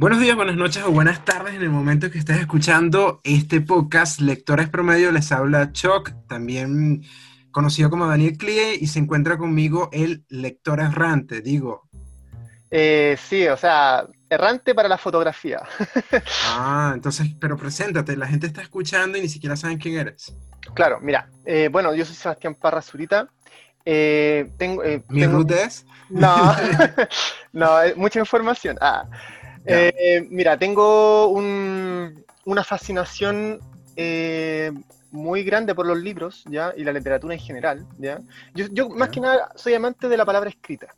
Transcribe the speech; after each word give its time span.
Buenos 0.00 0.18
días, 0.18 0.34
buenas 0.34 0.56
noches 0.56 0.82
o 0.82 0.90
buenas 0.90 1.26
tardes 1.26 1.54
en 1.54 1.60
el 1.60 1.68
momento 1.68 2.10
que 2.10 2.18
estés 2.18 2.38
escuchando 2.38 3.20
este 3.22 3.60
podcast 3.60 4.18
Lectores 4.18 4.70
Promedio. 4.70 5.12
Les 5.12 5.30
habla 5.30 5.72
Choc, 5.72 6.14
también 6.26 7.02
conocido 7.50 7.90
como 7.90 8.06
Daniel 8.06 8.38
Clie, 8.38 8.76
y 8.80 8.86
se 8.86 8.98
encuentra 8.98 9.36
conmigo 9.36 9.90
el 9.92 10.24
lector 10.30 10.80
errante, 10.80 11.42
digo. 11.42 11.86
Eh, 12.70 13.18
sí, 13.22 13.46
o 13.46 13.58
sea, 13.58 14.06
errante 14.30 14.74
para 14.74 14.88
la 14.88 14.96
fotografía. 14.96 15.60
ah, 16.46 16.92
entonces, 16.94 17.34
pero 17.38 17.58
preséntate, 17.58 18.16
la 18.16 18.26
gente 18.26 18.46
está 18.46 18.62
escuchando 18.62 19.18
y 19.18 19.20
ni 19.20 19.28
siquiera 19.28 19.54
saben 19.54 19.76
quién 19.76 19.98
eres. 19.98 20.34
Claro, 20.72 20.98
mira, 21.02 21.28
eh, 21.44 21.68
bueno, 21.70 21.94
yo 21.94 22.06
soy 22.06 22.14
Sebastián 22.14 22.54
Parra 22.54 22.80
Zurita. 22.80 23.28
Eh, 23.84 24.50
tengo, 24.56 24.82
¿Mi 25.08 25.20
tengo... 25.20 25.44
es? 25.52 25.84
No, 26.08 26.56
no, 27.52 27.68
mucha 27.96 28.18
información. 28.18 28.78
Ah. 28.80 29.04
Eh, 29.66 30.26
mira, 30.30 30.58
tengo 30.58 31.28
una 31.28 32.64
fascinación 32.64 33.60
eh, 33.96 34.72
muy 35.10 35.42
grande 35.42 35.74
por 35.74 35.86
los 35.86 35.98
libros, 35.98 36.44
¿ya? 36.48 36.72
Y 36.76 36.84
la 36.84 36.92
literatura 36.92 37.34
en 37.34 37.40
general, 37.40 37.86
¿ya? 37.98 38.20
Yo, 38.54 38.88
más 38.88 39.08
que 39.10 39.20
nada 39.20 39.52
soy 39.56 39.74
amante 39.74 40.08
de 40.08 40.16
la 40.16 40.24
palabra 40.24 40.50
escrita, 40.50 40.88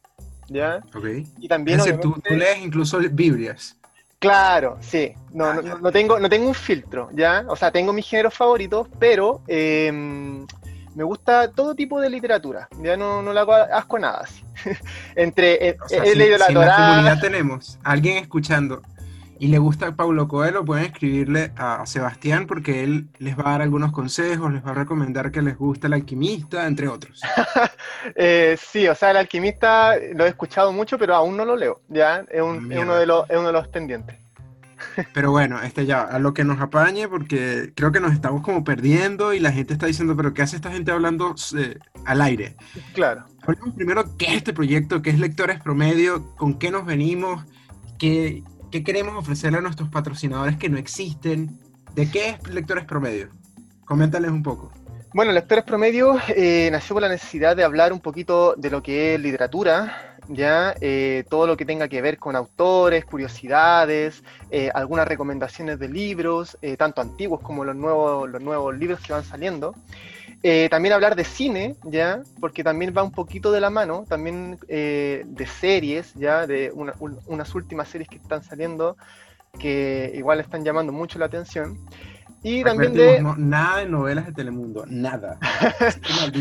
¿ya? 0.48 0.82
Ok. 0.94 1.06
Y 1.38 1.48
también, 1.48 1.80
es 1.80 1.86
decir, 1.86 2.00
tú, 2.00 2.14
lees 2.30 2.58
incluso 2.60 2.98
Biblias. 2.98 3.76
Claro, 4.18 4.78
sí. 4.80 5.12
No, 5.32 5.46
ah, 5.46 5.60
no, 5.80 5.90
tengo, 5.90 6.20
no 6.20 6.28
tengo 6.28 6.46
un 6.46 6.54
filtro, 6.54 7.10
¿ya? 7.12 7.44
O 7.48 7.56
sea, 7.56 7.72
tengo 7.72 7.92
mis 7.92 8.06
géneros 8.06 8.34
favoritos, 8.34 8.86
pero 9.00 9.42
em, 9.48 10.46
me 10.94 11.04
gusta 11.04 11.50
todo 11.50 11.74
tipo 11.74 12.00
de 12.00 12.10
literatura. 12.10 12.68
Ya 12.82 12.96
no, 12.96 13.22
no 13.22 13.32
le 13.32 13.40
hago 13.40 13.54
asco 13.54 13.96
a 13.96 14.00
nada. 14.00 14.28
Entre 15.16 15.68
eh, 15.68 15.76
he 15.90 16.14
leído 16.14 16.38
la 16.38 16.50
la 16.50 16.76
comunidad 16.76 17.20
tenemos 17.20 17.78
alguien 17.82 18.18
escuchando 18.18 18.82
y 19.42 19.48
le 19.48 19.58
gusta 19.58 19.96
Paulo 19.96 20.28
Coelho, 20.28 20.64
pueden 20.64 20.84
escribirle 20.84 21.50
a 21.56 21.84
Sebastián 21.84 22.46
porque 22.46 22.84
él 22.84 23.08
les 23.18 23.36
va 23.36 23.48
a 23.48 23.50
dar 23.50 23.62
algunos 23.62 23.90
consejos, 23.90 24.52
les 24.52 24.64
va 24.64 24.70
a 24.70 24.74
recomendar 24.74 25.32
que 25.32 25.42
les 25.42 25.58
guste 25.58 25.88
El 25.88 25.94
Alquimista, 25.94 26.66
entre 26.68 26.86
otros. 26.86 27.20
Eh, 28.16 28.56
sí, 28.60 28.88
o 28.88 28.96
sea, 28.96 29.12
El 29.12 29.16
Alquimista 29.16 29.94
lo 30.14 30.24
he 30.24 30.28
escuchado 30.28 30.72
mucho, 30.72 30.98
pero 30.98 31.14
aún 31.14 31.36
no 31.36 31.44
lo 31.44 31.54
leo. 31.54 31.80
Ya 31.88 32.24
es, 32.28 32.42
uno, 32.42 32.96
de 32.96 33.06
los, 33.06 33.30
es 33.30 33.36
uno 33.36 33.46
de 33.46 33.52
los 33.52 33.68
pendientes. 33.68 34.16
Pero 35.12 35.30
bueno, 35.30 35.60
este 35.62 35.86
ya, 35.86 36.02
a 36.02 36.18
lo 36.18 36.34
que 36.34 36.44
nos 36.44 36.60
apañe, 36.60 37.08
porque 37.08 37.72
creo 37.74 37.92
que 37.92 38.00
nos 38.00 38.12
estamos 38.12 38.42
como 38.42 38.64
perdiendo 38.64 39.32
y 39.34 39.40
la 39.40 39.52
gente 39.52 39.72
está 39.72 39.86
diciendo, 39.86 40.16
pero 40.16 40.34
¿qué 40.34 40.42
hace 40.42 40.56
esta 40.56 40.70
gente 40.70 40.90
hablando 40.90 41.34
eh, 41.56 41.78
al 42.04 42.20
aire? 42.20 42.56
Claro. 42.94 43.26
Primero, 43.76 44.16
¿qué 44.16 44.26
es 44.26 44.34
este 44.34 44.52
proyecto? 44.52 45.02
¿Qué 45.02 45.10
es 45.10 45.18
Lectores 45.18 45.60
Promedio? 45.60 46.34
¿Con 46.36 46.58
qué 46.58 46.70
nos 46.70 46.86
venimos? 46.86 47.44
¿Qué, 47.98 48.42
qué 48.70 48.84
queremos 48.84 49.14
ofrecerle 49.16 49.58
a 49.58 49.62
nuestros 49.62 49.88
patrocinadores 49.88 50.56
que 50.56 50.68
no 50.68 50.78
existen? 50.78 51.58
¿De 51.94 52.10
qué 52.10 52.30
es 52.30 52.48
Lectores 52.48 52.84
Promedio? 52.84 53.28
Coméntales 53.84 54.30
un 54.30 54.42
poco. 54.42 54.72
Bueno, 55.14 55.32
Lectores 55.32 55.64
Promedio 55.64 56.16
eh, 56.28 56.70
nació 56.72 56.94
por 56.94 57.02
la 57.02 57.08
necesidad 57.10 57.54
de 57.54 57.64
hablar 57.64 57.92
un 57.92 58.00
poquito 58.00 58.54
de 58.56 58.70
lo 58.70 58.82
que 58.82 59.14
es 59.14 59.20
literatura, 59.20 60.11
ya 60.28 60.74
eh, 60.80 61.24
todo 61.28 61.46
lo 61.46 61.56
que 61.56 61.64
tenga 61.64 61.88
que 61.88 62.02
ver 62.02 62.18
con 62.18 62.36
autores, 62.36 63.04
curiosidades, 63.04 64.22
eh, 64.50 64.70
algunas 64.74 65.06
recomendaciones 65.06 65.78
de 65.78 65.88
libros, 65.88 66.56
eh, 66.62 66.76
tanto 66.76 67.00
antiguos 67.00 67.40
como 67.40 67.64
los 67.64 67.76
nuevos, 67.76 68.28
los 68.30 68.40
nuevos 68.40 68.76
libros 68.76 69.00
que 69.00 69.12
van 69.12 69.24
saliendo. 69.24 69.74
también 70.70 70.92
hablar 70.92 71.14
de 71.14 71.24
cine, 71.24 71.76
ya, 71.84 72.22
porque 72.40 72.64
también 72.64 72.92
va 72.96 73.02
un 73.02 73.12
poquito 73.12 73.52
de 73.52 73.60
la 73.60 73.70
mano, 73.70 74.04
también 74.08 74.58
de 74.68 75.46
series, 75.60 76.14
ya, 76.14 76.46
de 76.46 76.72
unas 76.72 77.54
últimas 77.54 77.88
series 77.88 78.08
que 78.08 78.16
están 78.16 78.42
saliendo 78.42 78.96
que 79.58 80.10
igual 80.14 80.40
están 80.40 80.64
llamando 80.64 80.92
mucho 80.92 81.18
la 81.18 81.26
atención. 81.26 81.78
Y 82.42 82.64
también 82.64 82.92
de... 82.92 83.22
nada 83.36 83.78
de 83.78 83.86
novelas 83.86 84.26
de 84.26 84.32
Telemundo, 84.32 84.84
nada. 84.88 85.38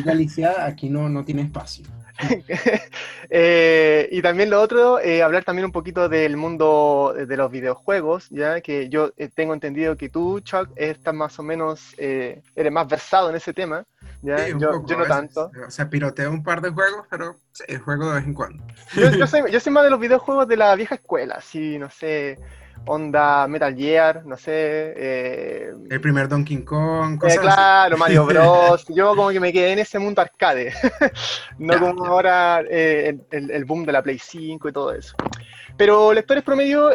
Alicia 0.07 0.65
aquí 0.65 0.89
no, 0.89 1.09
no 1.09 1.23
tiene 1.23 1.43
espacio. 1.43 1.85
Eh, 3.33 4.09
y 4.11 4.21
también 4.21 4.49
lo 4.49 4.59
otro, 4.59 4.99
eh, 4.99 5.23
hablar 5.23 5.45
también 5.45 5.65
un 5.65 5.71
poquito 5.71 6.09
del 6.09 6.35
mundo 6.35 7.15
de 7.15 7.37
los 7.37 7.49
videojuegos, 7.49 8.27
ya 8.29 8.59
que 8.59 8.89
yo 8.89 9.11
eh, 9.15 9.29
tengo 9.33 9.53
entendido 9.53 9.95
que 9.95 10.09
tú, 10.09 10.41
Chuck, 10.41 10.67
estás 10.75 11.13
más 11.13 11.39
o 11.39 11.43
menos, 11.43 11.95
eres 11.97 12.71
más 12.73 12.89
versado 12.89 13.29
en 13.29 13.37
ese 13.37 13.53
tema. 13.53 13.85
¿ya? 14.21 14.49
yo, 14.49 14.57
no 14.57 15.05
tanto. 15.07 15.49
O 15.65 15.71
sea, 15.71 15.89
piroteo 15.89 16.29
un 16.29 16.43
par 16.43 16.59
de 16.59 16.71
juegos, 16.71 17.07
pero 17.09 17.37
sí, 17.53 17.73
juego 17.77 18.09
de 18.09 18.15
vez 18.15 18.25
en 18.25 18.33
cuando. 18.33 18.61
Yo, 18.95 19.09
soy, 19.27 19.49
yo 19.49 19.61
soy 19.61 19.71
más 19.71 19.85
de 19.85 19.91
los 19.91 19.99
videojuegos 20.01 20.45
de 20.49 20.57
la 20.57 20.75
vieja 20.75 20.95
escuela, 20.95 21.39
sí, 21.39 21.79
no 21.79 21.89
sé 21.89 22.37
onda 22.85 23.47
Metal 23.47 23.75
Gear, 23.75 24.25
no 24.25 24.37
sé. 24.37 24.93
Eh, 24.95 25.71
el 25.89 26.01
primer 26.01 26.27
Donkey 26.27 26.63
Kong, 26.63 27.15
eh, 27.15 27.19
cosas 27.19 27.39
Claro, 27.39 27.97
Mario 27.97 28.25
Bros. 28.25 28.85
Yo 28.95 29.15
como 29.15 29.29
que 29.29 29.39
me 29.39 29.53
quedé 29.53 29.73
en 29.73 29.79
ese 29.79 29.99
mundo 29.99 30.21
arcade. 30.21 30.73
no 31.59 31.79
como 31.79 32.05
ahora 32.05 32.63
eh, 32.69 33.17
el, 33.31 33.65
boom 33.65 33.85
de 33.85 33.91
la 33.91 34.01
Play 34.01 34.19
5 34.19 34.69
y 34.69 34.71
todo 34.71 34.93
eso. 34.93 35.15
Pero 35.77 36.13
Lectores 36.13 36.43
Promedio, 36.43 36.89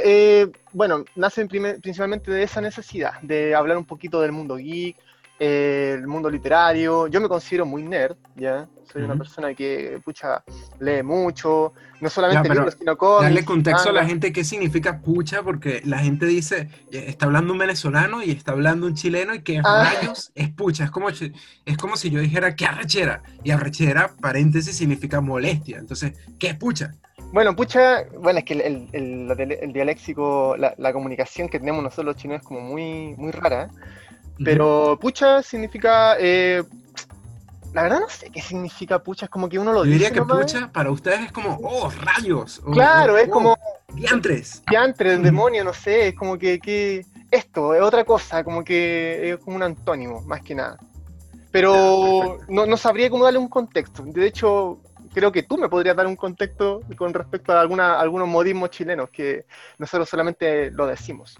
bueno, 0.72 1.04
nacen 1.14 1.48
principalmente 1.48 2.30
de 2.30 2.42
esa 2.42 2.60
necesidad, 2.60 3.20
de 3.22 3.54
hablar 3.54 3.78
un 3.78 3.86
poquito 3.86 4.20
del 4.20 4.32
mundo 4.32 4.56
geek, 4.56 4.97
el 5.38 6.06
mundo 6.06 6.30
literario. 6.30 7.06
Yo 7.06 7.20
me 7.20 7.28
considero 7.28 7.66
muy 7.66 7.82
nerd, 7.82 8.16
¿ya? 8.36 8.68
Soy 8.92 9.02
una 9.02 9.16
persona 9.16 9.52
que, 9.54 10.00
pucha, 10.04 10.42
lee 10.80 11.02
mucho, 11.02 11.72
no 12.00 12.08
solamente 12.08 12.48
libros, 12.48 12.76
sino 12.78 12.97
cómics. 12.97 13.24
Darle 13.24 13.44
contexto 13.44 13.91
a 13.91 13.92
la 13.92 14.06
gente 14.06 14.32
qué 14.32 14.44
significa 14.44 15.00
pucha, 15.00 15.42
porque 15.42 15.82
la 15.84 15.98
gente 15.98 16.26
dice, 16.26 16.69
eh, 16.92 17.04
está 17.08 17.26
hablando 17.26 17.52
un 17.52 17.58
venezolano 17.58 18.22
y 18.22 18.30
está 18.30 18.52
hablando 18.52 18.86
un 18.86 18.94
chileno 18.94 19.34
y 19.34 19.42
que 19.42 19.60
ah. 19.64 19.92
rayos 19.92 20.30
es 20.34 20.50
pucha. 20.50 20.84
Es 20.84 20.91
como, 20.91 21.08
es 21.08 21.76
como 21.78 21.97
si 21.97 22.10
yo 22.10 22.20
dijera, 22.20 22.54
¿qué 22.54 22.66
arrechera? 22.66 23.22
Y 23.42 23.50
arrechera, 23.50 24.14
paréntesis, 24.20 24.76
significa 24.76 25.20
molestia. 25.20 25.78
Entonces, 25.78 26.12
¿qué 26.38 26.48
es 26.48 26.54
pucha? 26.54 26.92
Bueno, 27.32 27.56
pucha, 27.56 28.04
bueno, 28.18 28.38
es 28.38 28.44
que 28.44 28.54
el, 28.54 28.88
el, 28.92 29.72
dialéxico, 29.72 30.56
la, 30.56 30.74
la, 30.78 30.92
comunicación 30.92 31.48
que 31.48 31.58
tenemos 31.58 31.82
nosotros 31.82 32.06
los 32.06 32.16
chinos 32.16 32.38
es 32.41 32.47
como 32.47 32.60
muy, 32.60 33.14
muy 33.16 33.32
rara. 33.32 33.68
Pero 34.42 34.98
pucha 35.00 35.42
significa. 35.42 36.16
Eh, 36.18 36.62
la 37.72 37.82
verdad 37.82 38.00
no 38.00 38.09
sé 38.09 38.31
qué 38.31 38.41
significa 38.41 39.03
pucha, 39.03 39.27
es 39.27 39.31
como 39.31 39.49
que 39.49 39.59
uno 39.59 39.72
lo 39.72 39.84
Yo 39.84 39.91
diría 39.91 40.10
que 40.10 40.22
pucha 40.22 40.71
para 40.72 40.91
ustedes 40.91 41.27
es 41.27 41.32
como, 41.32 41.59
oh, 41.62 41.91
rayos. 41.91 42.62
claro, 42.72 43.16
es 43.19 43.28
como. 43.28 43.56
Diantres. 43.93 44.62
Diantres, 44.69 45.22
demonio, 45.22 45.65
no 45.65 45.72
sé, 45.72 46.09
es 46.09 46.15
como 46.15 46.38
que, 46.38 46.59
que. 46.59 47.04
Esto, 47.31 47.75
es 47.75 47.82
otra 47.82 48.04
cosa, 48.04 48.44
como 48.44 48.62
que 48.62 49.31
es 49.31 49.38
como 49.38 49.56
un 49.56 49.62
antónimo, 49.62 50.22
más 50.22 50.43
que 50.43 50.54
nada. 50.54 50.78
Pero 51.50 52.38
no, 52.49 52.66
no 52.66 52.77
sabría 52.77 53.10
cómo 53.10 53.25
darle 53.25 53.38
un 53.38 53.49
contexto. 53.49 54.03
De 54.04 54.27
hecho, 54.27 54.81
creo 55.16 55.33
que 55.33 55.43
tú 55.43 55.56
me 55.56 55.71
podrías 55.71 55.97
dar 55.97 56.06
un 56.06 56.15
contexto 56.15 56.83
con 56.97 57.15
respecto 57.15 57.53
a 57.53 57.60
alguna, 57.62 57.98
algunos 57.98 58.28
modismos 58.28 58.69
chilenos 58.69 59.09
que 59.09 59.47
nosotros 59.78 60.09
solamente 60.09 60.71
lo 60.71 60.87
decimos. 60.87 61.38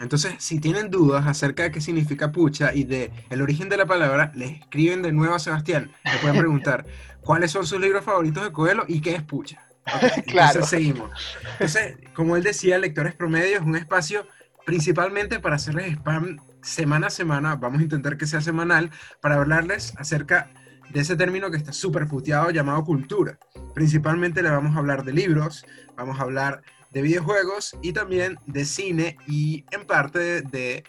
Entonces, 0.00 0.34
si 0.38 0.60
tienen 0.60 0.90
dudas 0.90 1.26
acerca 1.26 1.64
de 1.64 1.70
qué 1.70 1.80
significa 1.80 2.32
pucha 2.32 2.74
y 2.74 2.84
de 2.84 3.10
el 3.30 3.42
origen 3.42 3.68
de 3.68 3.76
la 3.76 3.86
palabra, 3.86 4.32
les 4.34 4.60
escriben 4.60 5.02
de 5.02 5.12
nuevo 5.12 5.34
a 5.34 5.38
Sebastián. 5.38 5.90
Le 6.04 6.18
pueden 6.18 6.38
preguntar 6.38 6.86
cuáles 7.20 7.50
son 7.50 7.66
sus 7.66 7.80
libros 7.80 8.04
favoritos 8.04 8.44
de 8.44 8.52
Coelho 8.52 8.84
y 8.86 9.00
qué 9.00 9.14
es 9.14 9.22
pucha. 9.22 9.62
claro. 10.26 10.60
Entonces 10.60 10.68
seguimos. 10.68 11.10
Entonces, 11.52 11.96
como 12.14 12.36
él 12.36 12.42
decía, 12.42 12.78
Lectores 12.78 13.14
Promedio 13.14 13.56
es 13.56 13.62
un 13.62 13.76
espacio 13.76 14.26
principalmente 14.64 15.38
para 15.38 15.56
hacerles 15.56 15.92
spam 15.92 16.38
semana 16.60 17.06
a 17.06 17.10
semana. 17.10 17.56
Vamos 17.56 17.80
a 17.80 17.84
intentar 17.84 18.16
que 18.16 18.26
sea 18.26 18.40
semanal 18.40 18.90
para 19.20 19.36
hablarles 19.36 19.94
acerca 19.96 20.50
de 20.90 21.00
ese 21.00 21.16
término 21.16 21.50
que 21.50 21.56
está 21.56 21.72
súper 21.72 22.06
puteado 22.06 22.50
llamado 22.50 22.84
cultura. 22.84 23.38
Principalmente 23.74 24.42
le 24.42 24.50
vamos 24.50 24.74
a 24.76 24.78
hablar 24.78 25.04
de 25.04 25.12
libros, 25.12 25.64
vamos 25.96 26.18
a 26.18 26.22
hablar 26.22 26.62
de 26.90 27.02
videojuegos 27.02 27.76
y 27.82 27.92
también 27.92 28.38
de 28.46 28.64
cine 28.64 29.16
y 29.26 29.64
en 29.70 29.86
parte 29.86 30.42
de, 30.42 30.84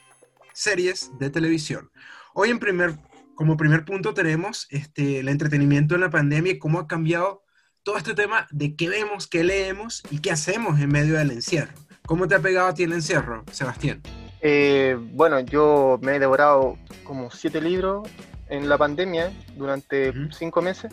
series 0.57 1.11
de 1.19 1.29
televisión. 1.29 1.91
Hoy 2.33 2.49
en 2.49 2.57
primer, 2.57 2.95
como 3.35 3.57
primer 3.57 3.85
punto 3.85 4.15
tenemos 4.15 4.65
este, 4.71 5.19
el 5.19 5.29
entretenimiento 5.29 5.93
en 5.93 6.01
la 6.01 6.09
pandemia 6.09 6.53
y 6.53 6.57
cómo 6.57 6.79
ha 6.79 6.87
cambiado 6.87 7.43
todo 7.83 7.95
este 7.95 8.15
tema 8.15 8.47
de 8.49 8.75
qué 8.75 8.89
vemos, 8.89 9.27
qué 9.27 9.43
leemos 9.43 10.01
y 10.09 10.19
qué 10.19 10.31
hacemos 10.31 10.79
en 10.79 10.89
medio 10.89 11.15
del 11.15 11.29
encierro. 11.29 11.73
¿Cómo 12.07 12.27
te 12.27 12.33
ha 12.33 12.39
pegado 12.39 12.69
a 12.69 12.73
ti 12.73 12.83
el 12.83 12.93
encierro, 12.93 13.43
Sebastián? 13.51 14.01
Eh, 14.41 14.97
bueno, 15.11 15.41
yo 15.41 15.99
me 16.01 16.15
he 16.15 16.19
devorado 16.19 16.75
como 17.03 17.29
siete 17.29 17.61
libros 17.61 18.09
en 18.49 18.67
la 18.67 18.79
pandemia 18.79 19.31
durante 19.57 20.11
cinco 20.31 20.63
meses 20.63 20.91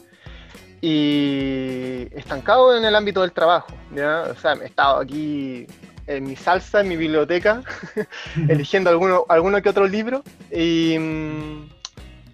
y 0.87 2.09
estancado 2.15 2.77
en 2.77 2.85
el 2.85 2.95
ámbito 2.95 3.23
del 3.23 3.33
trabajo. 3.33 3.73
¿ya? 3.95 4.25
O 4.31 4.35
sea, 4.35 4.53
he 4.53 4.67
estado 4.67 5.01
aquí 5.01 5.67
en 6.07 6.25
mi 6.25 6.37
salsa, 6.37 6.83
en 6.83 6.89
mi 6.89 6.97
biblioteca, 6.97 7.63
eligiendo 8.49 8.91
alguno, 8.91 9.25
alguno 9.31 9.63
que 9.63 9.71
otro 9.71 9.87
libro. 9.87 10.23
Y 10.51 10.99
mm, 10.99 11.69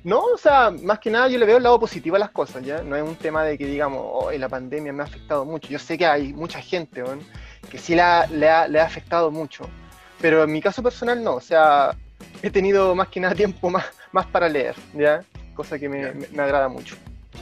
no, 0.03 0.19
o 0.35 0.37
sea, 0.37 0.73
más 0.73 0.99
que 0.99 1.11
nada 1.11 1.29
yo 1.29 1.39
le 1.39 1.47
veo 1.47 1.59
el 1.59 1.63
lado 1.63 1.79
positivo 1.79 2.17
a 2.17 2.19
las 2.19 2.31
cosas, 2.31 2.65
¿ya? 2.65 2.83
No 2.83 2.97
es 2.97 3.05
un 3.05 3.15
tema 3.15 3.45
de 3.45 3.57
que 3.57 3.67
digamos, 3.67 4.03
oh, 4.05 4.33
la 4.33 4.49
pandemia 4.49 4.93
me 4.93 5.05
ha 5.05 5.07
afectado 5.07 5.45
mucho. 5.45 5.69
Yo 5.69 5.79
sé 5.79 5.97
que 5.97 6.07
hay 6.07 6.33
mucha 6.33 6.61
gente 6.61 7.05
que 7.71 7.79
sí 7.79 7.95
le 7.95 8.03
ha, 8.03 8.27
le 8.27 8.81
ha 8.81 8.85
afectado 8.85 9.31
mucho. 9.31 9.65
Pero 10.21 10.43
en 10.43 10.51
mi 10.51 10.61
caso 10.61 10.83
personal 10.83 11.23
no, 11.23 11.35
o 11.35 11.41
sea, 11.41 11.97
he 12.43 12.51
tenido 12.51 12.97
más 12.97 13.07
que 13.07 13.21
nada 13.21 13.37
tiempo 13.37 13.71
más, 13.71 13.85
más 14.11 14.27
para 14.27 14.49
leer, 14.49 14.75
¿ya? 14.93 15.23
Cosa 15.55 15.79
que 15.79 15.89
me, 15.89 16.13
me, 16.13 16.43
agrada 16.43 16.69
mucho. 16.69 16.97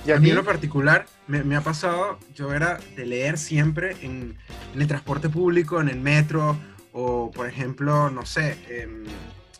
¿Y 0.06 0.12
a, 0.12 0.18
mí 0.18 0.30
en 0.30 0.36
lo 0.36 0.44
particular 0.44 1.06
me, 1.26 1.42
me, 1.44 1.56
ha 1.56 1.60
pasado, 1.60 2.18
yo 2.34 2.52
era 2.54 2.78
de 2.96 3.04
leer 3.04 3.36
siempre 3.36 3.96
en, 4.02 4.36
en, 4.74 4.80
el 4.80 4.86
transporte 4.86 5.28
público, 5.28 5.80
en 5.80 5.88
el 5.88 6.00
metro, 6.00 6.56
o 6.92 7.30
por 7.30 7.46
ejemplo, 7.46 8.10
no 8.10 8.24
sé, 8.24 8.56
en, 8.68 9.04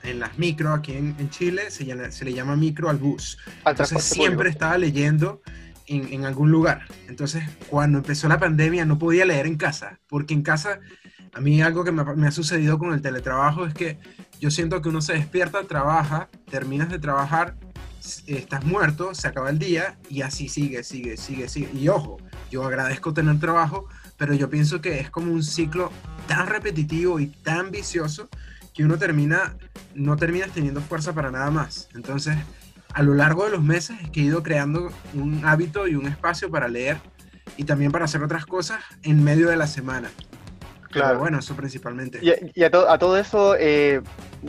en 0.03 0.21
las 0.21 0.39
micro, 0.39 0.73
aquí 0.73 0.93
en, 0.93 1.15
en 1.19 1.31
Chile 1.31 1.71
se, 1.71 2.13
se, 2.13 2.25
le 2.25 2.33
llama 2.33 2.57
micro 2.57 2.89
al 2.89 2.97
bus. 2.97 3.39
Entonces 3.67 4.03
siempre 4.03 4.51
estaba 4.51 4.79
leyendo 4.79 5.43
en, 5.89 6.13
en, 6.13 6.25
algún 6.25 6.51
lugar. 6.51 6.83
Entonces, 7.09 7.45
cuando 7.69 7.99
empezó 7.99 8.29
la 8.29 8.39
pandemia 8.39 8.85
no 8.85 8.99
podía 8.99 9.25
leer 9.25 9.47
en 9.47 9.57
casa, 9.57 9.99
porque 10.09 10.35
en 10.35 10.43
casa 10.43 10.81
a 11.33 11.41
mí 11.41 11.63
algo 11.63 11.85
que 11.85 11.93
me, 11.93 12.27
ha 12.27 12.31
sucedido 12.31 12.79
con 12.79 12.93
el 12.93 13.03
teletrabajo 13.03 13.67
es 13.67 13.75
que 13.75 13.99
yo 14.41 14.51
siento 14.51 14.81
que 14.83 14.89
uno 14.89 15.01
se 15.01 15.15
despierta, 15.15 15.63
trabaja, 15.65 16.29
terminas 16.51 16.89
de 16.89 16.99
trabajar, 16.99 17.55
estás 18.27 18.65
muerto, 18.65 19.15
se 19.15 19.29
acaba 19.29 19.51
el 19.51 19.59
día 19.59 19.99
y 20.09 20.23
así 20.23 20.49
sigue, 20.49 20.83
sigue, 20.83 21.17
sigue, 21.17 21.49
sigue. 21.49 21.71
Y 21.75 21.89
ojo, 21.89 22.19
yo 22.51 22.65
agradezco 22.65 23.13
tener 23.13 23.39
trabajo, 23.39 23.87
pero 24.17 24.35
yo 24.35 24.49
pienso 24.49 24.81
que 24.81 25.01
es 25.01 25.11
como 25.11 25.33
un 25.33 25.43
ciclo 25.43 25.93
tan 26.27 26.47
repetitivo 26.47 27.21
y 27.21 27.27
tan 27.27 27.71
vicioso 27.71 28.29
que 28.75 28.85
uno 28.85 28.97
termina, 28.97 29.57
no 29.95 30.17
terminas 30.17 30.51
teniendo 30.51 30.81
fuerza 30.81 31.13
para 31.13 31.31
nada 31.31 31.51
más. 31.51 31.89
Entonces, 31.95 32.37
a 32.95 33.03
lo 33.03 33.15
largo 33.15 33.45
de 33.45 33.51
los 33.51 33.63
meses 33.63 33.97
es 34.03 34.11
que 34.11 34.21
he 34.21 34.25
ido 34.25 34.43
creando 34.43 34.91
un 35.15 35.45
hábito 35.45 35.87
y 35.87 35.95
un 35.95 36.07
espacio 36.07 36.51
para 36.51 36.69
leer 36.69 36.99
y 37.57 37.65
también 37.65 37.93
para 37.93 38.05
hacer 38.05 38.23
otras 38.23 38.47
cosas 38.47 38.81
en 39.03 39.23
medio 39.23 39.49
de 39.49 39.57
la 39.57 39.67
semana. 39.67 40.11
Claro. 40.91 41.19
bueno, 41.19 41.39
eso 41.39 41.55
principalmente. 41.55 42.19
Y, 42.23 42.63
a, 42.63 42.71
todo 42.71 43.19
eso, 43.19 43.55
eh, 43.59 44.01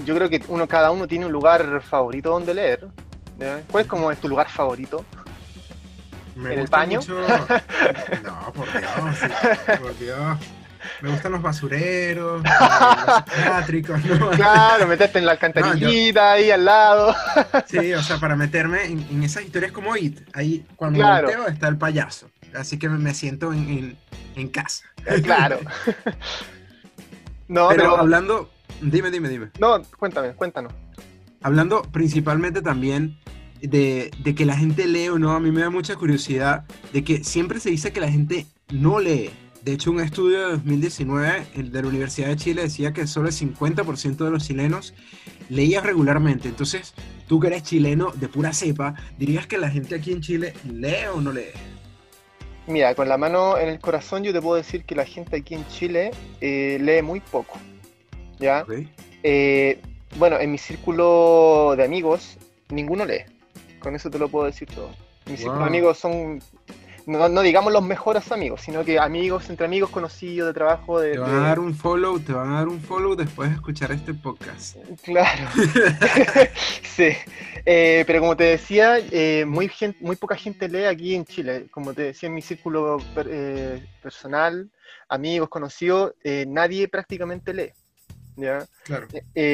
yo 0.06 0.16
creo 0.16 0.30
que 0.30 0.42
uno, 0.48 0.68
cada 0.68 0.90
uno 0.92 1.06
tiene 1.06 1.26
un 1.26 1.32
lugar 1.34 1.82
favorito 1.82 2.30
donde 2.30 2.54
leer. 2.54 2.88
¿Cuál 3.72 3.84
es 3.84 3.90
como 3.90 4.12
es 4.12 4.20
tu 4.20 4.30
lugar 4.30 4.50
favorito? 4.50 5.06
Me 6.36 6.54
¿En 6.54 6.60
el 6.60 6.68
baño? 6.68 7.00
No, 8.24 8.54
por 8.54 8.72
Dios, 8.72 9.80
por 9.82 9.98
Dios. 9.98 10.38
Me 11.02 11.10
gustan 11.10 11.32
los 11.32 11.42
basureros, 11.42 12.44
los 13.08 13.24
psiquiátricos, 13.26 14.06
¿no? 14.06 14.30
Claro, 14.32 14.88
meterte 14.88 15.20
en 15.20 15.26
la 15.26 15.34
alcantarillita 15.34 16.34
ahí 16.34 16.52
al 16.52 16.66
lado. 16.66 17.16
Sí, 17.68 17.94
o 17.94 18.04
sea, 18.04 18.18
para 18.18 18.36
meterme 18.36 18.86
en, 18.86 19.24
esas 19.24 19.44
historias 19.44 19.72
como 19.72 19.96
IT, 19.96 20.20
ahí 20.34 20.66
cuando 20.76 21.00
me 21.00 21.22
volteo 21.22 21.48
está 21.48 21.68
el 21.68 21.78
payaso. 21.78 22.30
Así 22.54 22.80
que 22.80 22.90
me 22.90 23.14
siento 23.14 23.54
en, 23.54 23.96
en 24.36 24.48
casa. 24.50 24.86
Eh, 25.06 25.22
claro. 25.22 25.60
no, 27.48 27.70
pero, 27.70 27.98
hablando, 27.98 28.50
dime, 28.82 29.12
dime, 29.12 29.30
dime. 29.30 29.50
No, 29.60 29.82
cuéntame, 29.98 30.34
cuéntanos. 30.34 30.74
Hablando 31.42 31.84
principalmente 31.84 32.62
también 32.62 33.18
de, 33.62 34.12
de, 34.24 34.36
que 34.36 34.46
la 34.46 34.58
gente 34.58 34.88
lee 34.88 35.10
o 35.10 35.20
no, 35.20 35.32
a 35.32 35.40
mí 35.40 35.52
me 35.52 35.62
da 35.62 35.70
mucha 35.70 35.96
curiosidad 35.96 36.66
de 36.92 37.04
que 37.04 37.24
siempre 37.24 37.60
se 37.60 37.70
dice 37.70 37.94
que 37.94 38.02
la 38.02 38.12
gente 38.12 38.46
no 38.72 39.00
lee. 39.00 39.32
De 39.64 39.74
hecho, 39.74 39.92
un 39.92 40.00
estudio 40.00 40.40
de 40.40 40.52
2019 40.54 41.48
el 41.56 41.72
de 41.72 41.82
la 41.82 41.88
Universidad 41.90 42.30
de 42.30 42.38
Chile 42.38 42.62
decía 42.62 42.94
que 42.94 43.06
solo 43.08 43.28
el 43.28 43.34
50% 43.34 44.16
de 44.16 44.32
los 44.32 44.48
chilenos 44.48 44.94
leía 45.50 45.82
regularmente. 45.82 46.48
Entonces, 46.48 46.94
tú 47.28 47.40
que 47.40 47.48
eres 47.48 47.64
chileno 47.64 48.12
de 48.12 48.30
pura 48.30 48.54
cepa, 48.54 48.96
¿dirías 49.18 49.48
que 49.48 49.58
la 49.58 49.70
gente 49.70 49.96
aquí 49.96 50.14
en 50.14 50.22
Chile 50.22 50.54
lee 50.64 51.08
o 51.14 51.20
no 51.20 51.34
lee? 51.34 51.52
Mira, 52.68 52.96
con 52.96 53.10
la 53.10 53.18
mano 53.18 53.58
en 53.58 53.68
el 53.68 53.80
corazón 53.80 54.24
yo 54.24 54.32
te 54.32 54.42
puedo 54.42 54.56
decir 54.56 54.86
que 54.86 54.96
la 54.96 55.06
gente 55.06 55.38
aquí 55.38 55.56
en 55.56 55.68
Chile 55.68 56.12
eh, 56.40 56.78
lee 56.80 57.02
muy 57.02 57.20
poco. 57.20 57.58
¿Ya? 58.40 58.66
Eh, 59.24 59.82
bueno, 60.18 60.40
en 60.40 60.52
mi 60.52 60.58
círculo 60.58 61.74
de 61.76 61.84
amigos, 61.84 62.38
ninguno 62.70 63.06
lee. 63.06 63.26
Con 63.80 63.96
eso 63.96 64.10
te 64.10 64.20
lo 64.20 64.30
puedo 64.30 64.46
decir 64.46 64.70
todo. 64.74 64.92
Mis 65.26 65.40
círculo 65.40 65.62
de 65.62 65.68
amigos 65.68 65.98
son 65.98 66.42
no, 67.10 67.42
digamos 67.42 67.74
los 67.74 67.84
mejores 67.84 68.32
amigos, 68.32 68.62
sino 68.62 68.86
que 68.86 69.00
amigos 69.00 69.50
entre 69.50 69.66
amigos 69.66 69.90
conocidos 69.90 70.48
de 70.48 70.54
trabajo. 70.54 71.00
De, 71.00 71.14
te 71.14 71.18
van 71.18 71.36
a 71.36 71.48
dar 71.48 71.60
un 71.60 71.74
follow, 71.74 72.20
te 72.20 72.34
van 72.34 72.52
a 72.52 72.56
dar 72.58 72.68
un 72.68 72.80
follow 72.80 73.16
después 73.16 73.50
de 73.50 73.56
escuchar 73.56 73.92
este 73.92 74.14
podcast. 74.14 74.78
Claro. 75.02 75.48
sí. 76.84 77.10
Eh, 77.66 78.04
pero 78.06 78.20
como 78.20 78.38
te 78.38 78.44
decía, 78.44 79.00
eh, 79.12 79.44
muy, 79.48 79.72
muy 80.02 80.16
poca 80.18 80.36
gente 80.36 80.70
lee 80.70 80.86
aquí 80.86 81.16
en 81.16 81.26
Chile. 81.26 81.68
Como 81.72 81.94
te 81.94 82.04
decía 82.04 82.28
en 82.28 82.36
mi 82.36 82.44
círculo 82.44 82.98
eh, 83.26 83.84
personal, 84.04 84.70
amigos, 85.08 85.50
conocidos, 85.50 86.14
nadie 86.48 86.88
prácticamente 86.88 87.54
lee. 87.54 87.72
¿ya? 88.36 88.66
Claro. 88.84 89.08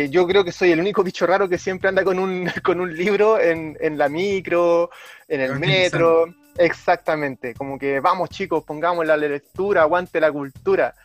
yo 0.10 0.28
creo 0.28 0.44
que 0.44 0.52
soy 0.52 0.72
el 0.72 0.80
único 0.80 1.04
bicho 1.04 1.26
raro 1.26 1.50
que 1.50 1.58
siempre 1.58 1.90
anda 1.90 2.04
con 2.04 2.20
un, 2.20 2.52
con 2.64 2.82
un 2.82 2.96
libro 2.96 3.40
en, 3.40 3.78
en 3.80 3.98
la 3.98 4.10
micro, 4.10 4.90
en 5.28 5.42
el 5.42 5.58
metro. 5.58 6.28
Exactamente, 6.58 7.54
como 7.54 7.78
que 7.78 8.00
vamos 8.00 8.30
chicos, 8.30 8.64
pongamos 8.64 9.06
la 9.06 9.18
lectura, 9.18 9.82
aguante 9.82 10.20
la 10.20 10.32
cultura. 10.32 10.96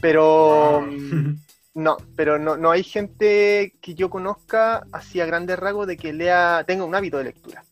Pero 0.00 0.82
mm, 0.82 1.36
no, 1.74 1.96
pero 2.16 2.38
no, 2.38 2.56
no 2.56 2.70
hay 2.70 2.82
gente 2.82 3.74
que 3.80 3.94
yo 3.94 4.10
conozca 4.10 4.86
así 4.92 5.20
a 5.20 5.26
grandes 5.26 5.58
rasgos 5.58 5.86
de 5.86 5.96
que 5.96 6.12
lea, 6.12 6.64
tenga 6.66 6.84
un 6.84 6.94
hábito 6.94 7.18
de 7.18 7.24
lectura. 7.24 7.64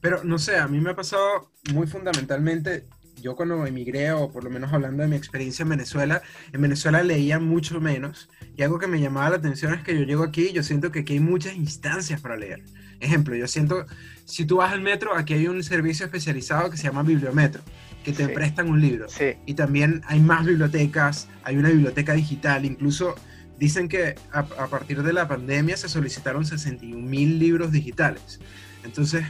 Pero 0.00 0.24
no 0.24 0.38
sé, 0.38 0.56
a 0.56 0.68
mí 0.68 0.80
me 0.80 0.90
ha 0.90 0.96
pasado 0.96 1.50
muy 1.72 1.86
fundamentalmente, 1.86 2.86
yo 3.20 3.36
cuando 3.36 3.66
emigré, 3.66 4.12
o 4.12 4.30
por 4.30 4.42
lo 4.42 4.50
menos 4.50 4.72
hablando 4.72 5.02
de 5.02 5.08
mi 5.08 5.16
experiencia 5.16 5.64
en 5.64 5.68
Venezuela, 5.68 6.22
en 6.52 6.62
Venezuela 6.62 7.02
leía 7.02 7.38
mucho 7.38 7.80
menos. 7.80 8.30
Y 8.56 8.62
algo 8.62 8.78
que 8.78 8.86
me 8.86 9.00
llamaba 9.00 9.30
la 9.30 9.36
atención 9.36 9.74
es 9.74 9.82
que 9.82 9.94
yo 9.94 10.04
llego 10.04 10.22
aquí 10.22 10.48
y 10.48 10.52
yo 10.52 10.62
siento 10.62 10.90
que 10.90 11.00
aquí 11.00 11.14
hay 11.14 11.20
muchas 11.20 11.54
instancias 11.54 12.20
para 12.20 12.36
leer. 12.36 12.62
Ejemplo, 13.00 13.34
yo 13.34 13.46
siento 13.46 13.86
si 14.26 14.44
tú 14.44 14.56
vas 14.56 14.72
al 14.72 14.80
metro, 14.80 15.16
aquí 15.16 15.34
hay 15.34 15.46
un 15.46 15.62
servicio 15.62 16.04
especializado 16.04 16.68
que 16.68 16.76
se 16.76 16.82
llama 16.82 17.04
Bibliometro, 17.04 17.62
que 18.04 18.12
te 18.12 18.28
prestan 18.28 18.68
un 18.68 18.80
libro. 18.80 19.06
Y 19.46 19.54
también 19.54 20.02
hay 20.06 20.20
más 20.20 20.44
bibliotecas, 20.44 21.28
hay 21.44 21.56
una 21.56 21.70
biblioteca 21.70 22.12
digital, 22.12 22.64
incluso 22.64 23.14
dicen 23.56 23.88
que 23.88 24.16
a, 24.32 24.44
partir 24.44 25.02
de 25.04 25.12
la 25.12 25.28
pandemia 25.28 25.76
se 25.76 25.88
solicitaron 25.88 26.44
61 26.44 27.06
mil 27.06 27.38
libros 27.38 27.70
digitales. 27.70 28.40
Entonces, 28.84 29.24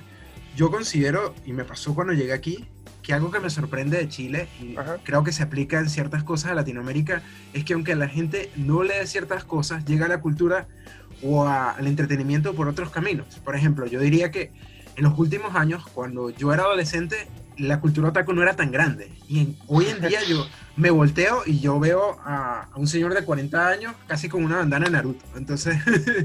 yo 0.57 0.71
considero, 0.71 1.35
y 1.45 1.53
me 1.53 1.65
pasó 1.65 1.95
cuando 1.95 2.15
llegué 2.15 2.33
aquí, 2.33 2.67
que 3.07 3.15
algo 3.15 3.31
que 3.31 3.39
me 3.39 3.51
sorprende 3.51 3.99
de 3.99 4.09
Chile, 4.09 4.49
y 4.61 4.75
creo 5.05 5.23
que 5.23 5.31
se 5.31 5.45
aplica 5.45 5.79
en 5.79 5.89
ciertas 5.89 6.25
cosas 6.25 6.51
de 6.51 6.57
Latinoamérica, 6.57 7.23
es 7.53 7.65
que 7.65 7.75
aunque 7.75 7.95
la 7.95 8.09
gente 8.09 8.51
no 8.57 8.83
lee 8.83 9.07
ciertas 9.07 9.45
cosas, 9.45 9.85
llega 9.85 10.07
a 10.07 10.09
la 10.09 10.21
cultura 10.21 10.67
o 11.23 11.47
al 11.47 11.87
entretenimiento 11.87 12.55
por 12.55 12.67
otros 12.67 12.91
caminos. 12.91 13.27
Por 13.45 13.55
ejemplo, 13.55 13.87
yo 13.87 14.01
diría 14.01 14.33
que 14.33 14.51
en 14.97 15.05
los 15.05 15.17
últimos 15.21 15.55
años, 15.55 15.87
cuando 15.95 16.31
yo 16.31 16.53
era 16.53 16.65
adolescente, 16.65 17.29
la 17.59 17.81
cultura 17.81 18.09
otaku 18.09 18.33
no 18.33 18.43
era 18.43 18.57
tan 18.57 18.73
grande. 18.73 19.13
Y 19.29 19.57
hoy 19.69 19.87
en 19.87 20.01
día 20.01 20.25
yo 20.29 20.45
me 20.77 20.91
volteo 20.91 21.43
y 21.47 21.61
yo 21.61 21.79
veo 21.79 22.19
a, 22.25 22.71
un 22.75 22.89
señor 22.89 23.15
de 23.15 23.23
40 23.23 23.69
años 23.69 23.95
casi 24.09 24.29
con 24.29 24.43
una 24.43 24.57
bandana 24.57 24.87
de 24.87 24.91
Naruto. 24.91 25.25
Entonces, 25.37 25.77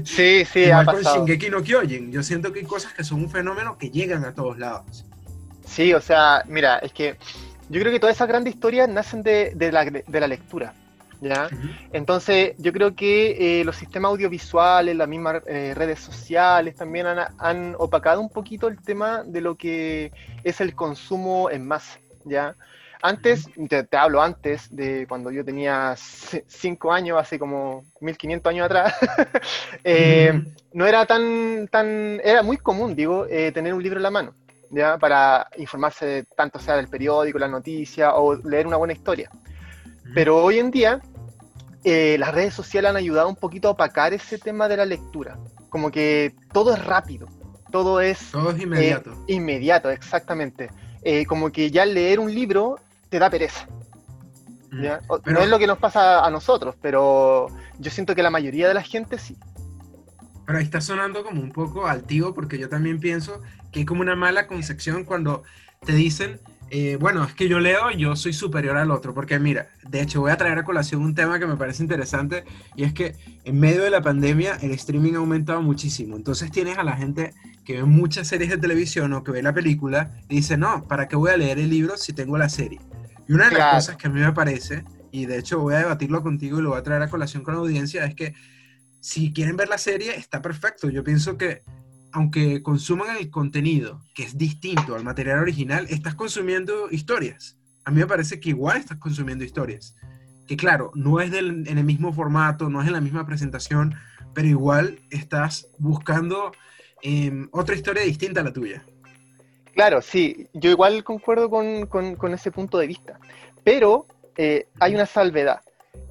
sí, 0.04 0.44
sí, 0.52 0.58
igual 0.66 0.86
con 0.86 1.00
Shingeki 1.00 1.48
no 1.48 1.62
Kyojin. 1.62 2.10
Yo 2.10 2.24
siento 2.24 2.52
que 2.52 2.58
hay 2.58 2.66
cosas 2.66 2.92
que 2.92 3.04
son 3.04 3.20
un 3.20 3.30
fenómeno 3.30 3.78
que 3.78 3.90
llegan 3.90 4.24
a 4.24 4.34
todos 4.34 4.58
lados. 4.58 5.04
Sí, 5.72 5.94
o 5.94 6.00
sea, 6.02 6.44
mira, 6.48 6.78
es 6.78 6.92
que 6.92 7.16
yo 7.70 7.80
creo 7.80 7.90
que 7.90 7.98
todas 7.98 8.14
esas 8.14 8.28
grandes 8.28 8.54
historias 8.54 8.90
nacen 8.90 9.22
de, 9.22 9.54
la, 9.72 9.84
de 9.86 10.20
la 10.20 10.28
lectura. 10.28 10.74
¿ya? 11.22 11.48
Entonces, 11.92 12.54
yo 12.58 12.72
creo 12.74 12.94
que 12.94 13.60
eh, 13.60 13.64
los 13.64 13.76
sistemas 13.76 14.10
audiovisuales, 14.10 14.94
las 14.94 15.08
mismas 15.08 15.42
eh, 15.46 15.72
redes 15.74 16.00
sociales 16.00 16.76
también 16.76 17.06
han, 17.06 17.74
opacado 17.78 18.20
un 18.20 18.28
poquito 18.28 18.68
el 18.68 18.82
tema 18.82 19.22
de 19.24 19.40
lo 19.40 19.54
que 19.54 20.12
es 20.44 20.60
el 20.60 20.74
consumo 20.74 21.48
en 21.48 21.66
masa, 21.66 21.98
¿ya? 22.26 22.54
Antes, 23.00 23.48
te, 23.68 23.96
hablo 23.96 24.22
antes 24.22 24.68
de 24.74 25.06
cuando 25.08 25.32
yo 25.32 25.44
tenía 25.44 25.94
5 25.96 26.92
años, 26.92 27.18
hace 27.18 27.36
como 27.36 27.84
1500 28.00 28.50
años 28.50 28.66
atrás, 28.66 28.94
eh, 29.84 30.40
no 30.72 30.86
era 30.86 31.04
tan, 31.06 31.66
tan, 31.68 32.20
era 32.22 32.42
muy 32.42 32.58
común, 32.58 32.94
digo, 32.94 33.26
tener 33.26 33.74
un 33.74 33.82
libro 33.82 33.98
en 33.98 34.04
la 34.04 34.10
mano, 34.10 34.34
¿ya? 34.72 34.98
Para 34.98 35.46
informarse 35.58 36.24
tanto 36.36 36.58
sea 36.58 36.76
del 36.76 36.88
periódico, 36.88 37.38
la 37.38 37.48
noticia 37.48 38.14
o 38.14 38.34
leer 38.34 38.66
una 38.66 38.76
buena 38.76 38.94
historia. 38.94 39.30
Pero 40.14 40.42
hoy 40.42 40.58
en 40.58 40.70
día 40.70 41.00
eh, 41.84 42.16
las 42.18 42.34
redes 42.34 42.54
sociales 42.54 42.90
han 42.90 42.96
ayudado 42.96 43.28
un 43.28 43.36
poquito 43.36 43.68
a 43.68 43.72
opacar 43.72 44.12
ese 44.12 44.38
tema 44.38 44.68
de 44.68 44.76
la 44.76 44.84
lectura. 44.84 45.38
Como 45.68 45.90
que 45.90 46.34
todo 46.52 46.74
es 46.74 46.84
rápido, 46.84 47.28
todo 47.70 48.00
es... 48.00 48.30
Todo 48.30 48.50
es 48.50 48.60
inmediato. 48.60 49.12
Eh, 49.12 49.34
inmediato, 49.34 49.90
exactamente. 49.90 50.70
Eh, 51.02 51.26
como 51.26 51.50
que 51.50 51.70
ya 51.70 51.84
leer 51.84 52.20
un 52.20 52.32
libro 52.32 52.76
te 53.08 53.18
da 53.18 53.30
pereza. 53.30 53.68
No 54.70 55.40
es 55.40 55.48
lo 55.50 55.58
que 55.58 55.66
nos 55.66 55.76
pasa 55.76 56.24
a 56.24 56.30
nosotros, 56.30 56.76
pero 56.80 57.48
yo 57.78 57.90
siento 57.90 58.14
que 58.14 58.22
la 58.22 58.30
mayoría 58.30 58.68
de 58.68 58.74
la 58.74 58.82
gente 58.82 59.18
sí. 59.18 59.36
Pero 60.52 60.58
ahí 60.58 60.64
está 60.64 60.82
sonando 60.82 61.24
como 61.24 61.40
un 61.40 61.50
poco 61.50 61.86
altivo 61.86 62.34
porque 62.34 62.58
yo 62.58 62.68
también 62.68 63.00
pienso 63.00 63.40
que 63.70 63.78
hay 63.78 63.86
como 63.86 64.02
una 64.02 64.16
mala 64.16 64.46
concepción 64.46 65.02
cuando 65.04 65.44
te 65.86 65.94
dicen 65.94 66.40
Eh, 66.74 66.96
bueno, 66.98 67.22
es 67.22 67.34
que 67.34 67.48
yo 67.48 67.60
leo, 67.60 67.90
yo 67.90 68.16
soy 68.16 68.32
superior 68.32 68.78
al 68.78 68.90
otro, 68.90 69.12
porque 69.12 69.38
mira, 69.38 69.68
de 69.86 70.00
hecho 70.00 70.22
voy 70.22 70.30
a 70.30 70.38
traer 70.38 70.56
a 70.56 70.64
colación 70.64 71.02
un 71.02 71.14
tema 71.14 71.38
que 71.38 71.46
me 71.46 71.56
parece 71.56 71.82
interesante 71.82 72.44
y 72.76 72.84
es 72.84 72.94
que 72.94 73.14
en 73.44 73.60
medio 73.60 73.82
de 73.82 73.90
la 73.90 74.00
pandemia 74.00 74.56
el 74.62 74.70
streaming 74.70 75.12
ha 75.12 75.18
aumentado 75.18 75.60
muchísimo. 75.60 76.16
Entonces 76.16 76.50
tienes 76.50 76.78
a 76.78 76.82
la 76.82 76.96
gente 76.96 77.34
que 77.66 77.74
ve 77.74 77.84
muchas 77.84 78.26
series 78.28 78.48
de 78.48 78.56
televisión 78.56 79.12
o 79.12 79.22
que 79.22 79.32
ve 79.32 79.42
la 79.42 79.52
película 79.52 80.12
y 80.30 80.36
dice, 80.36 80.56
no, 80.56 80.84
¿para 80.88 81.08
qué 81.08 81.16
voy 81.16 81.30
a 81.30 81.36
leer 81.36 81.58
el 81.58 81.68
libro 81.68 81.98
si 81.98 82.14
tengo 82.14 82.38
la 82.38 82.48
serie? 82.48 82.80
Y 83.28 83.32
una 83.34 83.50
de 83.50 83.58
las 83.58 83.74
cosas 83.74 83.96
que 83.98 84.06
a 84.08 84.10
mí 84.10 84.20
me 84.20 84.32
parece, 84.32 84.84
y 85.10 85.26
de 85.26 85.36
hecho 85.36 85.60
voy 85.60 85.74
a 85.74 85.80
debatirlo 85.80 86.22
contigo 86.22 86.58
y 86.58 86.62
lo 86.62 86.70
voy 86.70 86.78
a 86.78 86.82
traer 86.82 87.02
a 87.02 87.10
colación 87.10 87.42
con 87.42 87.52
la 87.52 87.60
audiencia, 87.60 88.06
es 88.06 88.14
que 88.14 88.34
si 89.02 89.32
quieren 89.32 89.56
ver 89.56 89.68
la 89.68 89.78
serie 89.78 90.14
está 90.14 90.40
perfecto. 90.40 90.88
Yo 90.88 91.02
pienso 91.02 91.36
que 91.36 91.62
aunque 92.12 92.62
consuman 92.62 93.16
el 93.16 93.30
contenido 93.30 94.00
que 94.14 94.22
es 94.22 94.38
distinto 94.38 94.94
al 94.94 95.02
material 95.02 95.40
original, 95.40 95.86
estás 95.90 96.14
consumiendo 96.14 96.88
historias. 96.90 97.58
A 97.84 97.90
mí 97.90 97.98
me 97.98 98.06
parece 98.06 98.38
que 98.38 98.50
igual 98.50 98.76
estás 98.76 98.98
consumiendo 98.98 99.44
historias. 99.44 99.96
Que 100.46 100.56
claro, 100.56 100.92
no 100.94 101.20
es 101.20 101.32
en 101.32 101.66
el 101.66 101.84
mismo 101.84 102.12
formato, 102.12 102.70
no 102.70 102.80
es 102.80 102.86
en 102.86 102.92
la 102.92 103.00
misma 103.00 103.26
presentación, 103.26 103.96
pero 104.34 104.46
igual 104.46 105.00
estás 105.10 105.68
buscando 105.78 106.52
em, 107.02 107.48
otra 107.50 107.74
historia 107.74 108.04
distinta 108.04 108.40
a 108.40 108.44
la 108.44 108.52
tuya. 108.52 108.84
Claro, 109.74 110.00
sí, 110.00 110.46
yo 110.52 110.70
igual 110.70 111.02
concuerdo 111.02 111.50
con, 111.50 112.34
ese 112.34 112.52
punto 112.52 112.78
de 112.78 112.86
vista, 112.86 113.18
pero 113.64 114.06
eh, 114.36 114.68
hay 114.78 114.94
una 114.94 115.06
salvedad 115.06 115.60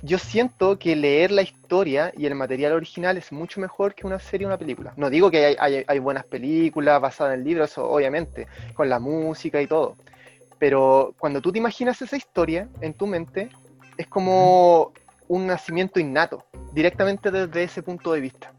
yo 0.04 0.18
siento 0.18 0.80
que 0.80 0.96
leer 0.96 1.32
la 1.32 1.42
historia 1.44 2.12
y 2.18 2.26
el 2.26 2.36
material 2.36 2.74
original 2.74 3.18
es 3.18 3.32
mucho 3.32 3.60
mejor 3.60 3.94
que 3.94 4.08
una 4.08 4.20
serie 4.20 4.46
o 4.46 4.50
una 4.50 4.58
película. 4.58 4.94
No 4.98 5.10
digo 5.10 5.30
que 5.30 5.56
hay, 5.58 6.00
buenas 6.00 6.26
películas 6.26 7.00
basadas 7.00 7.34
en 7.34 7.40
el 7.40 7.46
libro, 7.46 7.64
eso 7.64 7.88
obviamente, 7.90 8.48
con 8.74 8.90
la 8.90 9.00
música 9.00 9.62
y 9.62 9.68
todo. 9.68 9.96
Pero 10.58 11.14
cuando 11.20 11.42
tú 11.42 11.52
te 11.52 11.60
imaginas 11.60 12.02
esa 12.02 12.18
historia 12.18 12.68
en 12.82 12.94
tu 12.94 13.08
mente, 13.08 13.50
es 13.98 14.08
como 14.08 14.92
un 15.28 15.48
nacimiento 15.48 16.00
innato, 16.00 16.44
directamente 16.74 17.32
desde 17.32 17.64
ese 17.64 17.84
punto 17.84 18.14
de 18.14 18.22
vista. 18.22 18.52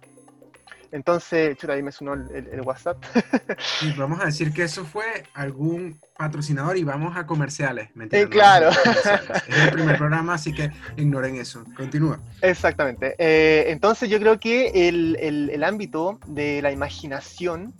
Entonces, 0.92 1.56
chuta, 1.56 1.72
ahí 1.72 1.82
me 1.82 1.90
sonó 1.90 2.12
el, 2.12 2.60
WhatsApp. 2.60 3.02
y 3.82 3.92
vamos 3.92 4.20
a 4.20 4.26
decir 4.26 4.52
que 4.52 4.62
eso 4.64 4.84
fue 4.84 5.24
algún 5.32 5.98
patrocinador 6.18 6.76
y 6.76 6.84
vamos 6.84 7.16
a 7.16 7.26
comerciales. 7.26 7.88
Eh, 8.10 8.28
claro. 8.28 8.70
Es 9.48 9.58
el 9.58 9.70
primer 9.72 9.96
programa, 9.96 10.34
así 10.34 10.52
que 10.52 10.70
ignoren 10.96 11.36
eso. 11.36 11.64
Continúa. 11.76 12.20
Exactamente. 12.42 13.14
Eh, 13.18 13.70
entonces, 13.70 14.10
yo 14.10 14.20
creo 14.20 14.38
que 14.38 14.88
el, 14.88 15.16
el, 15.18 15.64
ámbito 15.64 16.20
de 16.26 16.60
la 16.60 16.70
imaginación 16.70 17.72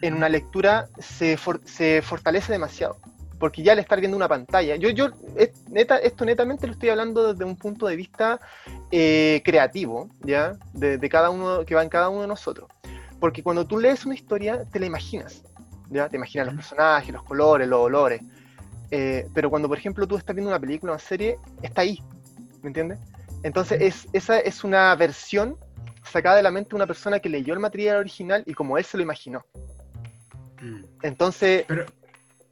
en 0.00 0.14
una 0.14 0.30
lectura 0.30 0.88
se, 0.98 1.38
se 1.64 2.00
fortalece 2.00 2.52
demasiado 2.52 2.96
porque 3.40 3.62
ya 3.62 3.72
al 3.72 3.78
estar 3.78 3.98
viendo 3.98 4.18
una 4.18 4.28
pantalla, 4.28 4.76
yo, 4.76 4.90
yo 4.90 5.08
neta, 5.70 5.96
esto 5.96 6.26
netamente 6.26 6.66
lo 6.66 6.74
estoy 6.74 6.90
hablando 6.90 7.32
desde 7.32 7.44
un 7.44 7.56
punto 7.56 7.86
de 7.86 7.96
vista 7.96 8.38
eh, 8.90 9.40
creativo, 9.42 10.10
¿ya? 10.20 10.52
De, 10.74 11.08
cada 11.08 11.30
uno, 11.30 11.64
que 11.64 11.74
va 11.74 11.82
en 11.82 11.88
cada 11.88 12.10
uno 12.10 12.20
de 12.20 12.26
nosotros. 12.28 12.68
Porque 13.18 13.42
cuando 13.42 13.66
tú 13.66 13.78
lees 13.78 14.04
una 14.04 14.14
historia, 14.14 14.64
te 14.70 14.78
la 14.78 14.84
imaginas, 14.84 15.42
¿ya? 15.88 16.10
Te 16.10 16.18
imaginas 16.18 16.48
los 16.48 16.56
personajes, 16.56 17.12
los 17.14 17.22
colores, 17.22 17.66
los 17.66 17.80
olores. 17.80 18.20
Eh, 18.90 19.26
pero 19.32 19.48
cuando, 19.48 19.68
por 19.68 19.78
ejemplo, 19.78 20.06
tú 20.06 20.18
estás 20.18 20.36
viendo 20.36 20.50
una 20.50 20.60
película, 20.60 20.92
una 20.92 21.00
serie, 21.00 21.38
está 21.62 21.80
ahí, 21.80 21.98
¿me 22.60 22.68
entiendes? 22.68 22.98
Entonces, 23.42 23.80
es, 23.80 24.06
esa 24.12 24.38
es 24.38 24.64
una 24.64 24.94
versión 24.96 25.56
sacada 26.04 26.36
de 26.36 26.42
la 26.42 26.50
mente 26.50 26.70
de 26.70 26.76
una 26.76 26.86
persona 26.86 27.20
que 27.20 27.30
leyó 27.30 27.54
el 27.54 27.60
material 27.60 27.96
original 27.96 28.42
y 28.44 28.52
como 28.52 28.76
él 28.76 28.84
se 28.84 28.98
lo 28.98 29.02
imaginó. 29.02 29.46
Mm. 30.60 30.84
Entonces, 31.02 31.64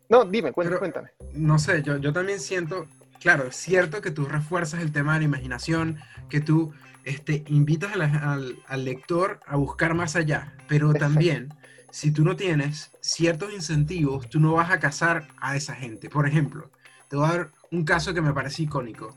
no, 0.09 0.25
dime, 0.25 0.53
cuéntame. 0.53 1.11
No 1.35 1.59
sé, 1.59 1.83
yo, 1.83 1.99
yo 1.99 2.12
también 2.12 2.41
siento, 2.41 2.87
claro, 3.21 3.49
es 3.49 3.57
cierto 3.57 4.00
que 4.00 4.11
tú 4.11 4.25
refuerzas 4.25 4.81
el 4.81 4.93
tema 4.93 5.15
de 5.15 5.21
la 5.21 5.25
imaginación, 5.27 5.99
que 6.31 6.41
tú 6.41 6.73
este, 7.05 7.45
invitas 7.47 7.93
al, 7.95 8.85
lector 8.85 9.41
a 9.47 9.57
buscar 9.57 9.95
más 9.95 10.17
allá, 10.17 10.55
pero 10.67 10.95
también, 10.95 11.55
si 11.91 12.11
tú 12.11 12.25
no 12.25 12.37
tienes 12.37 12.91
ciertos 13.00 13.53
incentivos, 13.53 14.29
tú 14.29 14.41
no 14.41 14.53
vas 14.55 14.71
a 14.71 14.79
cazar 14.79 15.29
a 15.41 15.57
esa 15.57 15.75
gente. 15.75 16.09
Por 16.09 16.27
ejemplo, 16.27 16.71
te 17.09 17.17
voy 17.17 17.27
a 17.27 17.33
dar 17.33 17.50
un 17.71 17.85
caso 17.85 18.15
que 18.15 18.23
me 18.23 18.33
parece 18.33 18.62
icónico. 18.62 19.15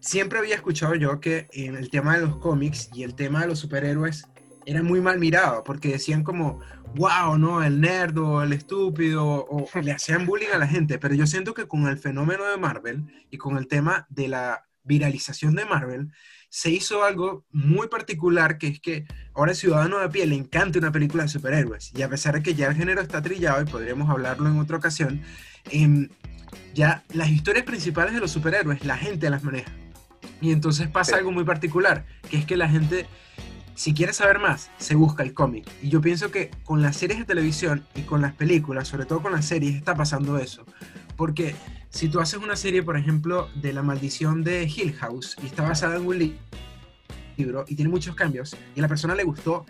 Siempre 0.00 0.38
había 0.38 0.54
escuchado 0.54 0.94
yo 0.94 1.20
que 1.20 1.48
en 1.52 1.74
el 1.74 1.90
tema 1.90 2.16
de 2.16 2.26
los 2.26 2.36
cómics 2.36 2.90
y 2.94 3.02
el 3.02 3.14
tema 3.14 3.40
de 3.40 3.48
los 3.48 3.58
superhéroes 3.58 4.26
era 4.66 4.82
muy 4.82 5.00
mal 5.00 5.18
mirado, 5.18 5.64
porque 5.64 5.88
decían 5.88 6.22
como, 6.22 6.60
wow, 6.94 7.38
¿no? 7.38 7.62
El 7.62 7.80
nerd 7.80 8.18
o 8.18 8.42
el 8.42 8.52
estúpido, 8.52 9.46
o 9.48 9.68
le 9.80 9.92
hacían 9.92 10.26
bullying 10.26 10.48
a 10.54 10.58
la 10.58 10.66
gente, 10.66 10.98
pero 10.98 11.14
yo 11.14 11.26
siento 11.26 11.54
que 11.54 11.66
con 11.66 11.86
el 11.86 11.98
fenómeno 11.98 12.44
de 12.44 12.56
Marvel 12.56 13.04
y 13.30 13.38
con 13.38 13.56
el 13.56 13.66
tema 13.66 14.06
de 14.10 14.28
la 14.28 14.64
viralización 14.84 15.54
de 15.54 15.66
Marvel, 15.66 16.10
se 16.48 16.70
hizo 16.70 17.04
algo 17.04 17.44
muy 17.50 17.88
particular, 17.88 18.56
que 18.56 18.68
es 18.68 18.80
que 18.80 19.04
ahora 19.34 19.52
el 19.52 19.56
ciudadano 19.56 19.98
de 19.98 20.08
pie 20.08 20.26
le 20.26 20.34
encanta 20.34 20.78
una 20.78 20.90
película 20.90 21.24
de 21.24 21.28
superhéroes, 21.28 21.92
y 21.94 22.02
a 22.02 22.08
pesar 22.08 22.34
de 22.34 22.42
que 22.42 22.54
ya 22.54 22.68
el 22.68 22.74
género 22.74 23.00
está 23.00 23.20
trillado, 23.20 23.60
y 23.60 23.66
podríamos 23.66 24.08
hablarlo 24.08 24.48
en 24.48 24.58
otra 24.58 24.78
ocasión, 24.78 25.20
em, 25.70 26.08
ya 26.74 27.04
las 27.12 27.28
historias 27.28 27.64
principales 27.64 28.14
de 28.14 28.20
los 28.20 28.30
superhéroes, 28.30 28.84
la 28.84 28.96
gente 28.96 29.28
las 29.28 29.44
maneja. 29.44 29.70
Y 30.40 30.52
entonces 30.52 30.88
pasa 30.88 31.16
algo 31.16 31.32
muy 31.32 31.44
particular, 31.44 32.06
que 32.30 32.38
es 32.38 32.46
que 32.46 32.56
la 32.56 32.68
gente 32.68 33.06
si 33.78 33.94
quieres 33.94 34.16
saber 34.16 34.40
más, 34.40 34.72
se 34.78 34.96
busca 34.96 35.22
el 35.22 35.34
cómic. 35.34 35.64
Y 35.80 35.88
yo 35.88 36.00
pienso 36.00 36.32
que 36.32 36.50
con 36.64 36.82
las 36.82 36.96
series 36.96 37.20
de 37.20 37.24
televisión 37.24 37.86
y 37.94 38.02
con 38.02 38.20
las 38.20 38.32
películas, 38.34 38.88
sobre 38.88 39.06
todo 39.06 39.22
con 39.22 39.30
las 39.30 39.44
series, 39.44 39.76
está 39.76 39.94
pasando 39.94 40.36
eso. 40.36 40.64
Porque 41.16 41.54
si 41.88 42.08
tú 42.08 42.18
haces 42.18 42.40
una 42.40 42.56
serie, 42.56 42.82
por 42.82 42.96
ejemplo, 42.96 43.48
de 43.54 43.72
La 43.72 43.84
maldición 43.84 44.42
de 44.42 44.64
Hill 44.64 44.94
House 44.94 45.36
y 45.40 45.46
está 45.46 45.62
basada 45.62 45.94
en 45.94 46.06
un 46.08 46.18
libro 47.36 47.64
y 47.68 47.76
tiene 47.76 47.88
muchos 47.88 48.16
cambios 48.16 48.56
y 48.74 48.80
a 48.80 48.82
la 48.82 48.88
persona 48.88 49.14
le 49.14 49.22
gustó 49.22 49.64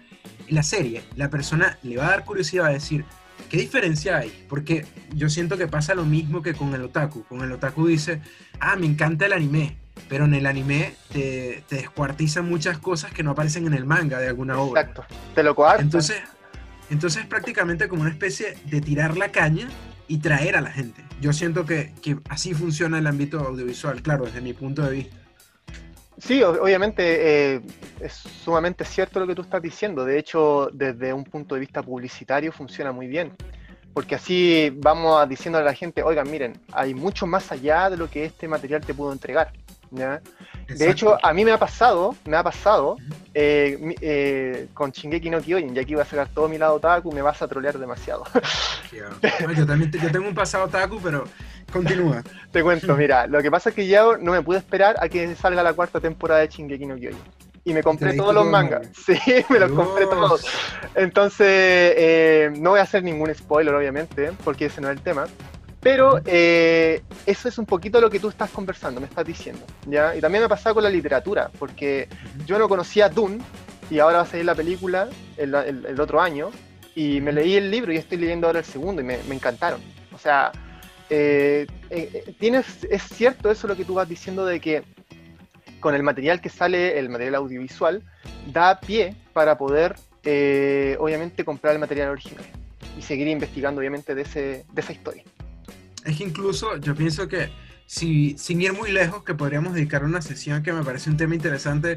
la 0.48 0.62
serie, 0.62 1.02
la 1.14 1.28
persona 1.28 1.78
le 1.82 1.98
va 1.98 2.06
a 2.06 2.10
dar 2.12 2.24
curiosidad 2.24 2.64
a 2.64 2.70
decir, 2.70 3.04
¿qué 3.50 3.58
diferencia 3.58 4.16
hay? 4.16 4.46
Porque 4.48 4.86
yo 5.14 5.28
siento 5.28 5.58
que 5.58 5.66
pasa 5.66 5.94
lo 5.94 6.06
mismo 6.06 6.40
que 6.40 6.54
con 6.54 6.72
el 6.72 6.80
otaku. 6.80 7.24
Con 7.24 7.42
el 7.42 7.52
otaku 7.52 7.86
dice, 7.86 8.22
ah, 8.58 8.74
me 8.76 8.86
encanta 8.86 9.26
el 9.26 9.34
anime 9.34 9.76
pero 10.08 10.24
en 10.24 10.34
el 10.34 10.46
anime 10.46 10.94
te, 11.12 11.62
te, 11.68 11.76
descuartizan 11.76 12.48
muchas 12.48 12.78
cosas 12.78 13.12
que 13.12 13.22
no 13.22 13.32
aparecen 13.32 13.66
en 13.66 13.74
el 13.74 13.84
manga 13.84 14.18
de 14.18 14.28
alguna 14.28 14.58
obra. 14.58 14.80
Exacto, 14.80 15.04
te 15.34 15.42
lo 15.42 15.54
coartan. 15.54 15.86
Entonces, 15.86 16.22
entonces 16.90 17.22
es 17.22 17.28
prácticamente 17.28 17.88
como 17.88 18.02
una 18.02 18.10
especie 18.10 18.56
de 18.64 18.80
tirar 18.80 19.16
la 19.16 19.30
caña 19.30 19.68
y 20.06 20.18
traer 20.18 20.56
a 20.56 20.60
la 20.60 20.70
gente. 20.70 21.04
Yo 21.20 21.32
siento 21.32 21.66
que, 21.66 21.92
que 22.02 22.18
así 22.28 22.54
funciona 22.54 22.98
el 22.98 23.06
ámbito 23.06 23.40
audiovisual, 23.40 24.02
claro, 24.02 24.24
desde 24.24 24.40
mi 24.40 24.54
punto 24.54 24.82
de 24.82 24.90
vista. 24.90 25.16
Sí, 26.18 26.42
obviamente 26.42 27.54
eh, 27.54 27.60
es 28.00 28.12
sumamente 28.12 28.84
cierto 28.84 29.20
lo 29.20 29.26
que 29.26 29.36
tú 29.36 29.42
estás 29.42 29.62
diciendo. 29.62 30.04
De 30.04 30.18
hecho, 30.18 30.68
desde 30.72 31.12
un 31.12 31.22
punto 31.22 31.54
de 31.54 31.60
vista 31.60 31.82
publicitario 31.82 32.50
funciona 32.50 32.90
muy 32.90 33.06
bien. 33.06 33.32
Porque 33.94 34.16
así 34.16 34.70
vamos 34.76 35.28
diciendo 35.28 35.58
a 35.58 35.62
la 35.62 35.74
gente, 35.74 36.02
oigan, 36.02 36.30
miren, 36.30 36.60
hay 36.72 36.94
mucho 36.94 37.26
más 37.26 37.50
allá 37.52 37.88
de 37.90 37.96
lo 37.96 38.10
que 38.10 38.24
este 38.24 38.48
material 38.48 38.80
te 38.84 38.94
pudo 38.94 39.12
entregar. 39.12 39.52
De 39.90 40.90
hecho, 40.90 41.16
a 41.24 41.32
mí 41.32 41.44
me 41.44 41.52
ha 41.52 41.58
pasado, 41.58 42.14
me 42.26 42.36
ha 42.36 42.42
pasado 42.42 42.96
eh, 43.34 43.94
eh, 44.00 44.68
con 44.74 44.90
Shingeki 44.90 45.30
no 45.30 45.40
Kyojin, 45.40 45.74
ya 45.74 45.84
que 45.84 45.92
iba 45.92 46.02
a 46.02 46.06
sacar 46.06 46.28
todo 46.28 46.48
mi 46.48 46.58
lado 46.58 46.74
otaku, 46.74 47.12
me 47.12 47.22
vas 47.22 47.40
a 47.40 47.48
trolear 47.48 47.78
demasiado. 47.78 48.24
yo 49.56 49.66
también 49.66 49.90
yo 49.90 50.10
tengo 50.10 50.28
un 50.28 50.34
pasado 50.34 50.64
otaku, 50.64 51.00
pero 51.02 51.24
continúa. 51.72 52.22
te 52.52 52.62
cuento, 52.62 52.96
mira, 52.96 53.26
lo 53.26 53.42
que 53.42 53.50
pasa 53.50 53.70
es 53.70 53.74
que 53.74 53.86
ya 53.86 54.04
no 54.20 54.32
me 54.32 54.42
pude 54.42 54.58
esperar 54.58 54.96
a 55.00 55.08
que 55.08 55.34
salga 55.34 55.62
la 55.62 55.72
cuarta 55.72 56.00
temporada 56.00 56.40
de 56.40 56.48
Shingeki 56.48 56.86
no 56.86 56.96
Kyojin. 56.96 57.18
Y 57.64 57.74
me 57.74 57.82
compré 57.82 58.14
todos 58.14 58.34
los 58.34 58.46
mangas. 58.46 58.88
Sí, 59.06 59.18
me 59.50 59.58
los 59.58 59.70
compré 59.72 60.06
todos. 60.06 60.46
Entonces, 60.94 61.46
eh, 61.46 62.50
no 62.56 62.70
voy 62.70 62.80
a 62.80 62.82
hacer 62.82 63.02
ningún 63.02 63.34
spoiler, 63.34 63.74
obviamente, 63.74 64.32
porque 64.42 64.66
ese 64.66 64.80
no 64.80 64.88
es 64.88 64.96
el 64.96 65.02
tema. 65.02 65.26
Pero 65.80 66.20
eh, 66.26 67.02
eso 67.24 67.48
es 67.48 67.56
un 67.58 67.66
poquito 67.66 68.00
lo 68.00 68.10
que 68.10 68.18
tú 68.18 68.28
estás 68.28 68.50
conversando, 68.50 69.00
me 69.00 69.06
estás 69.06 69.24
diciendo. 69.24 69.64
¿ya? 69.86 70.16
Y 70.16 70.20
también 70.20 70.42
me 70.42 70.46
ha 70.46 70.48
pasado 70.48 70.74
con 70.74 70.84
la 70.84 70.90
literatura, 70.90 71.50
porque 71.58 72.08
yo 72.46 72.58
no 72.58 72.68
conocía 72.68 73.08
Dune 73.08 73.38
y 73.90 74.00
ahora 74.00 74.18
va 74.18 74.22
a 74.24 74.26
salir 74.26 74.44
la 74.44 74.54
película 74.54 75.08
el, 75.36 76.00
otro 76.00 76.20
año 76.20 76.50
y 76.94 77.20
me 77.20 77.32
leí 77.32 77.54
el 77.54 77.70
libro 77.70 77.92
y 77.92 77.96
estoy 77.96 78.18
leyendo 78.18 78.48
ahora 78.48 78.58
el 78.58 78.64
segundo 78.64 79.00
y 79.02 79.04
me, 79.04 79.20
encantaron. 79.30 79.80
O 80.12 80.18
sea, 80.18 80.50
eh, 81.10 81.66
eh, 81.90 82.34
tienes, 82.40 82.84
es 82.90 83.02
cierto 83.02 83.50
eso 83.50 83.68
lo 83.68 83.76
que 83.76 83.84
tú 83.84 83.94
vas 83.94 84.08
diciendo 84.08 84.44
de 84.44 84.60
que 84.60 84.82
con 85.78 85.94
el 85.94 86.02
material 86.02 86.40
que 86.40 86.48
sale, 86.48 86.98
el 86.98 87.08
material 87.08 87.36
audiovisual, 87.36 88.02
da 88.52 88.80
pie 88.80 89.14
para 89.32 89.56
poder, 89.56 89.94
obviamente, 90.98 91.44
comprar 91.44 91.74
el 91.74 91.78
material 91.78 92.08
original 92.08 92.44
y 92.98 93.02
seguir 93.02 93.28
investigando, 93.28 93.78
obviamente, 93.78 94.16
de, 94.16 94.22
ese, 94.22 94.64
de 94.72 94.80
esa 94.80 94.92
historia. 94.92 95.22
Es 96.08 96.16
que 96.16 96.24
incluso 96.24 96.78
yo 96.78 96.94
pienso 96.94 97.28
que 97.28 97.50
si, 97.84 98.34
sin 98.38 98.62
ir 98.62 98.72
muy 98.72 98.90
lejos, 98.90 99.22
que 99.24 99.34
podríamos 99.34 99.74
dedicar 99.74 100.04
una 100.04 100.22
sesión 100.22 100.62
que 100.62 100.72
me 100.72 100.82
parece 100.82 101.10
un 101.10 101.18
tema 101.18 101.34
interesante, 101.34 101.96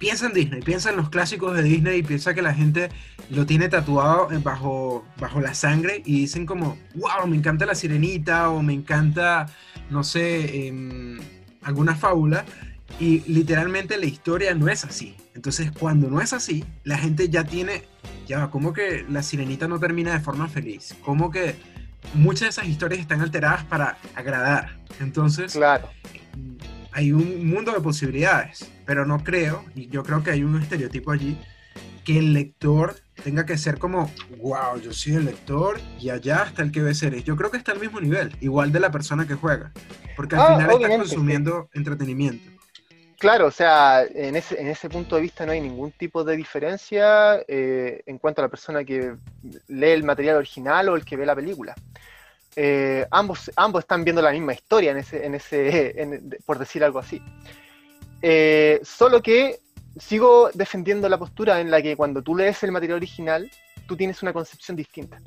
piensa 0.00 0.26
en 0.26 0.32
Disney, 0.32 0.62
piensa 0.62 0.90
en 0.90 0.96
los 0.96 1.10
clásicos 1.10 1.56
de 1.56 1.62
Disney 1.62 2.00
y 2.00 2.02
piensa 2.02 2.34
que 2.34 2.42
la 2.42 2.52
gente 2.52 2.88
lo 3.30 3.46
tiene 3.46 3.68
tatuado 3.68 4.28
bajo, 4.42 5.04
bajo 5.20 5.40
la 5.40 5.54
sangre 5.54 6.02
y 6.04 6.22
dicen 6.22 6.44
como, 6.44 6.76
wow, 6.96 7.28
me 7.28 7.36
encanta 7.36 7.66
la 7.66 7.76
sirenita 7.76 8.50
o 8.50 8.64
me 8.64 8.72
encanta, 8.72 9.46
no 9.90 10.02
sé, 10.02 10.66
em, 10.66 11.20
alguna 11.62 11.94
fábula. 11.94 12.44
Y 12.98 13.20
literalmente 13.32 13.96
la 13.96 14.06
historia 14.06 14.56
no 14.56 14.68
es 14.68 14.84
así. 14.84 15.14
Entonces, 15.36 15.70
cuando 15.70 16.10
no 16.10 16.20
es 16.20 16.32
así, 16.32 16.64
la 16.82 16.98
gente 16.98 17.28
ya 17.28 17.44
tiene, 17.44 17.84
ya, 18.26 18.50
como 18.50 18.72
que 18.72 19.06
la 19.08 19.22
sirenita 19.22 19.68
no 19.68 19.78
termina 19.78 20.12
de 20.12 20.18
forma 20.18 20.48
feliz? 20.48 20.96
Como 21.04 21.30
que 21.30 21.54
muchas 22.14 22.40
de 22.40 22.48
esas 22.48 22.66
historias 22.66 23.00
están 23.00 23.20
alteradas 23.20 23.64
para 23.64 23.98
agradar. 24.14 24.76
Entonces, 25.00 25.52
claro. 25.52 25.88
hay 26.92 27.12
un 27.12 27.48
mundo 27.48 27.72
de 27.72 27.80
posibilidades, 27.80 28.70
pero 28.86 29.06
no 29.06 29.22
creo, 29.22 29.64
y 29.74 29.88
yo 29.88 30.02
creo 30.02 30.22
que 30.22 30.30
hay 30.30 30.42
un 30.44 30.60
estereotipo 30.60 31.12
allí, 31.12 31.38
que 32.04 32.18
el 32.18 32.32
lector 32.32 32.96
tenga 33.22 33.44
que 33.44 33.58
ser 33.58 33.78
como, 33.78 34.10
wow, 34.38 34.80
yo 34.82 34.92
soy 34.92 35.14
el 35.14 35.26
lector 35.26 35.78
y 36.00 36.08
allá 36.08 36.44
está 36.48 36.62
el 36.62 36.72
que 36.72 36.82
ve 36.82 36.94
series. 36.94 37.24
Yo 37.24 37.36
creo 37.36 37.50
que 37.50 37.58
está 37.58 37.72
al 37.72 37.80
mismo 37.80 38.00
nivel, 38.00 38.34
igual 38.40 38.72
de 38.72 38.80
la 38.80 38.90
persona 38.90 39.26
que 39.26 39.34
juega, 39.34 39.72
porque 40.16 40.36
al 40.36 40.40
Ah, 40.42 40.56
final 40.56 40.70
está 40.82 40.96
consumiendo 40.96 41.68
entretenimiento. 41.74 42.50
Claro, 43.20 43.48
o 43.48 43.50
sea, 43.50 44.02
en 44.02 44.34
ese, 44.34 44.88
punto 44.88 45.16
de 45.16 45.20
vista 45.20 45.44
no 45.44 45.52
hay 45.52 45.60
ningún 45.60 45.92
tipo 45.92 46.24
de 46.24 46.38
diferencia 46.38 47.44
eh, 47.46 48.02
en 48.06 48.16
cuanto 48.16 48.40
a 48.40 48.44
la 48.44 48.48
persona 48.48 48.82
que 48.82 49.14
lee 49.68 49.90
el 49.90 50.04
material 50.04 50.36
original 50.38 50.88
o 50.88 50.96
el 50.96 51.04
que 51.04 51.18
ve 51.18 51.26
la 51.26 51.36
película. 51.36 51.74
Eh, 52.56 53.06
ambos, 53.10 53.50
ambos 53.56 53.80
están 53.80 54.04
viendo 54.04 54.22
la 54.22 54.32
misma 54.32 54.54
historia, 54.54 54.92
en 54.92 54.96
ese, 54.96 55.26
en 55.26 55.34
ese, 55.34 56.22
por 56.46 56.58
decir 56.58 56.82
algo 56.82 56.98
así. 56.98 57.20
Eh, 58.22 58.80
solo 58.82 59.20
que 59.20 59.60
sigo 59.98 60.48
defendiendo 60.54 61.06
la 61.06 61.18
postura 61.18 61.60
en 61.60 61.70
la 61.70 61.82
que 61.82 61.96
cuando 61.96 62.22
tú 62.22 62.34
lees 62.34 62.62
el 62.62 62.72
material 62.72 62.96
original, 62.96 63.50
tú 63.86 63.98
tienes 63.98 64.22
una 64.22 64.32
concepción 64.32 64.78
distinta. 64.78 65.20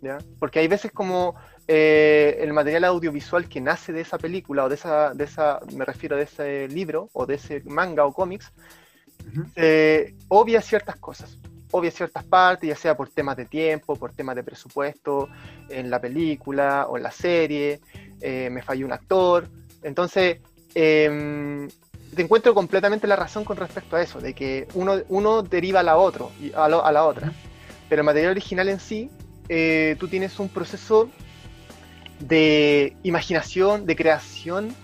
¿Ya? 0.00 0.18
Porque 0.38 0.58
hay 0.60 0.68
veces 0.68 0.92
como 0.92 1.34
eh, 1.66 2.38
el 2.40 2.52
material 2.52 2.84
audiovisual 2.84 3.48
que 3.48 3.60
nace 3.60 3.92
de 3.92 4.00
esa 4.02 4.18
película 4.18 4.64
o 4.64 4.68
de 4.68 4.74
esa, 4.76 5.12
de 5.14 5.24
esa, 5.24 5.60
me 5.74 5.84
refiero 5.84 6.16
de 6.16 6.22
ese 6.24 6.68
libro 6.68 7.08
o 7.12 7.26
de 7.26 7.34
ese 7.34 7.62
manga 7.66 8.04
o 8.04 8.12
cómics, 8.12 8.52
eh, 9.56 10.14
obvia 10.28 10.60
ciertas 10.62 10.96
cosas, 10.96 11.36
obvia 11.70 11.90
ciertas 11.90 12.24
partes, 12.24 12.68
ya 12.68 12.76
sea 12.76 12.96
por 12.96 13.08
temas 13.10 13.36
de 13.36 13.44
tiempo, 13.44 13.96
por 13.96 14.12
temas 14.12 14.36
de 14.36 14.42
presupuesto, 14.44 15.28
en 15.68 15.90
la 15.90 16.00
película 16.00 16.86
o 16.88 16.96
en 16.96 17.02
la 17.02 17.10
serie, 17.10 17.80
eh, 18.20 18.48
me 18.50 18.62
falló 18.62 18.86
un 18.86 18.92
actor. 18.92 19.48
Entonces, 19.82 20.38
em, 20.74 21.68
te 22.14 22.22
encuentro 22.22 22.54
completamente 22.54 23.06
la 23.06 23.16
razón 23.16 23.44
con 23.44 23.56
respecto 23.56 23.96
a 23.96 24.02
eso, 24.02 24.20
de 24.20 24.32
que 24.34 24.66
uno, 24.74 24.94
uno 25.08 25.42
deriva 25.42 25.80
a 25.80 25.82
la, 25.82 25.96
otro, 25.98 26.32
a, 26.54 26.68
lo- 26.68 26.84
a 26.84 26.92
la 26.92 27.04
otra. 27.04 27.32
Pero 27.88 28.00
el 28.00 28.06
material 28.06 28.30
original 28.32 28.68
en 28.68 28.80
sí, 28.80 29.10
eh, 29.48 29.96
tú 29.98 30.08
tienes 30.08 30.38
un 30.38 30.48
proceso 30.48 31.08
de 32.20 32.96
imaginación, 33.02 33.86
de 33.86 33.96
creación, 33.96 34.74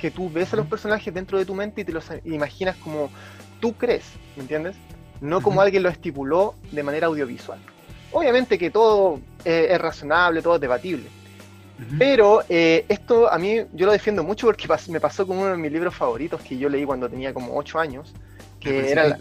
que 0.00 0.10
tú 0.10 0.30
ves 0.30 0.52
a 0.52 0.56
los 0.56 0.66
personajes 0.66 1.12
dentro 1.12 1.38
de 1.38 1.44
tu 1.44 1.54
mente 1.54 1.80
y 1.80 1.84
te 1.84 1.92
los 1.92 2.04
imaginas 2.24 2.76
como 2.76 3.10
tú 3.60 3.74
crees, 3.74 4.04
¿me 4.36 4.42
entiendes? 4.42 4.76
No 5.20 5.40
como 5.42 5.60
alguien 5.60 5.82
lo 5.82 5.88
estipuló 5.88 6.54
de 6.70 6.82
manera 6.82 7.08
audiovisual. 7.08 7.58
Obviamente 8.12 8.56
que 8.58 8.70
todo 8.70 9.20
eh, 9.44 9.66
es 9.70 9.78
razonable, 9.80 10.40
todo 10.40 10.54
es 10.54 10.60
debatible, 10.60 11.08
Ujú. 11.78 11.96
pero 11.98 12.42
eh, 12.48 12.86
esto 12.88 13.30
a 13.30 13.36
mí 13.38 13.56
yo 13.72 13.86
lo 13.86 13.92
defiendo 13.92 14.22
mucho 14.22 14.46
porque 14.46 14.68
pas- 14.68 14.88
me 14.88 15.00
pasó 15.00 15.26
con 15.26 15.36
uno 15.38 15.48
de 15.50 15.56
mis 15.58 15.72
libros 15.72 15.94
favoritos 15.94 16.40
que 16.42 16.56
yo 16.56 16.68
leí 16.68 16.84
cuando 16.84 17.08
tenía 17.10 17.34
como 17.34 17.56
8 17.56 17.78
años, 17.80 18.12
que 18.60 18.90
era... 18.92 19.04
la- 19.08 19.18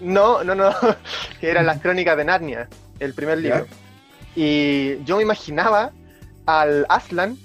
no, 0.00 0.42
no, 0.44 0.54
no, 0.54 0.70
que 1.40 1.50
eran 1.50 1.66
las 1.66 1.80
crónicas 1.80 2.16
de 2.16 2.24
Narnia, 2.24 2.68
el 3.00 3.12
primer 3.12 3.42
Ya. 3.42 3.66
Y 4.36 5.02
yo 5.04 5.16
me 5.16 5.22
imaginaba 5.22 5.92
al 6.46 6.86
Aslan 6.88 7.36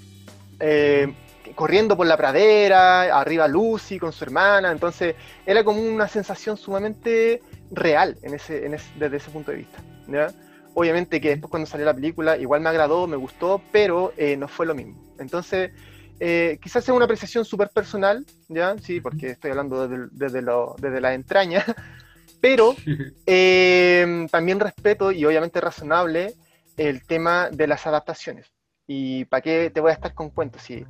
eh, 0.60 1.12
corriendo 1.54 1.96
por 1.96 2.06
la 2.06 2.16
pradera, 2.16 3.02
arriba 3.18 3.46
Lucy 3.48 3.98
con 3.98 4.12
su 4.12 4.24
hermana, 4.24 4.70
entonces 4.72 5.14
era 5.44 5.62
como 5.64 5.80
una 5.80 6.08
sensación 6.08 6.56
sumamente 6.56 7.40
real 7.70 8.16
en 8.22 8.34
ese, 8.34 8.64
en 8.66 8.74
ese- 8.74 8.90
desde 8.98 9.16
ese 9.18 9.30
punto 9.30 9.50
de 9.50 9.58
vista. 9.58 9.78
¿ya? 10.08 10.32
Obviamente 10.74 11.20
que 11.20 11.30
después 11.30 11.50
cuando 11.50 11.66
salió 11.66 11.86
la 11.86 11.94
película 11.94 12.36
igual 12.36 12.60
me 12.60 12.68
agradó, 12.68 13.06
me 13.06 13.16
gustó, 13.16 13.62
pero 13.72 14.12
eh, 14.16 14.36
no 14.36 14.48
fue 14.48 14.66
lo 14.66 14.74
mismo. 14.74 14.94
Entonces, 15.18 15.70
eh, 16.20 16.58
quizás 16.62 16.84
sea 16.84 16.94
una 16.94 17.04
apreciación 17.04 17.44
súper 17.44 17.68
personal, 17.70 18.24
¿ya? 18.48 18.76
Sí, 18.82 19.00
porque 19.00 19.30
estoy 19.30 19.50
hablando 19.50 19.86
desde, 19.88 20.06
desde, 20.12 20.42
lo- 20.42 20.74
desde 20.78 21.00
la 21.00 21.14
entraña, 21.14 21.64
pero 22.40 22.74
eh, 23.26 24.26
también 24.30 24.60
respeto 24.60 25.12
y 25.12 25.24
obviamente 25.24 25.60
razonable 25.60 26.34
el 26.76 27.06
tema 27.06 27.50
de 27.50 27.66
las 27.66 27.86
adaptaciones. 27.86 28.52
¿Y 28.86 29.24
para 29.26 29.40
qué 29.42 29.70
te 29.70 29.80
voy 29.80 29.90
a 29.90 29.94
estar 29.94 30.14
con 30.14 30.30
cuentos? 30.30 30.62
Si 30.62 30.84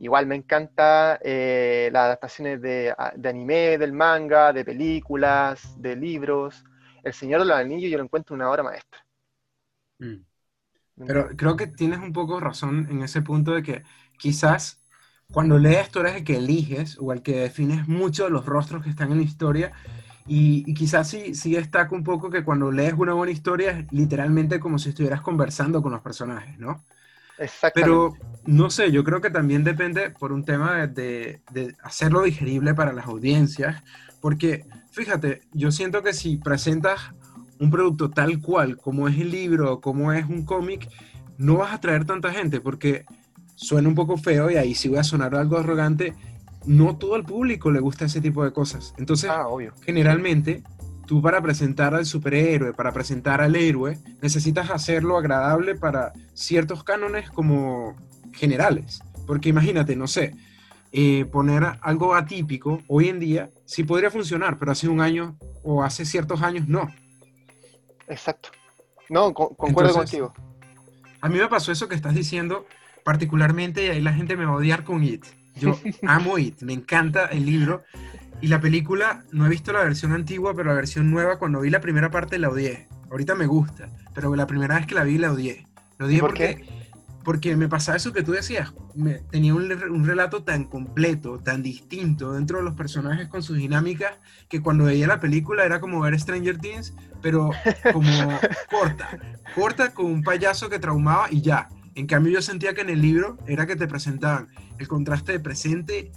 igual 0.00 0.26
me 0.26 0.36
encanta 0.36 1.18
eh, 1.22 1.90
las 1.92 2.04
adaptaciones 2.04 2.60
de, 2.60 2.94
de 3.16 3.28
anime, 3.28 3.78
del 3.78 3.92
manga, 3.92 4.52
de 4.52 4.64
películas, 4.64 5.80
de 5.80 5.96
libros. 5.96 6.64
El 7.02 7.12
Señor 7.12 7.40
de 7.40 7.46
los 7.46 7.56
Anillos 7.56 7.90
yo 7.90 7.98
lo 7.98 8.04
encuentro 8.04 8.34
una 8.34 8.50
obra 8.50 8.62
maestra. 8.62 9.04
Mm. 9.98 10.16
Pero 11.06 11.28
creo 11.36 11.56
que 11.56 11.68
tienes 11.68 12.00
un 12.00 12.12
poco 12.12 12.40
razón 12.40 12.88
en 12.90 13.02
ese 13.02 13.22
punto 13.22 13.52
de 13.52 13.62
que 13.62 13.84
quizás 14.18 14.82
cuando 15.30 15.58
lees 15.58 15.90
tú 15.90 16.00
eres 16.00 16.16
el 16.16 16.24
que 16.24 16.36
eliges 16.36 16.96
o 17.00 17.12
el 17.12 17.22
que 17.22 17.40
defines 17.40 17.86
mucho 17.86 18.24
de 18.24 18.30
los 18.30 18.46
rostros 18.46 18.82
que 18.82 18.90
están 18.90 19.12
en 19.12 19.18
la 19.18 19.24
historia 19.24 19.72
y, 20.28 20.64
y 20.70 20.74
quizás 20.74 21.08
sí, 21.10 21.34
sí 21.34 21.52
destaca 21.54 21.94
un 21.96 22.04
poco 22.04 22.30
que 22.30 22.44
cuando 22.44 22.70
lees 22.72 22.94
una 22.94 23.14
buena 23.14 23.32
historia 23.32 23.72
es 23.72 23.92
literalmente 23.92 24.60
como 24.60 24.78
si 24.78 24.90
estuvieras 24.90 25.22
conversando 25.22 25.82
con 25.82 25.92
los 25.92 26.02
personajes, 26.02 26.58
¿no? 26.58 26.84
Exactamente. 27.38 27.72
Pero 27.72 28.20
no 28.44 28.70
sé, 28.70 28.90
yo 28.92 29.04
creo 29.04 29.20
que 29.20 29.30
también 29.30 29.64
depende 29.64 30.10
por 30.10 30.32
un 30.32 30.44
tema 30.44 30.74
de, 30.74 30.88
de- 30.88 31.42
de 31.50 31.76
hacerlo 31.82 32.22
digerible 32.22 32.74
para 32.74 32.92
las 32.92 33.06
audiencias, 33.06 33.82
porque 34.20 34.66
fíjate, 34.90 35.42
yo 35.52 35.70
siento 35.72 36.02
que 36.02 36.12
si 36.14 36.38
presentas 36.38 37.00
un 37.58 37.70
producto 37.70 38.12
tal 38.12 38.40
cual 38.40 38.78
como 38.80 39.08
es 39.08 39.18
el 39.18 39.30
libro, 39.30 39.80
como 39.80 40.12
es 40.12 40.26
un 40.28 40.44
cómic, 40.44 40.88
no 41.36 41.56
vas 41.58 41.72
a 41.72 41.74
atraer 41.76 42.04
tanta 42.04 42.32
gente, 42.32 42.60
porque 42.60 43.06
suena 43.54 43.88
un 43.88 43.94
poco 43.94 44.16
feo 44.16 44.50
y 44.50 44.56
ahí 44.56 44.74
sí 44.74 44.88
voy 44.88 44.98
a 44.98 45.04
sonar 45.04 45.34
algo 45.34 45.58
arrogante, 45.58 46.16
no 46.68 46.96
todo 46.96 47.16
el 47.16 47.24
público 47.24 47.70
le 47.70 47.80
gusta 47.80 48.04
ese 48.04 48.20
tipo 48.20 48.44
de 48.44 48.52
cosas. 48.52 48.94
Entonces, 48.98 49.30
Ah, 49.30 49.48
obvio. 49.48 49.72
generalmente 49.84 50.62
tú 51.06 51.22
para 51.22 51.40
presentar 51.40 51.94
al 51.94 52.04
superhéroe, 52.04 52.74
para 52.74 52.92
presentar 52.92 53.40
al 53.40 53.56
héroe, 53.56 53.98
necesitas 54.20 54.70
hacerlo 54.70 55.16
agradable 55.16 55.74
para 55.74 56.12
ciertos 56.34 56.84
cánones 56.84 57.30
como 57.30 57.96
generales. 58.32 59.00
Porque 59.26 59.48
imagínate, 59.48 59.96
no 59.96 60.06
sé, 60.06 60.34
eh, 60.92 61.24
poner 61.24 61.64
algo 61.80 62.14
atípico 62.14 62.82
hoy 62.88 63.08
en 63.08 63.18
día 63.20 63.50
sí 63.64 63.84
podría 63.84 64.10
funcionar, 64.10 64.58
pero 64.58 64.72
hace 64.72 64.88
un 64.88 65.00
año 65.00 65.36
o 65.62 65.82
hace 65.82 66.04
ciertos 66.04 66.42
años 66.42 66.68
no. 66.68 66.88
Exacto. 68.08 68.50
No, 69.08 69.32
co- 69.32 69.54
concuerdo 69.56 69.90
Entonces, 69.92 70.18
contigo. 70.20 70.34
A 71.20 71.28
mí 71.28 71.38
me 71.38 71.48
pasó 71.48 71.72
eso 71.72 71.88
que 71.88 71.94
estás 71.94 72.14
diciendo 72.14 72.66
particularmente 73.04 73.86
y 73.86 73.88
ahí 73.88 74.00
la 74.02 74.12
gente 74.12 74.36
me 74.36 74.44
va 74.44 74.52
a 74.52 74.56
odiar 74.56 74.84
con 74.84 75.02
It. 75.02 75.24
Yo 75.58 75.78
amo 76.06 76.38
It, 76.38 76.62
me 76.62 76.72
encanta 76.72 77.26
el 77.26 77.46
libro 77.46 77.84
y 78.40 78.46
la 78.46 78.60
película, 78.60 79.24
no 79.32 79.46
he 79.46 79.48
visto 79.48 79.72
la 79.72 79.82
versión 79.82 80.12
antigua, 80.12 80.54
pero 80.54 80.70
la 80.70 80.76
versión 80.76 81.10
nueva, 81.10 81.38
cuando 81.38 81.60
vi 81.60 81.70
la 81.70 81.80
primera 81.80 82.10
parte 82.10 82.38
la 82.38 82.48
odié. 82.48 82.86
Ahorita 83.10 83.34
me 83.34 83.46
gusta, 83.46 83.88
pero 84.14 84.34
la 84.36 84.46
primera 84.46 84.76
vez 84.76 84.86
que 84.86 84.94
la 84.94 85.04
vi 85.04 85.18
la 85.18 85.32
odié. 85.32 85.66
La 85.98 86.06
odié 86.06 86.18
¿Y 86.18 86.20
por 86.20 86.30
porque, 86.30 86.64
porque 87.24 87.56
me 87.56 87.68
pasaba 87.68 87.96
eso 87.96 88.12
que 88.12 88.22
tú 88.22 88.32
decías. 88.32 88.72
Me, 88.94 89.14
tenía 89.30 89.54
un, 89.54 89.72
un 89.72 90.06
relato 90.06 90.44
tan 90.44 90.64
completo, 90.64 91.40
tan 91.40 91.62
distinto 91.62 92.32
dentro 92.34 92.58
de 92.58 92.64
los 92.64 92.74
personajes 92.74 93.26
con 93.26 93.42
sus 93.42 93.56
dinámicas, 93.56 94.12
que 94.48 94.62
cuando 94.62 94.84
veía 94.84 95.08
la 95.08 95.18
película 95.18 95.64
era 95.64 95.80
como 95.80 96.00
ver 96.00 96.18
Stranger 96.18 96.58
Things, 96.58 96.94
pero 97.20 97.50
como 97.92 98.08
corta. 98.70 99.18
Corta 99.54 99.92
con 99.92 100.06
un 100.06 100.22
payaso 100.22 100.68
que 100.68 100.78
traumaba 100.78 101.26
y 101.28 101.40
ya. 101.40 101.68
En 101.98 102.06
cambio 102.06 102.34
yo 102.34 102.42
sentía 102.42 102.74
que 102.74 102.82
en 102.82 102.90
el 102.90 103.02
libro 103.02 103.36
era 103.48 103.66
que 103.66 103.74
te 103.74 103.88
presentaban 103.88 104.46
el 104.78 104.86
contraste 104.86 105.32
de 105.32 105.40
presente 105.40 106.12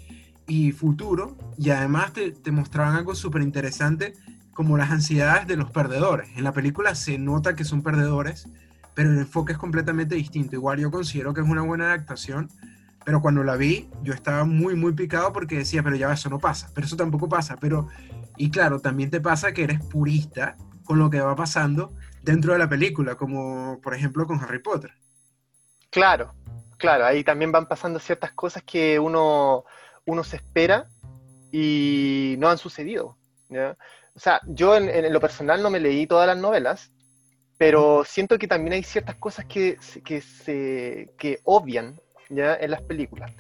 y 0.46 0.74
futuro 0.74 1.36
y 1.58 1.72
además 1.72 2.14
te, 2.14 2.52
mostraban 2.52 2.94
algo 2.94 3.16
súper 3.16 3.42
interesante 3.42 4.14
como 4.54 4.78
las 4.78 4.92
ansiedades 4.92 5.48
de 5.48 5.58
los 5.58 5.72
perdedores. 5.72 6.30
En 6.36 6.44
la 6.44 6.52
película 6.52 6.94
se 6.94 7.18
nota 7.18 7.56
que 7.56 7.64
son 7.64 7.82
perdedores, 7.82 8.48
pero 8.94 9.12
el 9.12 9.18
enfoque 9.18 9.54
es 9.54 9.58
completamente 9.58 10.14
distinto. 10.14 10.56
Igual 10.56 10.78
yo 10.78 10.92
considero 10.92 11.34
que 11.34 11.42
es 11.42 11.50
una 11.50 11.64
buena 11.64 11.86
adaptación, 11.86 12.50
pero 13.04 13.20
cuando 13.20 13.44
la 13.44 13.56
vi 13.56 13.90
yo 14.04 14.14
estaba 14.14 14.46
muy, 14.46 14.76
muy 14.76 14.94
picado 14.94 15.34
porque 15.34 15.58
decía, 15.58 15.82
pero 15.82 15.96
ya 15.96 16.14
eso 16.14 16.30
no 16.30 16.38
pasa, 16.38 16.70
pero 16.76 16.86
eso 16.86 16.96
tampoco 16.96 17.28
pasa. 17.28 17.58
Pero, 17.60 17.88
y 18.38 18.52
claro, 18.52 18.82
también 18.82 19.10
te 19.10 19.20
pasa 19.20 19.52
que 19.52 19.64
eres 19.64 19.84
purista 19.84 20.58
con 20.84 21.00
lo 21.00 21.10
que 21.10 21.22
va 21.22 21.36
pasando 21.36 21.92
dentro 22.22 22.54
de 22.54 22.60
la 22.60 22.70
película, 22.70 23.16
como 23.16 23.80
por 23.82 23.96
ejemplo 23.96 24.28
con 24.28 24.40
Harry 24.40 24.60
Potter. 24.60 25.01
Claro, 25.92 26.34
claro, 26.78 27.06
ahí 27.06 27.24
también 27.24 27.52
van 27.52 27.68
pasando 27.68 28.00
ciertas 28.00 28.32
cosas 28.32 28.64
que 28.64 28.98
uno, 28.98 29.66
uno 30.06 30.24
se 30.24 30.38
espera 30.38 30.88
y 31.52 32.36
no 32.40 32.50
han 32.50 32.58
sucedido, 32.58 33.18
O 34.16 34.20
sea, 34.20 34.42
yo 34.48 34.76
en, 34.76 35.12
lo 35.12 35.20
personal 35.20 35.62
no 35.62 35.70
me 35.70 35.80
leí 35.80 36.08
todas 36.08 36.28
las 36.28 36.38
novelas, 36.38 36.92
pero 37.58 38.04
siento 38.06 38.40
que 38.40 38.48
también 38.48 38.74
hay 38.74 38.84
ciertas 38.84 39.16
cosas 39.18 39.46
que, 39.46 39.78
que, 40.04 40.22
se, 40.22 41.12
que 41.18 41.40
obvian 41.44 42.00
¿ya? 42.30 42.56
en 42.56 42.72
las 42.72 42.82
películas. 42.82 43.32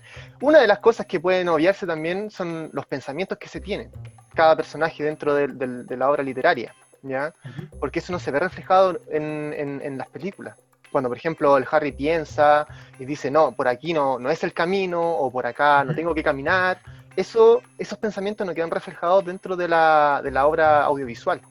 Una 0.41 0.59
de 0.59 0.67
las 0.67 0.79
cosas 0.79 1.05
que 1.05 1.19
pueden 1.19 1.49
obviarse 1.49 1.87
también 1.87 2.29
son 2.29 2.69
los 2.73 2.85
pensamientos 2.85 3.37
que 3.37 3.47
se 3.47 3.61
tienen 3.61 3.91
cada 4.33 4.55
personaje 4.55 5.03
dentro 5.03 5.33
de, 5.33 5.97
la 5.97 6.09
obra 6.09 6.23
literaria, 6.23 6.73
¿ya? 7.01 7.33
Porque 7.79 7.99
eso 7.99 8.11
no 8.11 8.19
se 8.19 8.31
ve 8.31 8.39
reflejado 8.39 8.99
en, 9.09 9.97
las 9.97 10.09
películas. 10.09 10.57
Cuando, 10.91 11.09
por 11.09 11.17
ejemplo, 11.17 11.57
el 11.57 11.65
Harry 11.71 11.91
piensa 11.91 12.67
y 12.99 13.05
dice, 13.05 13.31
no, 13.31 13.53
por 13.53 13.67
aquí 13.67 13.93
no, 13.93 14.19
no 14.19 14.29
es 14.29 14.43
el 14.43 14.53
camino, 14.53 15.01
o 15.01 15.31
por 15.31 15.45
acá 15.45 15.83
no 15.83 15.95
tengo 15.95 16.13
que 16.13 16.23
caminar, 16.23 16.81
eso, 17.15 17.61
esos 17.77 17.97
pensamientos 17.97 18.45
no 18.45 18.53
quedan 18.53 18.71
reflejados 18.71 19.25
dentro 19.25 19.55
de 19.55 19.67
la, 19.67 20.21
obra 20.45 20.83
audiovisual. 20.83 21.41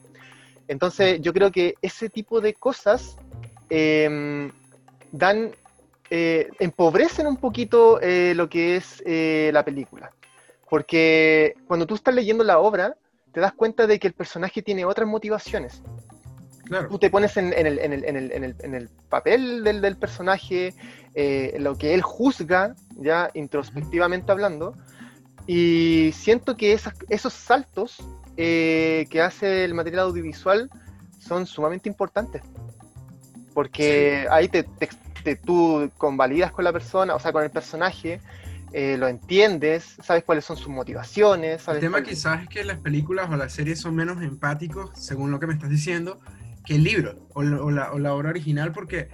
Entonces, 0.67 1.19
yo 1.21 1.33
creo 1.33 1.51
que 1.51 1.75
ese 1.81 2.09
tipo 2.09 2.39
de 2.39 2.53
cosas 2.53 3.17
em, 3.69 4.51
dan, 5.11 5.51
eh, 6.09 6.49
empobrecen 6.59 7.27
un 7.27 7.37
poquito 7.37 7.99
eh, 8.01 8.33
lo 8.35 8.47
que 8.49 8.77
es 8.77 9.03
eh, 9.05 9.49
la 9.53 9.65
película. 9.65 10.11
Porque 10.69 11.55
cuando 11.67 11.85
tú 11.85 11.95
estás 11.95 12.15
leyendo 12.15 12.43
la 12.43 12.59
obra, 12.59 12.95
te 13.33 13.39
das 13.39 13.53
cuenta 13.53 13.87
de 13.87 13.99
que 13.99 14.07
el 14.07 14.13
personaje 14.13 14.61
tiene 14.61 14.85
otras 14.85 15.07
motivaciones. 15.07 15.81
Claro. 16.65 16.89
Tú 16.89 16.99
te 16.99 17.09
pones 17.09 17.35
en, 17.37 17.53
el, 17.53 18.89
papel 19.09 19.63
del, 19.63 19.97
personaje, 19.97 20.73
eh, 21.15 21.55
lo 21.59 21.77
que 21.77 21.93
él 21.93 22.01
juzga, 22.01 22.75
ya 22.97 23.29
introspectivamente 23.33 24.31
hablando, 24.31 24.75
y 25.47 26.11
siento 26.13 26.55
que 26.55 26.79
esos 27.09 27.33
saltos 27.33 27.97
eh, 28.37 29.07
que 29.09 29.21
hace 29.21 29.65
el 29.65 29.73
material 29.73 30.03
audiovisual 30.03 30.69
son 31.19 31.45
sumamente 31.45 31.89
importantes. 31.89 32.41
Porque 33.53 34.27
ahí 34.31 34.47
te, 34.47 34.65
tú 35.35 35.91
convalidas 35.97 36.51
con 36.51 36.63
la 36.63 36.71
persona, 36.71 37.15
o 37.15 37.19
sea, 37.19 37.33
con 37.33 37.43
el 37.43 37.49
personaje, 37.49 38.21
eh, 38.71 38.95
lo 38.97 39.07
entiendes, 39.07 39.97
sabes 40.01 40.23
cuáles 40.23 40.45
son 40.45 40.55
sus 40.55 40.69
motivaciones. 40.69 41.67
el 41.67 41.79
tema 41.81 42.01
quizás 42.01 42.43
es 42.43 42.47
que 42.49 42.63
las 42.63 42.77
películas 42.77 43.29
o 43.29 43.35
las 43.35 43.51
series 43.51 43.79
son 43.79 43.95
menos 43.95 44.21
empáticos, 44.21 44.91
según 44.93 45.31
lo 45.31 45.39
que 45.39 45.47
me 45.47 45.53
estás 45.53 45.69
diciendo, 45.69 46.21
que 46.65 46.75
el 46.75 46.83
libro 46.83 47.27
o, 47.33 47.43
la, 47.43 48.13
obra 48.13 48.29
original, 48.29 48.71
porque 48.71 49.09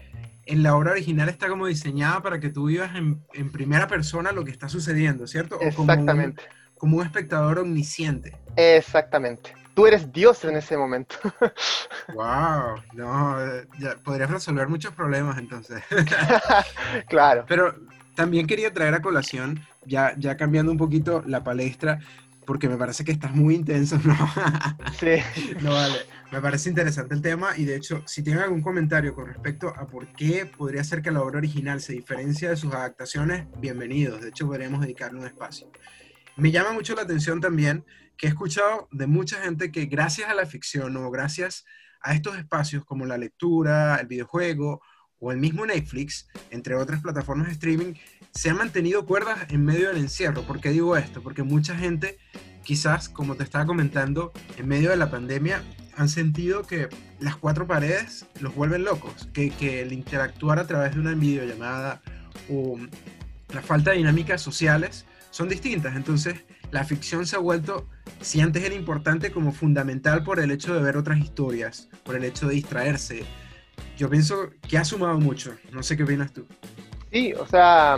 en 0.45 0.63
la 0.63 0.75
obra 0.75 0.91
original 0.91 1.29
está 1.29 1.47
como 1.47 1.67
diseñada 1.67 2.21
para 2.21 2.39
que 2.39 2.49
tú 2.49 2.67
vivas 2.67 2.91
en, 2.95 3.21
primera 3.51 3.87
persona 3.87 4.31
lo 4.31 4.43
que 4.43 4.51
está 4.51 4.69
sucediendo, 4.69 5.27
¿cierto? 5.27 5.59
Exactamente. 5.61 6.43
Como 6.77 6.97
un, 6.97 7.05
espectador 7.05 7.59
omnisciente. 7.59 8.35
Exactamente. 8.55 9.53
Tú 9.73 9.85
eres 9.85 10.11
Dios 10.11 10.43
en 10.45 10.55
ese 10.55 10.75
momento. 10.77 11.15
wow, 12.13 12.81
no, 12.93 13.37
ya 13.79 13.95
podrías 14.03 14.29
resolver 14.29 14.67
muchos 14.67 14.93
problemas 14.93 15.37
entonces. 15.37 15.83
claro. 17.07 17.45
Pero 17.47 17.75
también 18.15 18.47
quería 18.47 18.73
traer 18.73 18.95
a 18.95 19.01
colación, 19.01 19.61
ya, 19.85 20.15
ya 20.17 20.35
cambiando 20.37 20.71
un 20.71 20.77
poquito 20.77 21.23
la 21.27 21.43
palestra, 21.43 21.99
porque 22.47 22.69
me 22.69 22.77
parece 22.77 23.03
que 23.03 23.11
estás 23.11 23.35
muy 23.35 23.53
intenso, 23.53 23.99
¿no? 24.03 24.15
Sí. 24.99 25.21
no 25.61 25.71
vale. 25.71 25.97
Me 26.29 26.41
parece 26.41 26.67
interesante 26.67 27.15
el 27.15 27.21
tema 27.21 27.57
y 27.57 27.63
de 27.63 27.77
hecho, 27.77 28.03
si 28.05 28.21
tienen 28.21 28.43
algún 28.43 28.61
comentario 28.61 29.15
con 29.15 29.27
respecto 29.27 29.69
a 29.69 29.87
por 29.87 30.07
qué 30.13 30.45
podría 30.45 30.83
ser 30.83 31.01
que 31.01 31.09
la 31.09 31.21
obra 31.21 31.37
original 31.37 31.79
se 31.79 31.93
diferencia 31.93 32.49
de 32.49 32.57
sus 32.57 32.73
adaptaciones, 32.73 33.47
bienvenidos. 33.59 34.21
De 34.21 34.29
hecho, 34.29 34.45
podríamos 34.45 34.81
dedicarle 34.81 35.19
un 35.19 35.25
espacio. 35.25 35.71
Me 36.35 36.51
llama 36.51 36.73
mucho 36.73 36.95
la 36.95 37.03
atención 37.03 37.39
también 37.39 37.85
que 38.17 38.27
he 38.27 38.29
escuchado 38.29 38.89
de 38.91 39.07
mucha 39.07 39.41
gente 39.41 39.71
que 39.71 39.85
gracias 39.85 40.29
a 40.29 40.33
la 40.33 40.45
ficción 40.45 40.97
o 40.97 41.09
gracias 41.09 41.63
a 42.01 42.13
estos 42.13 42.37
espacios 42.37 42.83
como 42.83 43.05
la 43.05 43.17
lectura, 43.17 43.95
el 43.95 44.07
videojuego 44.07 44.81
o 45.19 45.31
el 45.31 45.37
mismo 45.37 45.65
Netflix, 45.65 46.27
entre 46.51 46.75
otras 46.75 47.01
plataformas 47.01 47.47
de 47.47 47.53
streaming, 47.53 47.93
se 48.31 48.49
han 48.49 48.57
mantenido 48.57 49.05
cuerdas 49.05 49.47
en 49.49 49.63
medio 49.63 49.87
del 49.87 49.97
encierro. 49.97 50.43
¿Por 50.43 50.59
qué 50.59 50.71
digo 50.71 50.97
esto? 50.97 51.23
Porque 51.23 51.43
mucha 51.43 51.75
gente, 51.75 52.17
quizás, 52.67 53.07
como 53.07 53.35
te 53.35 53.43
estaba 53.43 53.65
comentando, 53.65 54.33
en 54.57 54.67
medio 54.67 54.89
de 54.89 54.97
la 54.97 55.09
pandemia, 55.09 55.63
han 55.95 56.09
sentido 56.09 56.63
que 56.63 56.89
las 57.17 57.37
cuatro 57.37 57.65
paredes 57.65 58.25
los 58.41 58.53
vuelven 58.53 58.83
locos, 58.83 59.29
que, 59.31 59.51
que 59.51 59.81
el 59.81 59.93
interactuar 59.93 60.59
a 60.59 60.67
través 60.67 60.93
de 60.93 60.99
una 60.99 61.13
videollamada 61.13 62.01
o 62.49 62.77
la 63.53 63.61
falta 63.61 63.91
de 63.91 63.97
dinámicas 63.97 64.41
sociales 64.41 65.05
son 65.31 65.47
distintas. 65.47 65.95
Entonces, 65.95 66.43
la 66.69 66.83
ficción 66.83 67.25
se 67.25 67.37
ha 67.37 67.39
vuelto, 67.39 67.87
si 68.19 68.41
antes 68.41 68.61
era 68.61 68.75
importante, 68.75 69.31
como 69.31 69.53
fundamental 69.53 70.25
por 70.25 70.41
el 70.41 70.51
hecho 70.51 70.73
de 70.73 70.81
ver 70.81 70.97
otras 70.97 71.19
historias, 71.19 71.87
por 72.03 72.17
el 72.17 72.25
hecho 72.25 72.49
de 72.49 72.55
distraerse, 72.55 73.23
yo 73.97 74.09
pienso 74.09 74.49
que 74.67 74.77
ha 74.77 74.83
sumado 74.83 75.17
mucho. 75.21 75.55
No 75.71 75.83
sé 75.83 75.95
qué 75.95 76.03
opinas 76.03 76.33
tú. 76.33 76.45
Sí, 77.11 77.33
o 77.33 77.45
sea, 77.45 77.97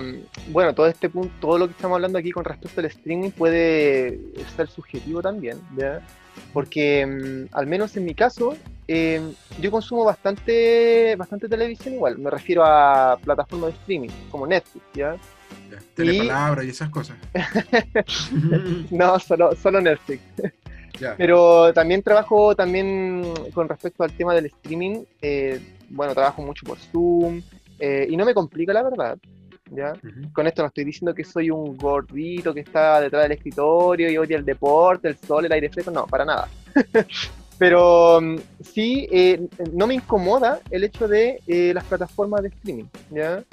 bueno, 0.49 0.73
todo 0.73 0.87
este 0.87 1.09
punto, 1.09 1.33
todo 1.41 1.57
lo 1.57 1.67
que 1.67 1.71
estamos 1.71 1.95
hablando 1.95 2.19
aquí 2.19 2.31
con 2.31 2.45
respecto 2.45 2.79
al 2.79 2.85
streaming 2.85 3.31
puede 3.31 4.19
ser 4.55 4.67
subjetivo 4.67 5.21
también, 5.21 5.59
¿ya? 5.75 6.01
Porque 6.53 7.05
mm, 7.05 7.55
al 7.55 7.65
menos 7.65 7.97
en 7.97 8.05
mi 8.05 8.13
caso, 8.13 8.55
em, 8.87 9.33
yo 9.59 9.71
consumo 9.71 10.05
bastante, 10.05 11.15
bastante 11.15 11.49
televisión 11.49 11.95
igual. 11.95 12.19
Me 12.19 12.29
refiero 12.29 12.63
a 12.63 13.17
plataformas 13.23 13.71
de 13.71 13.77
streaming, 13.79 14.09
como 14.29 14.45
Netflix, 14.45 14.85
¿ya? 14.93 15.15
ya 15.71 15.79
telepalabra 15.95 16.63
y... 16.63 16.69
esas 16.69 16.89
cosas. 16.89 17.17
no, 18.91 19.19
solo, 19.19 19.55
solo 19.55 19.81
Netflix. 19.81 20.21
Pero 21.17 21.73
también 21.73 22.03
trabajo 22.03 22.55
también 22.55 23.23
con 23.53 23.69
respecto 23.69 24.03
al 24.03 24.11
tema 24.11 24.33
del 24.33 24.47
streaming. 24.47 25.03
Eh, 25.21 25.59
bueno, 25.89 26.13
trabajo 26.13 26.41
mucho 26.41 26.65
por 26.65 26.77
Zoom 26.77 27.41
eh, 27.79 28.07
y 28.09 28.17
no 28.17 28.25
me 28.25 28.33
complica 28.33 28.73
la 28.73 28.83
verdad. 28.83 29.17
¿ya? 29.71 29.93
Con 30.33 30.47
esto 30.47 30.61
no 30.61 30.67
estoy 30.67 30.83
diciendo 30.83 31.13
que 31.13 31.23
soy 31.23 31.49
un 31.49 31.77
gordito 31.77 32.53
que 32.53 32.61
está 32.61 32.99
detrás 33.01 33.23
del 33.23 33.33
escritorio 33.33 34.09
y 34.09 34.17
odia 34.17 34.37
el 34.37 34.45
deporte, 34.45 35.07
el 35.09 35.17
sol, 35.17 35.45
el 35.45 35.51
aire 35.51 35.69
fresco, 35.69 35.91
no, 35.91 36.05
para 36.07 36.25
nada. 36.25 36.47
Pero 37.57 38.19
mm, 38.21 38.37
sí, 38.61 39.07
eh, 39.11 39.47
no 39.73 39.85
me 39.85 39.95
incomoda 39.95 40.59
el 40.71 40.83
hecho 40.83 41.07
de 41.07 41.39
las 41.73 41.83
plataformas 41.83 42.41
de 42.41 42.49
streaming. 42.49 42.85
¿ya? 43.11 43.43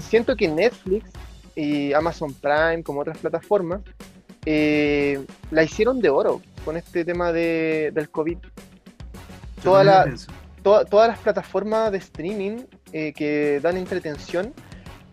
siento 0.00 0.36
que 0.36 0.48
Netflix 0.48 1.10
y 1.56 1.94
Amazon 1.94 2.34
Prime, 2.34 2.82
como 2.82 3.00
otras 3.00 3.16
plataformas, 3.16 3.80
la 4.44 5.62
hicieron 5.62 5.98
de 6.00 6.10
oro 6.10 6.42
con 6.64 6.76
este 6.76 7.04
tema 7.04 7.32
de, 7.32 7.90
del 7.94 8.10
COVID. 8.10 8.38
Toda 9.62 9.84
la, 9.84 10.12
todas 10.62 11.08
las 11.08 11.18
plataformas 11.18 11.92
de 11.92 11.98
streaming 11.98 12.64
eh, 12.92 13.12
que 13.12 13.60
dan 13.60 13.76
entretención, 13.76 14.52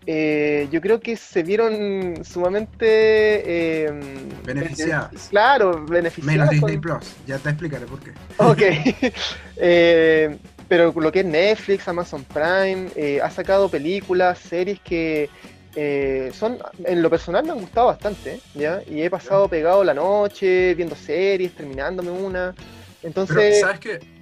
eh, 0.06 0.68
yo 0.72 0.82
creo 0.82 1.00
que 1.00 1.16
se 1.16 1.44
vieron 1.44 2.24
sumamente 2.24 3.86
em, 3.86 4.02
beneficiadas. 4.44 5.28
claro, 5.30 5.86
beneficiadas. 5.86 6.38
Menos 6.38 6.50
Disney 6.50 6.78
Plus, 6.78 7.16
ya 7.28 7.38
te 7.38 7.50
explicaré 7.50 7.86
por 7.86 8.00
qué. 8.00 8.12
Ok. 8.38 8.62
Eh, 9.62 10.38
pero 10.70 10.94
lo 10.96 11.12
que 11.12 11.20
es 11.20 11.26
Netflix, 11.26 11.86
Amazon 11.88 12.24
Prime, 12.24 12.88
ha 13.22 13.30
sacado 13.30 13.68
películas, 13.68 14.38
series 14.40 14.80
que 14.80 15.30
eh, 15.76 16.32
son, 16.34 16.58
en 16.84 17.02
lo 17.02 17.10
personal 17.10 17.46
me 17.46 17.52
han 17.52 17.60
gustado 17.60 17.88
bastante, 17.88 18.42
¿ya? 18.56 18.82
Y 18.88 19.02
he 19.02 19.10
pasado 19.10 19.48
pegado 19.48 19.84
la 19.84 19.94
noche, 19.94 20.74
viendo 20.74 20.96
series, 20.96 21.54
terminándome 21.54 22.12
una. 22.12 22.56
Entonces... 23.04 23.62
¿sabes 23.62 23.80
qué? 23.80 24.19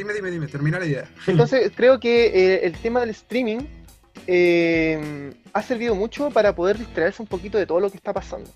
Dime, 0.00 0.14
dime, 0.14 0.30
dime, 0.30 0.46
termina 0.46 0.78
la 0.78 0.86
idea. 0.86 1.04
Entonces, 1.26 1.70
creo 1.76 2.00
que 2.00 2.28
eh, 2.28 2.60
el 2.62 2.72
tema 2.72 3.00
del 3.00 3.10
streaming 3.10 3.58
eh, 4.26 5.30
ha 5.52 5.60
servido 5.60 5.94
mucho 5.94 6.30
para 6.30 6.54
poder 6.54 6.78
distraerse 6.78 7.20
un 7.20 7.28
poquito 7.28 7.58
de 7.58 7.66
todo 7.66 7.80
lo 7.80 7.90
que 7.90 7.98
está 7.98 8.14
pasando. 8.14 8.50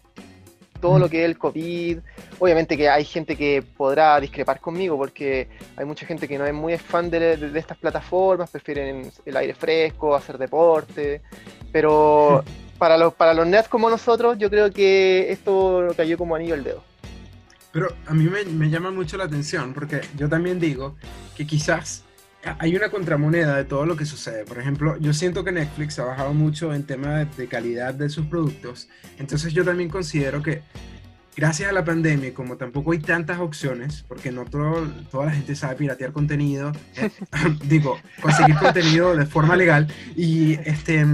Todo 0.81 0.99
lo 0.99 1.11
que 1.11 1.21
es 1.21 1.27
el 1.27 1.37
COVID. 1.37 1.99
Obviamente 2.39 2.79
que 2.79 2.89
hay 2.89 3.05
gente 3.05 3.37
que 3.37 3.63
podrá 3.77 4.19
discrepar 4.21 4.59
conmigo 4.59 4.97
porque 4.97 5.49
hay 5.77 5.85
mucha 5.85 6.07
gente 6.07 6.27
que 6.27 6.39
no 6.39 6.47
es 6.47 6.55
muy 6.55 6.79
fan 6.79 7.11
de, 7.11 7.37
de 7.37 7.59
estas 7.59 7.77
plataformas, 7.77 8.51
prefieren 8.51 9.13
el 9.27 9.37
aire 9.37 9.53
fresco, 9.53 10.15
hacer 10.15 10.39
deporte. 10.39 11.21
Pero 11.71 12.43
para 12.79 12.97
los, 12.97 13.13
para 13.13 13.35
los 13.35 13.47
nerds 13.47 13.69
como 13.69 13.91
nosotros, 13.91 14.39
yo 14.39 14.49
creo 14.49 14.71
que 14.71 15.31
esto 15.31 15.89
cayó 15.95 16.17
como 16.17 16.37
anillo 16.37 16.55
al 16.55 16.65
dedo. 16.65 16.94
Pero 17.75 17.93
a 18.07 18.15
mí 18.15 18.31
me, 18.31 18.71
llama 18.71 18.93
mucho 18.93 19.17
la 19.17 19.25
atención 19.25 19.75
porque 19.75 20.01
yo 20.17 20.29
también 20.29 20.61
digo 20.61 20.95
que 21.37 21.45
quizás 21.45 22.05
hay 22.61 22.77
una 22.77 22.89
contramoneda 22.89 23.57
de 23.57 23.65
todo 23.65 23.85
lo 23.85 23.97
que 23.97 24.07
sucede. 24.07 24.45
Por 24.45 24.61
ejemplo, 24.61 24.97
yo 24.99 25.13
siento 25.13 25.43
que 25.43 25.51
Netflix 25.51 25.99
ha 25.99 26.05
bajado 26.05 26.33
mucho 26.35 26.73
en 26.73 26.85
tema 26.85 27.25
de, 27.25 27.49
calidad 27.49 27.93
de 27.93 28.09
sus 28.11 28.27
productos. 28.27 28.89
Entonces 29.19 29.53
yo 29.53 29.65
también 29.65 29.91
considero 29.91 30.41
que 30.41 30.63
gracias 31.37 31.69
a 31.69 31.73
la 31.73 31.85
pandemia, 31.85 32.33
como 32.33 32.57
tampoco 32.57 32.93
hay 32.93 33.01
tantas 33.01 33.41
opciones, 33.41 34.05
porque 34.07 34.31
no 34.31 34.45
todo, 34.45 34.87
toda 35.11 35.27
la 35.27 35.33
gente 35.33 35.57
sabe 35.57 35.75
piratear 35.75 36.13
contenido, 36.13 36.71
eh, 36.95 37.11
digo, 37.65 37.99
conseguir 38.23 38.55
contenido 38.55 39.17
de 39.17 39.27
forma 39.27 39.57
legal, 39.57 39.93
y 40.15 40.61
este 40.65 41.05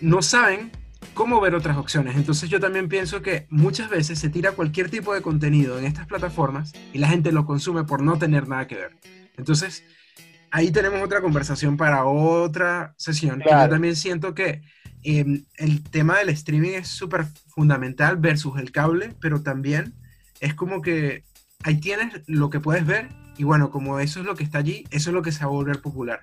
no 0.00 0.22
saben 0.22 0.70
cómo 1.12 1.40
ver 1.40 1.54
otras 1.54 1.76
opciones. 1.76 2.16
Entonces 2.16 2.48
yo 2.48 2.60
también 2.60 2.88
pienso 2.88 3.22
que 3.22 3.46
muchas 3.50 3.90
veces 3.90 4.18
se 4.18 4.28
tira 4.28 4.52
cualquier 4.52 4.90
tipo 4.90 5.14
de 5.14 5.22
contenido 5.22 5.78
en 5.78 5.84
estas 5.84 6.06
plataformas 6.06 6.72
y 6.92 6.98
la 6.98 7.08
gente 7.08 7.32
lo 7.32 7.46
consume 7.46 7.84
por 7.84 8.02
no 8.02 8.18
tener 8.18 8.48
nada 8.48 8.66
que 8.66 8.76
ver. 8.76 8.96
Entonces, 9.36 9.84
ahí 10.50 10.70
tenemos 10.70 11.02
otra 11.02 11.20
conversación 11.20 11.76
para 11.76 12.04
otra 12.04 12.94
sesión. 12.96 13.40
Que 13.40 13.50
yo 13.50 13.68
también 13.68 13.96
siento 13.96 14.34
que 14.34 14.62
em, 15.02 15.44
el 15.56 15.82
tema 15.82 16.18
del 16.18 16.30
streaming 16.30 16.70
es 16.70 16.88
súper 16.88 17.26
fundamental 17.48 18.16
versus 18.16 18.58
el 18.58 18.72
cable, 18.72 19.14
pero 19.20 19.42
también 19.42 19.94
es 20.40 20.54
como 20.54 20.80
que 20.82 21.24
ahí 21.64 21.80
tienes 21.80 22.22
lo 22.26 22.50
que 22.50 22.60
puedes 22.60 22.86
ver 22.86 23.08
y 23.36 23.44
bueno, 23.44 23.70
como 23.70 23.98
eso 23.98 24.20
es 24.20 24.26
lo 24.26 24.36
que 24.36 24.44
está 24.44 24.58
allí, 24.58 24.84
eso 24.90 25.10
es 25.10 25.14
lo 25.14 25.22
que 25.22 25.32
se 25.32 25.40
va 25.40 25.46
a 25.46 25.48
volver 25.48 25.80
popular. 25.80 26.20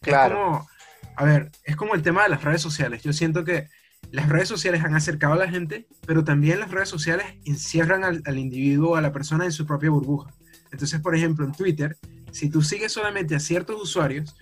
Claro. 0.00 0.34
Es 0.34 0.42
como, 0.42 0.68
a 1.16 1.24
ver, 1.24 1.50
es 1.64 1.76
como 1.76 1.94
el 1.94 2.02
tema 2.02 2.24
de 2.24 2.28
las 2.28 2.44
redes 2.44 2.60
sociales. 2.60 3.02
Yo 3.02 3.12
siento 3.12 3.44
que 3.44 3.68
las 4.10 4.28
redes 4.28 4.48
sociales 4.48 4.84
han 4.84 4.94
acercado 4.94 5.34
a 5.34 5.36
la 5.36 5.48
gente, 5.48 5.86
pero 6.06 6.24
también 6.24 6.60
las 6.60 6.70
redes 6.70 6.88
sociales 6.88 7.26
encierran 7.44 8.04
al, 8.04 8.22
al 8.26 8.38
individuo, 8.38 8.96
a 8.96 9.00
la 9.00 9.12
persona 9.12 9.44
en 9.44 9.52
su 9.52 9.66
propia 9.66 9.90
burbuja. 9.90 10.30
Entonces, 10.70 11.00
por 11.00 11.14
ejemplo, 11.14 11.44
en 11.44 11.52
Twitter, 11.52 11.96
si 12.30 12.50
tú 12.50 12.62
sigues 12.62 12.92
solamente 12.92 13.34
a 13.34 13.40
ciertos 13.40 13.80
usuarios, 13.80 14.34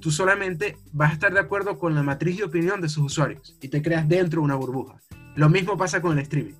tú 0.00 0.10
solamente 0.10 0.76
vas 0.92 1.10
a 1.10 1.14
estar 1.14 1.32
de 1.32 1.40
acuerdo 1.40 1.78
con 1.78 1.94
la 1.94 2.02
matriz 2.02 2.38
de 2.38 2.44
opinión 2.44 2.80
de 2.80 2.88
sus 2.88 3.04
usuarios 3.04 3.56
y 3.60 3.68
te 3.68 3.82
creas 3.82 4.08
dentro 4.08 4.40
de 4.40 4.44
una 4.44 4.54
burbuja. 4.54 5.00
Lo 5.36 5.48
mismo 5.48 5.76
pasa 5.76 6.00
con 6.00 6.18
el 6.18 6.22
streaming. 6.22 6.54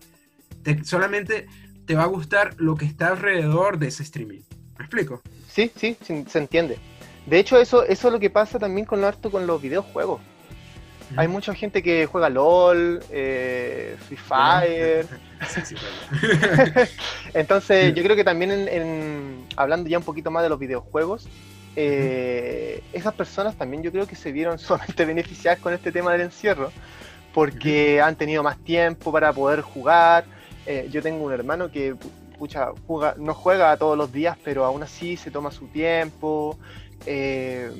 solamente 0.84 1.46
te 1.86 1.94
va 1.94 2.04
a 2.04 2.06
gustar 2.06 2.54
lo 2.58 2.76
que 2.76 2.84
está 2.84 3.08
alrededor 3.08 3.78
de 3.78 3.88
ese 3.88 4.02
streaming. 4.02 4.40
¿Me 4.78 4.84
explico? 4.84 5.22
Sí, 5.48 5.70
sí, 5.76 5.96
se 6.02 6.38
entiende. 6.38 6.78
De 7.26 7.38
hecho, 7.38 7.58
eso, 7.58 7.84
eso 7.84 8.08
es 8.08 8.12
lo 8.12 8.20
que 8.20 8.30
pasa 8.30 8.58
también 8.58 8.86
con 8.86 9.00
lo 9.00 9.06
harto 9.06 9.30
con 9.30 9.46
los 9.46 9.60
videojuegos. 9.60 10.20
Hay 11.16 11.28
mucha 11.28 11.54
gente 11.54 11.82
que 11.82 12.06
juega 12.06 12.28
LOL, 12.28 13.00
eh, 13.10 13.96
Free 14.06 14.16
Fire. 14.16 15.06
Entonces, 17.34 17.94
yo 17.94 18.02
creo 18.02 18.16
que 18.16 18.24
también 18.24 18.50
en, 18.50 19.46
hablando 19.56 19.88
ya 19.88 19.98
un 19.98 20.04
poquito 20.04 20.30
más 20.30 20.42
de 20.42 20.48
los 20.48 20.58
videojuegos, 20.58 21.28
eh, 21.76 22.82
esas 22.92 23.14
personas 23.14 23.54
también 23.56 23.82
yo 23.82 23.92
creo 23.92 24.06
que 24.06 24.16
se 24.16 24.32
vieron 24.32 24.58
solamente 24.58 25.04
beneficiadas 25.04 25.60
con 25.60 25.72
este 25.72 25.92
tema 25.92 26.12
del 26.12 26.22
encierro, 26.22 26.72
porque 27.32 28.00
han 28.00 28.16
tenido 28.16 28.42
más 28.42 28.58
tiempo 28.58 29.12
para 29.12 29.32
poder 29.32 29.60
jugar. 29.60 30.24
Eh, 30.66 30.88
yo 30.90 31.02
tengo 31.02 31.24
un 31.24 31.32
hermano 31.32 31.70
que 31.70 31.94
juega, 32.86 33.14
no 33.18 33.34
juega 33.34 33.76
todos 33.76 33.96
los 33.96 34.12
días, 34.12 34.36
pero 34.42 34.64
aún 34.64 34.82
así 34.82 35.16
se 35.16 35.30
toma 35.30 35.50
su 35.50 35.66
tiempo. 35.68 36.58
Eh, 37.06 37.70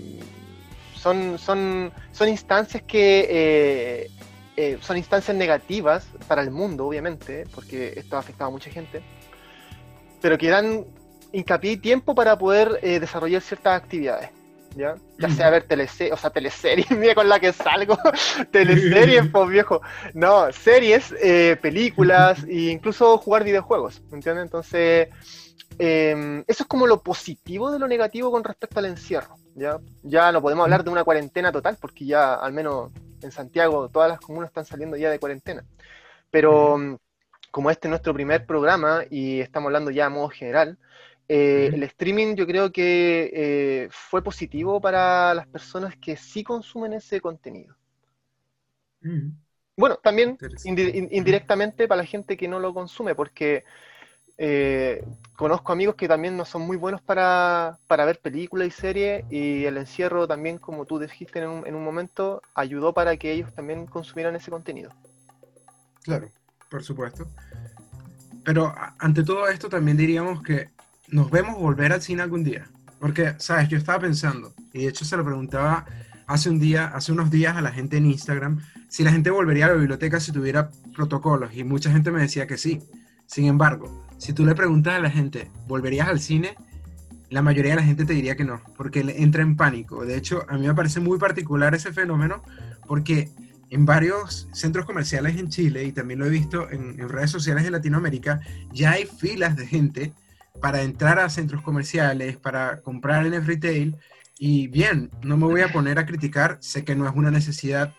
son, 1.01 1.39
son, 1.39 1.93
son 2.13 2.29
instancias 2.29 2.83
que 2.83 3.27
eh, 3.31 4.11
eh, 4.57 4.79
son 4.81 4.97
instancias 4.97 5.37
negativas 5.37 6.07
para 6.29 6.43
el 6.43 6.51
mundo, 6.51 6.87
obviamente, 6.87 7.47
porque 7.55 7.95
esto 7.97 8.17
ha 8.17 8.21
afectado 8.21 8.49
a 8.49 8.53
mucha 8.53 8.71
gente, 8.71 9.03
pero 10.21 10.37
que 10.37 10.49
dan 10.49 10.85
hincapié 11.33 11.73
y 11.73 11.77
tiempo 11.79 12.15
para 12.15 12.37
poder 12.37 12.79
eh, 12.83 13.01
desarrollar 13.01 13.41
ciertas 13.43 13.81
actividades. 13.81 14.31
¿Ya? 14.77 14.95
ya 15.19 15.29
sea 15.31 15.51
ver 15.51 15.65
teleseries, 15.65 16.13
o 16.13 16.17
sea, 16.17 16.31
teleseries, 16.31 16.89
mira 16.97 17.13
con 17.17 17.29
la 17.29 17.41
que 17.41 17.53
salgo, 17.53 17.99
teleseries, 18.53 19.27
pues 19.33 19.49
viejo, 19.49 19.83
no, 20.15 20.53
series, 20.53 21.13
películas 21.61 22.45
e 22.45 22.71
incluso 22.71 23.19
jugar 23.19 23.43
videojuegos, 23.43 24.01
¿me 24.11 24.19
entiendes? 24.19 24.45
Entonces, 24.45 25.09
Em, 25.83 26.45
eso 26.47 26.65
es 26.65 26.69
como 26.69 26.87
lo 26.87 27.03
positivo 27.03 27.71
de 27.71 27.79
lo 27.79 27.89
negativo 27.89 28.31
con 28.31 28.45
respecto 28.45 28.79
al 28.79 28.85
encierro. 28.85 29.37
¿Ya? 29.61 29.79
ya 30.03 30.33
no 30.33 30.40
podemos 30.40 30.64
hablar 30.64 30.83
de 30.83 30.90
una 30.90 31.05
cuarentena 31.05 31.53
total, 31.53 31.77
porque 31.81 32.07
ya 32.07 32.35
al 32.35 32.53
menos 32.53 32.90
en 33.23 33.31
Santiago 33.31 33.88
todas 33.88 34.09
las 34.09 34.20
comunas 34.20 34.49
están 34.49 34.64
saliendo 34.64 34.96
ya 34.96 35.11
de 35.11 35.18
cuarentena. 35.18 35.62
Pero 36.31 36.79
mm, 36.79 36.96
como 37.51 37.70
este 37.70 37.87
es 37.87 37.90
nuestro 37.90 38.14
primer 38.14 38.46
programa 38.46 39.03
y 39.11 39.40
estamos 39.40 39.68
hablando 39.68 39.90
ya 39.90 40.07
a 40.07 40.11
modo 40.11 40.29
general, 40.31 40.79
eh, 41.29 41.70
el 41.73 41.83
streaming 41.85 42.35
yo 42.35 42.46
creo 42.46 42.73
que 42.73 43.31
eh, 43.33 43.88
fue 43.90 44.23
positivo 44.23 44.81
para 44.81 45.35
las 45.35 45.46
personas 45.46 45.94
que 45.96 46.16
sí 46.16 46.42
consumen 46.42 46.94
ese 46.94 47.20
contenido. 47.20 47.77
Bueno, 49.77 49.96
también 50.03 50.37
indirectamente 50.64 51.87
para 51.87 52.03
la 52.03 52.07
gente 52.07 52.37
que 52.37 52.49
no 52.49 52.59
lo 52.59 52.75
consume, 52.75 53.14
porque 53.14 53.64
eh, 54.42 55.05
conozco 55.37 55.70
amigos 55.70 55.96
que 55.96 56.09
también 56.09 56.35
no 56.35 56.46
son 56.46 56.62
muy 56.62 56.79
buenos 56.79 57.03
para, 57.03 57.79
ver 57.87 58.18
películas 58.20 58.68
y 58.68 58.70
series 58.70 59.24
y 59.31 59.66
el 59.66 59.76
encierro 59.76 60.26
también, 60.26 60.57
como 60.57 60.87
tú 60.87 60.98
dijiste 60.98 61.40
en 61.40 61.48
un, 61.48 61.66
en 61.66 61.74
un 61.74 61.85
momento, 61.85 62.40
ayudó 62.55 62.94
para 62.94 63.18
que 63.18 63.33
ellos 63.33 63.53
también 63.55 63.85
consumieran 63.85 64.35
ese 64.35 64.50
contenido. 64.50 64.92
Claro, 66.03 66.31
por 66.70 66.83
supuesto. 66.83 67.26
Pero 68.42 68.74
ante 68.98 69.22
todo 69.24 69.46
esto 69.46 69.68
también 69.68 69.98
diríamos 69.98 70.42
que 70.42 70.70
nos 71.09 71.31
vemos 71.31 71.59
volver 71.59 71.92
al 71.92 72.00
cine 72.00 72.22
algún 72.22 72.42
día. 72.42 72.66
Porque, 72.98 73.35
sabes, 73.37 73.68
yo 73.68 73.76
estaba 73.76 73.98
pensando, 73.98 74.55
y 74.72 74.85
de 74.85 74.88
hecho 74.88 75.05
se 75.05 75.18
lo 75.18 75.24
preguntaba 75.24 75.85
hace 76.26 76.48
un 76.48 76.59
día, 76.59 76.87
hace 76.87 77.12
unos 77.12 77.31
días 77.31 77.59
a 77.59 77.61
la 77.61 77.72
gente 77.72 77.98
en 77.98 78.07
Instagram, 78.07 78.62
si 78.88 79.05
la 79.05 79.12
gente 79.12 79.29
volvería 79.29 79.66
a 79.66 79.68
la 79.68 79.74
biblioteca 79.74 80.18
si 80.18 80.33
tuviera 80.33 80.70
protocolos, 80.96 81.55
y 81.55 81.62
mucha 81.62 81.92
gente 81.92 82.11
me 82.11 82.22
decía 82.22 82.46
que 82.46 82.57
sí. 82.57 82.81
Sin 83.26 83.44
embargo, 83.44 84.10
si 84.21 84.35
tú 84.35 84.45
le 84.45 84.55
preguntas 84.55 84.95
a 84.95 84.99
la 84.99 85.11
gente, 85.11 85.51
¿volverías 85.67 86.07
al 86.07 86.21
cine? 86.21 86.55
La 87.31 87.41
mayoría 87.41 87.73
de 87.73 87.81
la 87.81 87.87
gente 87.87 88.05
te 88.05 88.13
diría 88.13 88.37
que 88.37 88.45
no, 88.45 88.61
porque 88.77 89.01
entra 89.01 89.41
en 89.41 89.57
pánico. 89.57 90.05
De 90.05 90.15
hecho, 90.15 90.45
a 90.47 90.59
mí 90.59 90.67
me 90.67 90.75
parece 90.75 91.01
muy 91.01 91.19
particular 91.19 91.75
ese 91.75 91.91
fenómeno, 91.91 92.43
porque 92.87 93.31
en 93.71 93.87
varios 93.87 94.47
centros 94.53 94.85
comerciales 94.85 95.39
en 95.39 95.49
Chile, 95.49 95.85
y 95.85 95.93
también 95.93 96.21
lo 96.21 96.27
he 96.27 96.31
visto 96.31 96.71
en, 96.71 96.99
redes 97.09 97.31
sociales 97.31 97.65
de 97.65 97.71
Latinoamérica, 97.71 98.41
ya 98.73 98.91
hay 98.91 99.07
filas 99.07 99.57
de 99.57 99.67
gente 99.67 100.13
para 100.61 100.83
entrar 100.83 101.19
a 101.19 101.31
centros 101.31 101.63
comerciales, 101.63 102.37
para 102.37 102.83
comprar 102.83 103.25
en 103.25 103.33
el 103.33 103.47
retail. 103.47 103.97
Y 104.39 104.69
bien, 104.69 105.11
no 105.23 105.39
me 105.39 105.47
voy 105.47 105.63
a 105.63 105.73
poner 105.73 105.99
a 105.99 106.05
criticar, 106.05 106.59
sé 106.61 106.85
que 106.85 106.95
no 106.95 107.09
es 107.09 107.15
una 107.15 107.31
necesidad, 107.31 107.95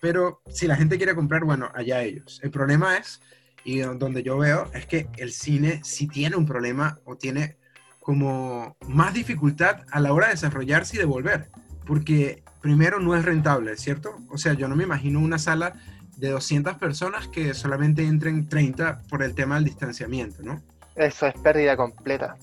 pero 0.00 0.40
si 0.48 0.66
la 0.66 0.76
gente 0.76 0.96
quiere 0.96 1.14
comprar, 1.14 1.44
bueno, 1.44 1.70
allá 1.74 2.02
ellos. 2.02 2.40
El 2.42 2.50
problema 2.50 2.96
es 2.96 3.20
y 3.66 3.80
donde 3.80 4.22
yo 4.22 4.38
veo 4.38 4.70
es 4.74 4.86
que 4.86 5.08
el 5.16 5.32
cine 5.32 5.80
sí 5.82 6.06
tiene 6.06 6.36
un 6.36 6.46
problema 6.46 7.00
o 7.04 7.16
tiene 7.16 7.56
como 8.00 8.76
más 8.86 9.12
dificultad 9.12 9.80
a 9.90 9.98
la 9.98 10.12
hora 10.12 10.28
de 10.28 10.34
desarrollarse 10.34 10.94
y 10.94 11.00
de 11.00 11.04
volver, 11.04 11.50
porque 11.84 12.44
primero 12.62 13.00
no 13.00 13.16
es 13.16 13.24
rentable, 13.24 13.76
¿cierto? 13.76 14.20
O 14.30 14.38
sea, 14.38 14.52
yo 14.52 14.68
no 14.68 14.76
me 14.76 14.84
imagino 14.84 15.18
una 15.18 15.40
sala 15.40 15.74
de 16.16 16.30
200 16.30 16.76
personas 16.76 17.26
que 17.26 17.54
solamente 17.54 18.04
entren 18.06 18.48
30 18.48 19.02
por 19.10 19.24
el 19.24 19.34
tema 19.34 19.56
del 19.56 19.64
distanciamiento, 19.64 20.44
¿no? 20.44 20.62
Eso 20.94 21.26
es 21.26 21.34
pérdida 21.34 21.76
completa. 21.76 22.36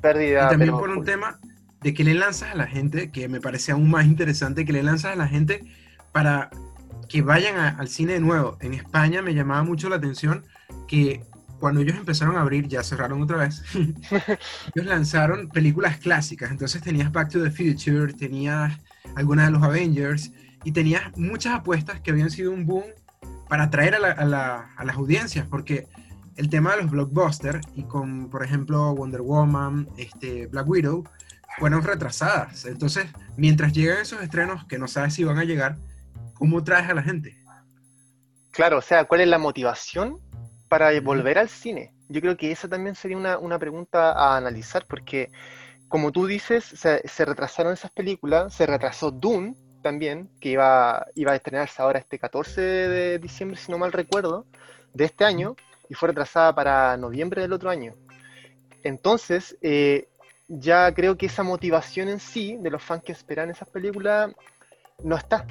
Pérdida. 0.00 0.46
Y 0.46 0.50
también 0.50 0.70
por 0.70 0.88
un 0.88 1.04
tema 1.04 1.38
de 1.82 1.92
que 1.92 2.04
le 2.04 2.14
lanzas 2.14 2.54
a 2.54 2.56
la 2.56 2.66
gente, 2.66 3.10
que 3.10 3.28
me 3.28 3.42
parece 3.42 3.72
aún 3.72 3.90
más 3.90 4.06
interesante, 4.06 4.64
que 4.64 4.72
le 4.72 4.82
lanzas 4.82 5.12
a 5.12 5.16
la 5.16 5.28
gente 5.28 5.62
para 6.10 6.48
que 7.08 7.22
vayan 7.22 7.56
al 7.56 7.88
cine 7.88 8.14
de 8.14 8.20
nuevo. 8.20 8.56
En 8.60 8.74
España 8.74 9.22
me 9.22 9.34
llamaba 9.34 9.62
mucho 9.62 9.88
la 9.88 9.96
atención 9.96 10.44
que 10.86 11.24
cuando 11.58 11.80
ellos 11.80 11.96
empezaron 11.96 12.36
a 12.36 12.42
abrir, 12.42 12.68
ya 12.68 12.82
cerraron 12.82 13.20
otra 13.22 13.38
vez, 13.38 13.62
ellos 13.74 14.86
lanzaron 14.86 15.48
películas 15.48 15.96
clásicas. 15.98 16.50
Entonces 16.50 16.82
tenías 16.82 17.10
Back 17.10 17.30
to 17.30 17.42
the 17.42 17.50
Future, 17.50 18.12
tenías 18.12 18.78
algunas 19.16 19.46
de 19.46 19.52
los 19.52 19.62
Avengers 19.62 20.30
y 20.64 20.72
tenías 20.72 21.16
muchas 21.16 21.54
apuestas 21.54 22.00
que 22.00 22.10
habían 22.10 22.30
sido 22.30 22.52
un 22.52 22.66
boom 22.66 22.84
para 23.48 23.64
atraer 23.64 23.94
a, 23.94 24.68
a 24.76 24.84
las 24.84 24.96
audiencias, 24.96 25.46
porque 25.48 25.88
el 26.38 26.48
tema 26.48 26.76
de 26.76 26.82
los 26.82 26.90
blockbusters 26.90 27.66
y 27.74 27.82
con, 27.82 28.30
por 28.30 28.44
ejemplo, 28.44 28.94
Wonder 28.94 29.22
Woman, 29.22 29.88
este, 29.96 30.46
Black 30.46 30.68
Widow, 30.68 31.04
fueron 31.58 31.82
retrasadas. 31.82 32.64
Entonces, 32.64 33.06
mientras 33.36 33.72
llegan 33.72 33.98
esos 33.98 34.22
estrenos 34.22 34.64
que 34.66 34.78
no 34.78 34.86
sabes 34.86 35.14
si 35.14 35.24
van 35.24 35.38
a 35.38 35.44
llegar, 35.44 35.78
¿Cómo 36.38 36.62
traes 36.62 36.88
a 36.88 36.94
la 36.94 37.02
gente? 37.02 37.36
Claro, 38.52 38.78
o 38.78 38.82
sea, 38.82 39.04
¿cuál 39.04 39.22
es 39.22 39.28
la 39.28 39.38
motivación 39.38 40.20
para 40.68 40.98
volver 41.00 41.38
al 41.38 41.48
cine? 41.48 41.94
Yo 42.08 42.20
creo 42.20 42.36
que 42.36 42.52
esa 42.52 42.68
también 42.68 42.94
sería 42.94 43.38
una, 43.38 43.58
pregunta 43.58 44.12
a 44.12 44.36
analizar, 44.36 44.86
porque 44.86 45.30
como 45.88 46.12
tú 46.12 46.26
dices, 46.26 46.64
se, 46.64 47.24
retrasaron 47.24 47.72
esas 47.72 47.90
películas, 47.90 48.54
se 48.54 48.66
retrasó 48.66 49.10
Dune 49.10 49.54
también, 49.82 50.30
que 50.40 50.50
iba, 50.50 51.06
iba 51.14 51.32
a 51.32 51.36
estrenarse 51.36 51.82
ahora 51.82 51.98
este 51.98 52.18
14 52.18 52.60
de 52.60 53.18
diciembre, 53.18 53.56
si 53.56 53.72
no 53.72 53.78
mal 53.78 53.92
recuerdo, 53.92 54.46
de 54.94 55.04
este 55.04 55.24
año, 55.24 55.56
y 55.88 55.94
fue 55.94 56.08
retrasada 56.08 56.54
para 56.54 56.96
noviembre 56.96 57.42
del 57.42 57.52
otro 57.52 57.70
año. 57.70 57.94
Entonces, 58.82 59.56
eh, 59.60 60.08
ya 60.46 60.92
creo 60.94 61.16
que 61.16 61.26
esa 61.26 61.42
motivación 61.42 62.08
en 62.08 62.20
sí 62.20 62.56
de 62.60 62.70
los 62.70 62.82
fans 62.82 63.02
que 63.02 63.12
esperan 63.12 63.50
esas 63.50 63.68
películas 63.68 64.32
no 65.02 65.16
está. 65.16 65.46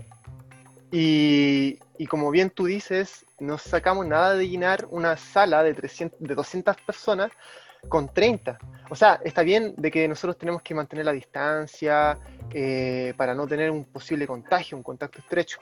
Y, 0.92 1.80
como 2.10 2.32
bien 2.32 2.50
tú 2.50 2.66
dices, 2.66 3.26
no 3.40 3.58
sacamos 3.58 4.06
nada 4.06 4.36
de 4.36 4.48
llenar 4.48 4.88
una 4.90 5.18
sala 5.18 5.64
de, 5.64 5.74
300, 5.74 6.20
de 6.20 6.36
200 6.36 6.78
personas 6.82 7.32
con 7.90 8.14
30. 8.14 8.58
O 8.90 8.96
sea, 8.96 9.20
está 9.24 9.44
bien 9.44 9.74
de 9.78 9.92
que 9.92 10.08
nosotros 10.08 10.38
tenemos 10.38 10.62
que 10.62 10.74
mantener 10.74 11.06
la 11.06 11.12
distancia 11.12 12.18
eh, 12.54 13.14
para 13.18 13.34
no 13.34 13.48
tener 13.48 13.72
un 13.72 13.86
posible 13.86 14.26
contagio, 14.26 14.78
un 14.78 14.84
contacto 14.84 15.20
estrecho. 15.20 15.60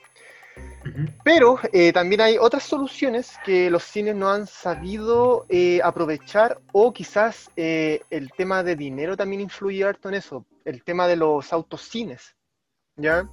Pero 1.23 1.59
eh, 1.73 1.91
también 1.91 2.21
hay 2.21 2.37
otras 2.37 2.63
soluciones 2.63 3.33
que 3.43 3.69
los 3.69 3.83
cines 3.83 4.15
no 4.15 4.31
han 4.31 4.47
sabido 4.47 5.45
eh, 5.49 5.81
aprovechar 5.83 6.61
o 6.71 6.93
quizás 6.93 7.49
el 7.57 8.31
tema 8.37 8.63
de 8.63 8.77
dinero 8.77 9.17
también 9.17 9.41
influye 9.41 9.83
harto 9.83 10.07
en 10.07 10.15
eso, 10.15 10.45
el 10.63 10.83
tema 10.83 11.07
de 11.07 11.17
los 11.17 11.51
autocines. 11.51 12.35
¿Ya? 12.97 13.27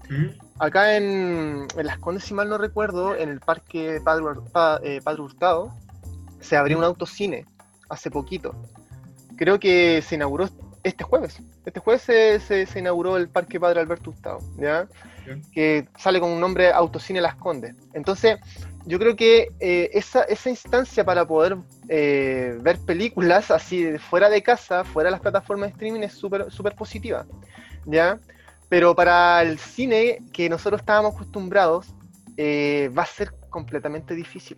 Acá 0.59 0.97
en, 0.97 1.67
Las 1.77 1.99
Condes, 1.99 2.25
si 2.25 2.35
mal 2.35 2.49
no 2.49 2.59
recuerdo, 2.59 3.17
en 3.17 3.29
el 3.29 3.41
parque 3.41 4.01
Padre, 4.03 4.25
Padre 4.53 5.23
Hurtado, 5.23 5.73
se 6.41 6.57
abrió 6.57 6.79
un 6.79 6.85
autocine 6.85 7.47
hace 7.89 8.11
poquito. 8.11 8.55
Creo 9.37 9.59
que 9.59 10.03
se 10.03 10.17
inauguró 10.17 10.49
este 10.83 11.05
jueves. 11.05 11.41
Este 11.65 11.81
jueves 11.81 12.03
se, 12.03 12.67
se, 12.67 12.79
inauguró 12.79 13.17
el 13.17 13.29
Parque 13.29 13.61
Padre 13.61 13.81
Alberto 13.81 14.11
Hurtado, 14.11 14.39
¿ya? 14.59 14.89
Que 15.53 15.89
sale 15.97 16.19
con 16.19 16.31
un 16.31 16.41
nombre 16.41 16.73
Autocine 16.73 17.21
Las 17.21 17.37
Condes. 17.37 17.75
Entonces, 17.93 18.39
yo 18.85 18.99
creo 18.99 19.15
que 19.15 19.49
eh, 19.61 19.91
esa, 19.93 20.23
esa, 20.25 20.51
instancia 20.51 21.05
para 21.05 21.25
poder 21.25 21.57
eh, 21.89 22.59
ver 22.61 22.79
películas 22.81 23.53
así 23.53 23.97
fuera 23.99 24.29
de 24.29 24.43
casa, 24.43 24.83
fuera 24.83 25.09
de 25.09 25.13
las 25.13 25.21
plataformas 25.21 25.69
de 25.69 25.73
streaming, 25.75 26.01
es 26.01 26.15
súper 26.15 26.51
super 26.51 26.75
positiva, 26.75 27.25
¿ya? 27.87 28.19
Pero 28.73 28.95
para 28.95 29.43
el 29.43 29.59
cine 29.59 30.23
que 30.33 30.49
nosotros 30.49 30.81
estábamos 30.81 31.15
acostumbrados, 31.15 31.95
eh, 32.39 32.91
va 32.97 33.03
a 33.03 33.07
ser 33.07 33.35
completamente 33.51 34.15
difícil. 34.15 34.57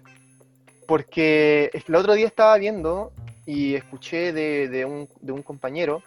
Porque 0.86 1.68
el 1.72 1.94
otro 1.96 2.12
día 2.12 2.28
estaba 2.28 2.56
viendo 2.56 3.10
y 3.44 3.74
escuché 3.74 4.32
de, 4.32 4.84
un, 4.84 5.42
compañero 5.42 6.00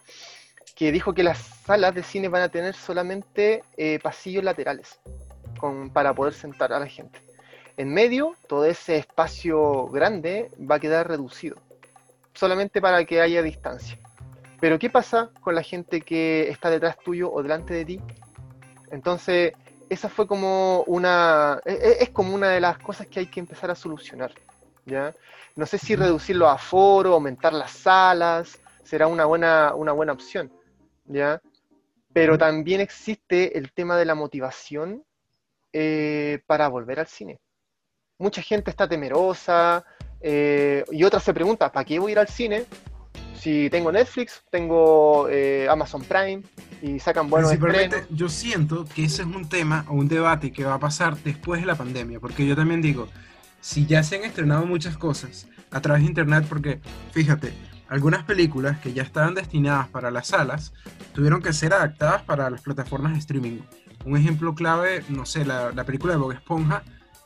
que 0.74 0.93
dijo 0.93 1.13
que 1.13 1.22
las 1.22 1.38
salas 1.38 1.93
de 1.96 2.02
cine 2.02 2.30
van 2.30 2.43
a 2.43 2.48
tener 2.48 2.76
solamente 2.76 3.62
eh, 3.76 4.00
pasillos 4.02 4.46
laterales 4.46 5.02
para 5.91 6.13
poder 6.13 6.34
sentar 6.34 6.72
a 6.72 6.80
la 6.80 6.88
gente. 6.88 7.20
En 7.76 7.93
medio, 7.93 8.38
todo 8.48 8.63
ese 8.63 8.96
espacio 8.96 9.88
grande 9.88 10.50
va 10.58 10.76
a 10.76 10.80
quedar 10.80 11.10
reducido, 11.10 11.58
solamente 12.34 12.80
para 12.80 13.04
que 13.04 13.20
haya 13.20 13.41
distancia. 13.41 14.00
Pero 14.60 14.80
¿qué 14.80 14.89
pasa 14.89 15.30
con 15.41 15.56
la 15.56 15.62
gente 15.62 16.02
que 16.02 16.50
está 16.50 16.70
detrás 16.70 16.98
tuyo 16.98 17.32
o 17.32 17.43
delante 17.43 17.74
de 17.74 17.86
ti? 17.86 18.02
Entonces, 18.91 19.54
esa 19.89 20.10
fue 20.10 20.28
como 20.28 20.84
una, 20.88 21.62
e, 21.65 21.74
e, 21.74 22.04
es 22.04 22.10
como 22.10 22.34
una 22.34 22.50
de 22.50 22.60
las 22.60 22.78
cosas 22.80 23.08
que 23.08 23.20
hay 23.20 23.28
que 23.28 23.39
empezar 23.39 23.70
a 23.70 23.76
solucionar. 23.76 24.32
¿ya? 24.86 25.13
No 25.56 25.65
sé 25.65 25.78
si 25.78 25.96
reducirlo 25.96 26.50
a 26.50 26.58
foro, 26.58 27.13
aumentar 27.13 27.54
las 27.54 27.72
salas, 27.72 28.60
será 28.84 29.08
una 29.08 29.26
buena, 29.26 29.74
una 29.76 29.91
buena 29.91 30.13
opción, 30.13 30.52
¿ya? 31.06 31.41
Pero 32.13 32.38
también 32.38 32.82
existe 32.82 33.58
el 33.58 33.72
tema 33.74 33.98
de 33.98 34.06
la 34.06 34.15
motivación 34.15 35.04
eh, 35.74 36.39
para 36.48 36.67
volver 36.67 37.00
al 37.00 37.08
cine. 37.08 37.39
Mucha 38.17 38.41
gente 38.41 38.72
está 38.72 38.88
temerosa 38.88 39.86
eh, 40.22 40.84
y 40.91 41.04
otra 41.04 41.20
se 41.20 41.34
pregunta, 41.34 41.72
¿para 41.72 41.86
qué 41.86 42.00
voy 42.00 42.12
a 42.12 42.13
ir 42.13 42.20
al 42.20 42.28
cine? 42.28 42.65
Si 43.39 43.69
tengo 43.69 43.91
Netflix, 43.91 44.43
tengo 44.50 45.28
eh, 45.30 45.67
Amazon 45.69 46.04
Prime 46.04 46.43
y 46.82 47.00
sacan 47.00 47.30
buenos 47.30 47.52
estrenos. 47.52 48.02
Yo 48.10 48.30
siento 48.30 48.86
que 48.86 49.06
ese 49.06 49.21
es 49.21 49.28
un 49.28 49.47
tema 49.47 49.86
o 49.88 49.93
un 49.93 50.08
debate 50.08 50.52
que 50.52 50.63
va 50.63 50.76
a 50.76 50.80
pasar 50.80 51.17
después 51.17 51.62
de 51.62 51.67
la 51.67 51.76
pandemia, 51.76 52.19
porque 52.19 52.45
yo 52.45 52.56
también 52.56 52.82
digo, 52.82 53.08
si 53.62 53.86
ya 53.86 54.04
se 54.04 54.17
han 54.17 54.23
estrenado 54.23 54.65
muchas 54.65 54.97
cosas 54.97 55.47
a 55.71 55.82
través 55.82 56.04
de 56.04 56.10
internet, 56.10 56.45
porque 56.47 56.80
fíjate, 57.12 57.54
algunas 57.89 58.23
películas 58.23 58.80
que 58.80 58.93
ya 58.93 59.04
estaban 59.04 59.34
destinadas 59.34 59.88
para 59.88 60.12
las 60.12 60.28
salas 60.28 60.73
tuvieron 61.13 61.41
que 61.41 61.54
ser 61.54 61.73
adaptadas 61.73 62.23
para 62.23 62.50
las 62.50 62.62
plataformas 62.62 63.13
de 63.13 63.19
streaming. 63.19 63.60
Un 64.06 64.17
ejemplo 64.17 64.56
clave, 64.56 65.04
no 65.10 65.26
sé, 65.26 65.45
la, 65.45 65.71
película 65.86 66.13
de 66.13 66.19
Bob 66.19 66.32
Esponja 66.32 66.84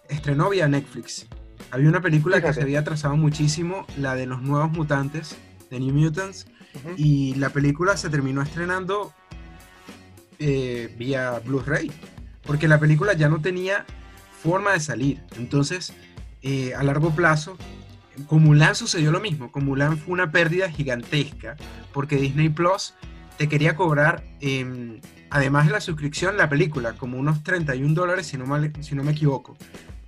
estrenó 0.09 0.49
vía 0.49 0.67
Netflix. 0.67 1.27
Había 1.71 1.89
una 1.89 2.01
película 2.01 2.41
que 2.41 2.53
se 2.53 2.61
había 2.61 2.79
atrasado 2.79 3.15
muchísimo, 3.15 3.85
la 3.97 4.15
de 4.15 4.25
los 4.25 4.41
nuevos 4.41 4.71
mutantes, 4.71 5.37
de 5.71 5.79
New 5.79 5.93
Mutants, 5.95 6.45
y 6.97 7.33
la 7.35 7.49
película 7.49 7.97
se 7.97 8.09
terminó 8.09 8.41
estrenando 8.41 9.13
eh, 10.37 10.93
vía 10.97 11.39
Blu-ray, 11.43 11.91
porque 12.43 12.67
la 12.67 12.79
película 12.79 13.13
ya 13.13 13.29
no 13.29 13.41
tenía 13.41 13.85
forma 14.43 14.73
de 14.73 14.79
salir. 14.79 15.23
Entonces, 15.37 15.93
eh, 16.41 16.73
a 16.75 16.83
largo 16.83 17.11
plazo, 17.11 17.57
con 18.27 18.43
Mulan 18.43 18.75
sucedió 18.75 19.11
lo 19.11 19.19
mismo. 19.19 19.51
Con 19.51 19.65
Mulan 19.65 19.97
fue 19.97 20.13
una 20.13 20.31
pérdida 20.31 20.69
gigantesca 20.69 21.55
porque 21.93 22.17
Disney 22.17 22.49
Plus 22.49 22.93
te 23.37 23.47
quería 23.47 23.75
cobrar, 23.75 24.23
em, 24.39 24.99
además 25.29 25.67
de 25.67 25.73
la 25.73 25.81
suscripción, 25.81 26.37
la 26.37 26.49
película, 26.49 26.93
como 26.93 27.17
unos 27.17 27.43
31 27.43 27.93
dólares 27.93 28.27
si 28.27 28.37
no, 28.37 28.45
si 28.81 28.95
no 28.95 29.03
me 29.03 29.11
equivoco. 29.11 29.57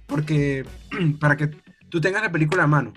Porque 0.08 0.66
para 1.20 1.38
que 1.38 1.52
tú 1.90 2.02
tengas 2.02 2.22
la 2.22 2.32
película 2.32 2.64
a 2.64 2.68
mano. 2.68 2.94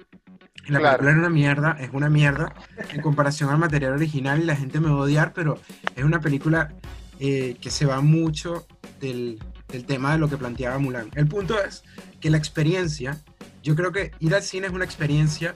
La 0.68 0.80
película 0.80 1.10
era 1.10 1.18
una 1.20 1.30
mierda, 1.30 1.76
es 1.80 1.90
una 1.92 2.10
mierda 2.10 2.52
en 2.90 3.00
comparación 3.00 3.50
al 3.50 3.58
material 3.58 3.92
original 3.92 4.40
y 4.40 4.44
la 4.44 4.56
gente 4.56 4.80
me 4.80 4.88
va 4.88 4.96
a 4.96 5.00
odiar, 5.00 5.32
pero 5.32 5.58
es 5.94 6.04
una 6.04 6.20
película 6.20 6.72
eh, 7.20 7.56
que 7.60 7.70
se 7.70 7.86
va 7.86 8.00
mucho 8.00 8.66
del, 9.00 9.38
del 9.68 9.84
tema 9.84 10.12
de 10.12 10.18
lo 10.18 10.28
que 10.28 10.36
planteaba 10.36 10.78
Mulan. 10.78 11.10
El 11.14 11.26
punto 11.26 11.62
es 11.62 11.84
que 12.20 12.30
la 12.30 12.36
experiencia, 12.36 13.20
yo 13.62 13.76
creo 13.76 13.92
que 13.92 14.10
ir 14.20 14.34
al 14.34 14.42
cine 14.42 14.66
es 14.66 14.72
una 14.72 14.84
experiencia 14.84 15.54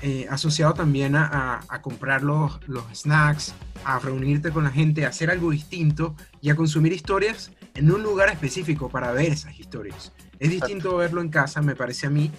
eh, 0.00 0.28
asociado 0.30 0.74
también 0.74 1.16
a, 1.16 1.60
comprar 1.82 2.22
los, 2.22 2.60
los, 2.68 2.84
snacks, 2.94 3.52
a 3.84 3.98
reunirte 3.98 4.50
con 4.50 4.62
la 4.62 4.70
gente, 4.70 5.04
a 5.04 5.08
hacer 5.08 5.28
algo 5.28 5.50
distinto 5.50 6.14
y 6.40 6.50
a 6.50 6.54
consumir 6.54 6.92
historias 6.92 7.50
en 7.74 7.90
un 7.90 8.02
lugar 8.02 8.28
específico 8.28 8.88
para 8.88 9.10
ver 9.10 9.32
esas 9.32 9.58
historias. 9.58 10.12
Es 10.38 10.50
distinto 10.50 10.96
verlo 10.96 11.20
en 11.20 11.30
casa, 11.30 11.62
me 11.62 11.74
parece 11.74 12.06
a 12.06 12.10
mí, 12.10 12.30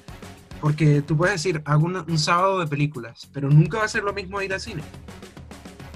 porque 0.62 1.02
tú 1.02 1.16
puedes 1.18 1.36
decir, 1.36 1.62
hago 1.66 1.86
un 1.86 2.20
sábado 2.20 2.60
de 2.60 2.68
películas, 2.68 3.30
pero 3.34 3.50
nunca 3.50 3.80
va 3.80 3.86
a 3.86 3.88
ser 3.88 4.04
lo 4.04 4.14
mismo 4.14 4.42
ir 4.42 4.54
al 4.54 4.60
cine. 4.60 4.82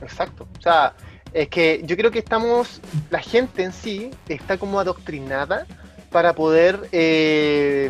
Exacto. 0.01 0.47
O 0.57 0.61
sea, 0.61 0.95
es 1.33 1.49
que 1.49 1.81
yo 1.85 1.97
creo 1.97 2.11
que 2.11 2.19
estamos, 2.19 2.81
la 3.09 3.19
gente 3.19 3.63
en 3.63 3.73
sí 3.73 4.11
está 4.27 4.57
como 4.57 4.79
adoctrinada 4.79 5.65
para 6.11 6.33
poder 6.33 6.89
eh, 6.91 7.89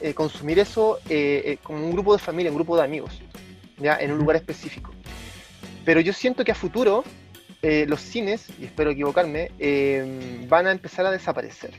eh, 0.00 0.14
consumir 0.14 0.58
eso 0.58 0.98
eh, 1.08 1.58
como 1.62 1.84
un 1.84 1.92
grupo 1.92 2.12
de 2.12 2.18
familia, 2.18 2.50
un 2.50 2.56
grupo 2.56 2.76
de 2.76 2.84
amigos, 2.84 3.22
ya 3.78 3.96
en 3.96 4.12
un 4.12 4.18
lugar 4.18 4.36
específico. 4.36 4.92
Pero 5.84 6.00
yo 6.00 6.12
siento 6.12 6.44
que 6.44 6.52
a 6.52 6.54
futuro 6.54 7.04
los 7.86 8.02
cines, 8.02 8.50
y 8.60 8.66
espero 8.66 8.90
equivocarme, 8.90 9.50
van 10.50 10.66
a 10.66 10.70
empezar 10.70 11.06
a 11.06 11.10
desaparecer. 11.10 11.72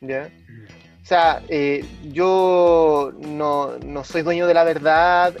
¿ya? 0.00 0.30
O 1.08 1.10
sea, 1.10 1.42
yo 2.12 3.14
no, 3.18 3.78
no, 3.78 4.04
soy 4.04 4.20
dueño 4.20 4.46
de 4.46 4.52
la 4.52 4.62
verdad, 4.62 5.34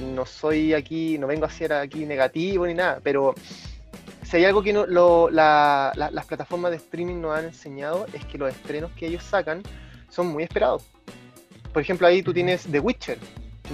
no 0.00 0.24
soy 0.24 0.72
aquí, 0.72 1.18
no 1.18 1.26
vengo 1.26 1.44
a 1.44 1.50
ser 1.50 1.74
aquí 1.74 2.06
negativo 2.06 2.66
ni 2.66 2.72
nada, 2.72 3.00
pero 3.02 3.34
si 4.22 4.38
hay 4.38 4.46
algo 4.46 4.62
que 4.62 4.72
las 4.72 6.26
plataformas 6.26 6.70
de 6.70 6.78
streaming 6.78 7.20
nos 7.20 7.36
han 7.36 7.44
enseñado 7.44 8.06
es 8.14 8.24
que 8.24 8.38
los 8.38 8.50
estrenos 8.50 8.92
que 8.92 9.08
ellos 9.08 9.22
sacan 9.22 9.62
son 10.08 10.28
muy 10.28 10.44
esperados. 10.44 10.84
Por 11.70 11.82
ejemplo, 11.82 12.06
ahí 12.06 12.22
tú 12.22 12.32
tienes 12.32 12.62
The 12.62 12.80
Witcher. 12.80 13.18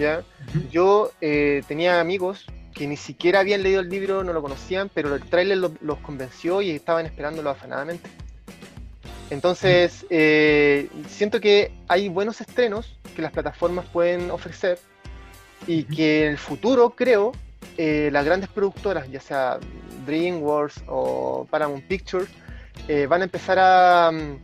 ¿ya? 0.00 0.24
Yo 0.72 1.12
eh, 1.20 1.62
tenía 1.68 2.00
amigos 2.00 2.44
que 2.74 2.88
ni 2.88 2.96
siquiera 2.96 3.38
habían 3.38 3.62
leído 3.62 3.82
el 3.82 3.88
libro, 3.88 4.24
no 4.24 4.32
lo 4.32 4.42
conocían, 4.42 4.90
pero 4.92 5.14
el 5.14 5.22
tráiler 5.22 5.58
los 5.58 5.98
convenció 5.98 6.60
y 6.60 6.70
estaban 6.70 7.06
esperándolo 7.06 7.50
afanadamente. 7.50 8.10
Entonces, 9.30 10.06
eh, 10.08 10.88
siento 11.08 11.40
que 11.40 11.72
hay 11.88 12.08
buenos 12.08 12.40
estrenos 12.40 12.96
que 13.14 13.22
las 13.22 13.32
plataformas 13.32 13.86
pueden 13.86 14.30
ofrecer 14.30 14.78
y 15.66 15.84
que 15.84 16.26
en 16.26 16.32
el 16.32 16.38
futuro, 16.38 16.90
creo, 16.90 17.32
eh, 17.76 18.08
las 18.12 18.24
grandes 18.24 18.48
productoras, 18.48 19.10
ya 19.10 19.20
sea 19.20 19.58
DreamWorks 20.06 20.84
o 20.86 21.46
Paramount 21.50 21.84
Pictures, 21.86 22.28
eh, 22.86 23.06
van 23.06 23.22
a 23.22 23.24
empezar 23.24 23.58
a, 23.58 24.12
mm, 24.12 24.38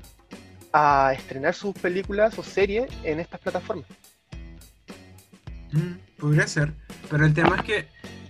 a, 0.72 1.12
estrenar 1.12 1.54
sus 1.54 1.74
películas 1.74 2.36
o 2.38 2.42
series 2.42 2.90
en 3.04 3.20
estas 3.20 3.40
plataformas. 3.40 3.86
Mm, 5.70 5.92
podría 6.18 6.46
ser, 6.48 6.72
pero 7.08 7.24
el 7.24 7.32
tema 7.32 7.56
es 7.56 7.62
que 7.62 7.86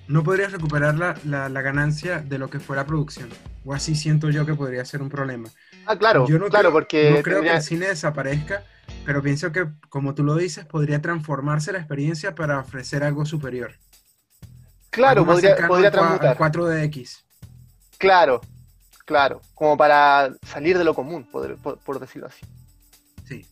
no 0.08 0.22
podrías 0.22 0.52
recuperar 0.52 0.96
la, 0.96 1.16
la, 1.48 1.62
ganancia 1.62 2.18
de 2.20 2.38
lo 2.38 2.50
que 2.50 2.60
fue 2.60 2.76
la 2.76 2.86
producción. 2.86 3.28
O 3.64 3.72
así 3.72 3.94
siento 3.94 4.30
yo 4.30 4.44
que 4.44 4.54
podría 4.54 4.84
ser 4.84 5.02
un 5.02 5.08
problema. 5.08 5.48
Ah, 5.86 5.96
claro, 5.96 6.26
yo 6.26 6.38
no 6.38 6.46
claro, 6.46 6.70
creo, 6.70 6.72
porque. 6.72 7.10
No 7.10 7.22
creo 7.22 7.42
que 7.42 7.54
el 7.54 7.62
cine 7.62 7.88
desaparezca, 7.88 8.64
pero 9.04 9.22
pienso 9.22 9.52
que, 9.52 9.66
como 9.88 10.14
tú 10.14 10.24
lo 10.24 10.34
dices, 10.36 10.64
podría 10.64 11.00
transformarse 11.00 11.72
la 11.72 11.78
experiencia 11.78 12.34
para 12.34 12.58
ofrecer 12.58 13.04
algo 13.04 13.24
superior. 13.24 13.72
Claro, 14.90 15.24
podría, 15.24 15.56
podría 15.66 15.90
transmutar. 15.90 16.36
4DX. 16.36 17.22
Claro, 17.96 18.40
claro, 19.04 19.40
como 19.54 19.76
para 19.76 20.34
salir 20.46 20.76
de 20.76 20.84
lo 20.84 20.94
común, 20.94 21.24
por, 21.30 22.00
decirlo 22.00 22.26
así. 22.26 22.44
Sí. 23.24 23.46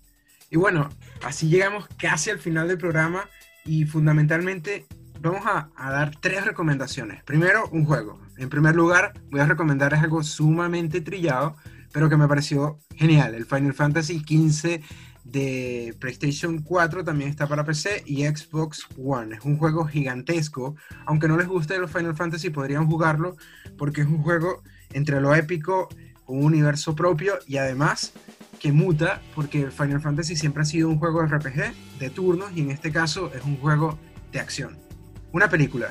Y 0.50 0.56
bueno, 0.56 0.88
así 1.22 1.48
llegamos 1.48 1.86
casi 1.96 2.30
al 2.30 2.38
final 2.38 2.68
del 2.68 2.76
programa 2.76 3.28
y 3.64 3.84
fundamentalmente 3.84 4.86
vamos 5.20 5.42
a, 5.44 5.68
dar 5.76 6.16
tres 6.20 6.44
recomendaciones. 6.44 7.22
Primero, 7.24 7.68
un 7.72 7.84
juego. 7.84 8.18
En 8.38 8.48
primer 8.48 8.74
lugar, 8.74 9.12
voy 9.30 9.40
a 9.40 9.46
recomendarles 9.46 10.00
algo 10.00 10.22
sumamente 10.22 11.00
trillado, 11.00 11.56
pero 11.92 12.08
que 12.08 12.16
me 12.16 12.26
pareció 12.26 12.78
genial. 12.94 13.34
El 13.34 13.44
Final 13.44 13.74
Fantasy 13.74 14.20
XV 14.20 14.80
de 15.24 15.94
PlayStation 16.00 16.62
4 16.62 17.04
también 17.04 17.28
está 17.28 17.46
para 17.46 17.64
PC 17.64 18.02
y 18.06 18.24
Xbox 18.24 18.86
One. 18.96 19.36
Es 19.36 19.44
un 19.44 19.58
juego 19.58 19.84
gigantesco. 19.84 20.76
Aunque 21.04 21.28
no 21.28 21.36
les 21.36 21.46
guste 21.46 21.78
los 21.78 21.90
Final 21.90 22.16
Fantasy, 22.16 22.50
podrían 22.50 22.86
jugarlo 22.86 23.36
porque 23.76 24.00
es 24.00 24.06
un 24.06 24.22
juego 24.22 24.62
entre 24.92 25.20
lo 25.20 25.34
épico, 25.34 25.88
un 26.26 26.44
universo 26.44 26.94
propio 26.94 27.34
y 27.46 27.58
además 27.58 28.12
que 28.58 28.72
muta 28.72 29.20
porque 29.34 29.70
Final 29.70 30.00
Fantasy 30.00 30.36
siempre 30.36 30.62
ha 30.62 30.66
sido 30.66 30.88
un 30.88 30.98
juego 30.98 31.22
de 31.22 31.28
RPG 31.28 31.98
de 31.98 32.10
turnos 32.10 32.50
y 32.54 32.60
en 32.60 32.70
este 32.70 32.90
caso 32.90 33.30
es 33.34 33.44
un 33.44 33.56
juego 33.56 33.98
de 34.32 34.40
acción. 34.40 34.89
Una 35.32 35.48
película. 35.48 35.90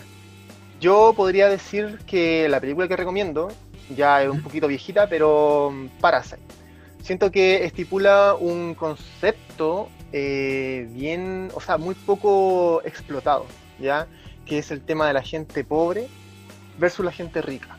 Yo 0.79 1.13
podría 1.15 1.49
decir 1.49 1.99
que 2.05 2.47
la 2.49 2.59
película 2.59 2.87
que 2.87 2.95
recomiendo 2.95 3.49
ya 3.95 4.23
es 4.23 4.29
un 4.29 4.41
poquito 4.41 4.67
viejita, 4.67 5.07
pero 5.07 5.71
mm, 5.71 5.87
Parasite 5.99 6.59
siento 7.09 7.31
que 7.31 7.65
estipula 7.65 8.35
un 8.39 8.75
concepto 8.75 9.89
eh, 10.11 10.87
bien, 10.91 11.49
o 11.55 11.61
sea, 11.61 11.77
muy 11.77 11.95
poco 11.95 12.81
explotado, 12.83 13.45
¿ya? 13.79 14.07
Que 14.45 14.59
es 14.59 14.71
el 14.71 14.81
tema 14.81 15.07
de 15.07 15.13
la 15.13 15.23
gente 15.23 15.63
pobre 15.63 16.07
versus 16.77 17.05
la 17.05 17.11
gente 17.11 17.41
rica. 17.41 17.77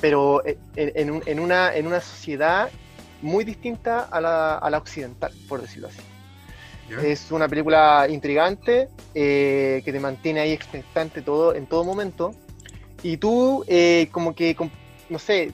Pero 0.00 0.44
eh, 0.44 0.58
en, 0.74 1.40
una, 1.40 1.74
en 1.74 1.86
una 1.86 2.00
sociedad 2.00 2.70
muy 3.22 3.44
distinta 3.44 4.00
a 4.00 4.20
la, 4.20 4.78
occidental, 4.78 5.32
por 5.48 5.60
decirlo 5.60 5.88
así. 5.88 6.00
Es 7.02 7.30
una 7.30 7.48
película 7.48 8.06
intrigante 8.08 8.88
eh, 9.14 9.82
que 9.84 9.92
te 9.92 10.00
mantiene 10.00 10.40
ahí 10.40 10.52
expectante 10.52 11.22
todo, 11.22 11.54
en 11.54 11.66
todo 11.66 11.84
momento. 11.84 12.34
Y 13.02 13.18
tú, 13.18 13.64
como 14.10 14.34
que, 14.34 14.56
no 15.08 15.18
sé, 15.18 15.52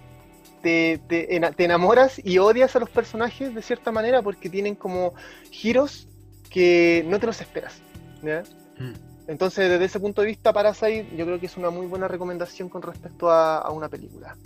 te, 0.65 1.65
enamoras 1.65 2.21
y 2.25 2.39
odias 2.39 2.75
a 2.75 2.81
los 2.81 2.91
personajes 2.91 3.55
de 3.55 3.63
cierta 3.63 3.93
manera 3.93 4.23
porque 4.23 4.49
tienen 4.49 4.75
como 4.75 5.15
giros 5.51 6.09
que 6.51 7.05
no 7.07 7.19
te 7.21 7.27
los 7.27 7.41
esperas. 7.41 7.81
Mm. 8.23 8.95
Entonces, 9.27 9.69
desde 9.71 9.85
ese 9.85 10.01
punto 10.01 10.23
de 10.23 10.29
vista, 10.29 10.53
Parasite 10.53 11.09
yo 11.17 11.25
creo 11.25 11.41
que 11.41 11.47
es 11.47 11.57
una 11.57 11.71
muy 11.71 11.87
buena 11.87 12.09
recomendación 12.09 12.69
con 12.69 12.83
respecto 12.83 13.31
a, 13.31 13.71
una 13.71 13.89
película. 13.89 14.37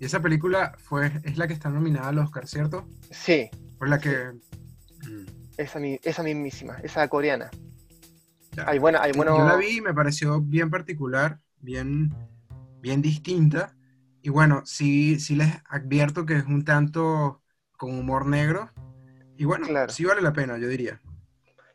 Y 0.00 0.04
esa 0.04 0.20
película 0.20 0.74
fue, 0.78 1.12
es 1.24 1.36
la 1.36 1.46
que 1.46 1.54
está 1.54 1.68
nominada 1.68 2.08
al 2.08 2.18
Oscar, 2.18 2.46
¿cierto? 2.48 2.86
Sí. 3.10 3.50
Por 3.78 3.88
la 3.88 3.98
que... 3.98 4.32
Mm. 5.08 5.26
Esa, 5.56 5.78
esa 6.02 6.22
mismísima, 6.22 6.78
esa 6.82 7.06
coreana. 7.08 7.50
Hay 8.66 8.78
buena, 8.78 9.02
hay 9.02 9.12
bueno... 9.12 9.36
Yo 9.38 9.46
la 9.46 9.56
vi 9.56 9.78
y 9.78 9.80
me 9.80 9.94
pareció 9.94 10.40
bien 10.40 10.70
particular, 10.70 11.38
bien, 11.60 12.12
bien 12.80 13.00
distinta. 13.00 13.74
Y 14.22 14.28
bueno, 14.28 14.62
sí, 14.64 15.18
sí 15.18 15.36
les 15.36 15.48
advierto 15.68 16.26
que 16.26 16.36
es 16.36 16.46
un 16.46 16.64
tanto 16.64 17.42
con 17.76 17.98
humor 17.98 18.26
negro. 18.26 18.70
Y 19.36 19.44
bueno, 19.44 19.66
sí 19.88 20.04
vale 20.04 20.22
la 20.22 20.32
pena, 20.32 20.58
yo 20.58 20.68
diría. 20.68 21.00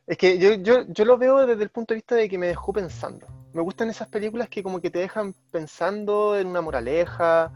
Es 0.06 0.18
que 0.18 0.38
yo, 0.38 0.54
yo, 0.54 0.86
yo, 0.88 1.04
lo 1.04 1.18
veo 1.18 1.46
desde 1.46 1.64
el 1.64 1.70
punto 1.70 1.94
de 1.94 1.98
vista 1.98 2.16
de 2.16 2.30
que 2.30 2.38
me 2.38 2.48
dejó 2.48 2.72
pensando. 2.72 3.28
Me 3.54 3.62
gustan 3.62 3.90
esas 3.90 4.08
películas 4.08 4.48
que 4.48 4.64
como 4.64 4.80
que 4.80 4.90
te 4.90 5.00
dejan 5.00 5.34
pensando 5.52 6.38
en 6.38 6.48
una 6.48 6.62
moraleja, 6.62 7.52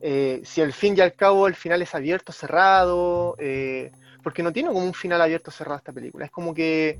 eh, 0.00 0.40
si 0.44 0.60
al 0.60 0.72
fin 0.72 0.96
y 0.96 1.00
al 1.00 1.14
cabo 1.14 1.48
el 1.48 1.56
final 1.56 1.82
es 1.82 1.94
abierto, 1.94 2.32
cerrado, 2.32 3.34
eh, 3.38 3.90
porque 4.22 4.42
no 4.42 4.52
tiene 4.52 4.68
como 4.68 4.84
un 4.84 4.94
final 4.94 5.20
abierto, 5.20 5.50
cerrado 5.50 5.78
esta 5.78 5.92
película. 5.92 6.24
Es 6.26 6.30
como 6.30 6.54
que, 6.54 6.98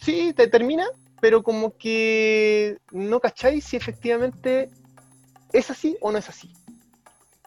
sí, 0.00 0.32
te 0.34 0.48
termina, 0.48 0.86
pero 1.20 1.42
como 1.42 1.76
que 1.76 2.78
no 2.92 3.20
cacháis 3.20 3.64
si 3.64 3.76
efectivamente 3.76 4.70
¿Es 5.52 5.70
así 5.70 5.96
o 6.00 6.12
no 6.12 6.18
es 6.18 6.28
así? 6.28 6.52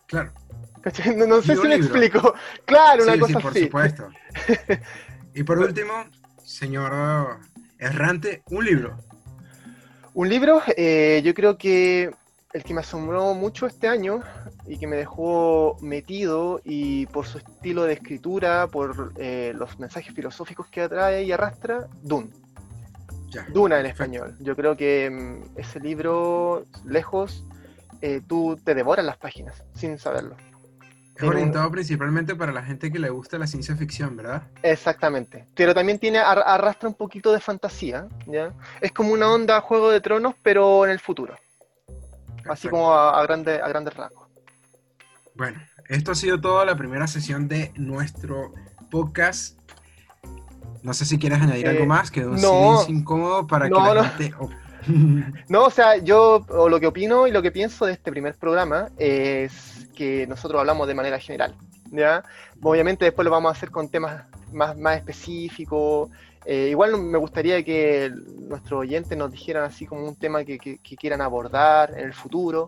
Claro. 0.08 0.32
No, 1.28 1.42
sé 1.42 1.56
si 1.56 1.68
me 1.68 1.76
explico. 1.76 2.34
Claro, 2.66 3.04
una 3.04 3.20
cosa 3.20 3.34
sí, 3.34 3.42
por 3.42 3.54
supuesto. 3.54 4.10
y 5.36 5.44
por 5.44 5.60
último, 5.60 5.94
señor 6.44 7.40
errante, 7.78 8.42
un 8.50 8.66
libro. 8.66 8.98
Un 10.14 10.28
libro, 10.28 10.62
eh, 10.76 11.22
yo 11.24 11.34
creo 11.36 11.58
que 11.58 12.10
el 12.54 12.64
que 12.64 12.74
me 12.74 12.82
asombró 12.82 13.34
mucho 13.36 13.68
este 13.68 13.88
año 13.88 14.24
y 14.72 14.78
que 14.78 14.88
me 14.88 14.96
dejó 14.96 15.76
metido 15.82 16.62
y 16.64 17.06
por 17.08 17.26
su 17.26 17.40
estilo 17.40 17.84
de 17.84 17.92
escritura, 17.92 18.68
por 18.68 19.12
eh, 19.18 19.52
los 19.54 19.78
mensajes 19.78 20.16
filosóficos 20.16 20.68
que 20.68 20.80
atrae 20.80 21.26
y 21.26 21.34
arrastra, 21.34 21.90
Dune. 22.02 22.30
Duna 23.54 23.82
en 23.82 23.86
español. 23.86 24.38
Yo 24.40 24.56
creo 24.56 24.78
que 24.78 25.10
mm, 25.10 25.60
ese 25.60 25.82
libro, 25.82 26.64
lejos, 26.86 27.46
eh, 28.02 28.22
tú 28.26 28.58
te 28.64 28.74
devoras 28.74 29.06
las 29.06 29.18
páginas 29.18 29.62
sin 29.74 30.00
saberlo. 30.00 30.38
Es 31.18 31.24
orientado 31.24 31.70
principalmente 31.70 32.34
para 32.34 32.54
la 32.54 32.64
gente 32.64 32.94
que 32.94 32.98
le 32.98 33.10
gusta 33.10 33.38
la 33.38 33.48
ciencia 33.48 33.76
ficción, 33.76 34.16
¿verdad? 34.16 34.44
Exactamente. 34.64 35.48
Pero 35.54 35.76
también 35.76 36.00
tiene 36.00 36.20
arrastra 36.20 36.88
un 36.88 36.96
poquito 36.96 37.34
de 37.34 37.42
fantasía, 37.42 38.08
¿ya? 38.26 38.54
Es 38.80 38.94
como 38.94 39.12
una 39.12 39.30
onda 39.34 39.60
Juego 39.60 39.92
de 39.92 40.00
Tronos, 40.00 40.34
pero 40.42 40.86
en 40.86 40.92
el 40.92 41.00
futuro. 41.02 41.36
Así 42.50 42.70
como 42.70 42.94
a, 42.94 43.22
grande, 43.24 43.62
a 43.62 43.68
grandes 43.68 43.94
rasgos. 43.96 44.21
Bueno, 45.36 45.60
esto 45.88 46.12
ha 46.12 46.16
sido 46.16 46.40
toda 46.40 46.66
la 46.66 46.76
primera 46.76 47.08
sesión 47.08 47.48
de 47.48 47.72
nuestro 47.76 48.54
podcast. 48.90 49.60
No 50.84 50.94
sé 50.94 51.06
si 51.06 51.20
quieres 51.20 51.42
añadir 51.42 51.68
algo 51.68 51.84
eh, 51.84 51.88
más, 51.88 52.12
que 52.12 52.26
un 52.26 52.42
no, 52.42 52.86
incómodo 52.88 53.48
para 53.48 53.70
que 53.70 53.76
la 53.76 54.04
gente 54.06 54.36
no, 55.48 55.66
o 55.66 55.70
sea, 55.70 55.98
yo 55.98 56.46
lo 56.70 56.80
que 56.80 56.88
opino 56.88 57.28
y 57.28 57.32
lo 57.32 57.44
que 57.44 57.52
pienso 57.52 57.86
de 57.86 57.94
este 57.94 58.12
primer 58.12 58.36
programa 58.36 58.90
es 58.98 59.88
que 59.96 60.26
nosotros 60.26 60.60
hablamos 60.60 60.88
de 60.88 60.96
manera 60.96 61.20
general, 61.20 61.56
¿ya? 61.92 62.24
Obviamente 62.62 63.06
después 63.06 63.24
lo 63.24 63.32
vamos 63.32 63.50
a 63.50 63.52
hacer 63.52 63.70
con 63.70 63.90
temas 63.90 64.24
más, 64.52 64.76
más 64.78 64.98
específicos. 64.98 66.10
Eh, 66.46 66.70
igual 66.72 66.98
me 67.00 67.18
gustaría 67.18 67.64
que 67.64 68.12
nuestros 68.48 68.82
oyentes 68.82 69.16
nos 69.18 69.32
dijeran 69.32 69.64
así 69.64 69.86
como 69.86 70.08
un 70.08 70.16
tema 70.16 70.44
que, 70.44 70.80
quieran 71.00 71.22
abordar 71.22 71.92
en 71.98 72.06
el 72.06 72.14
futuro. 72.14 72.68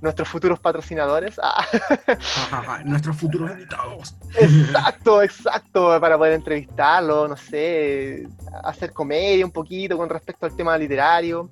Nuestros 0.00 0.28
futuros 0.28 0.60
patrocinadores. 0.60 1.40
nuestros 2.84 3.16
futuros 3.16 3.52
invitados. 3.52 4.14
Exacto, 4.38 5.22
exacto, 5.22 5.98
para 6.00 6.18
poder 6.18 6.34
entrevistarlo, 6.34 7.26
no 7.28 7.36
sé, 7.36 8.28
hacer 8.62 8.92
comedia 8.92 9.44
un 9.44 9.52
poquito 9.52 9.96
con 9.96 10.08
respecto 10.08 10.46
al 10.46 10.54
tema 10.54 10.76
literario. 10.76 11.48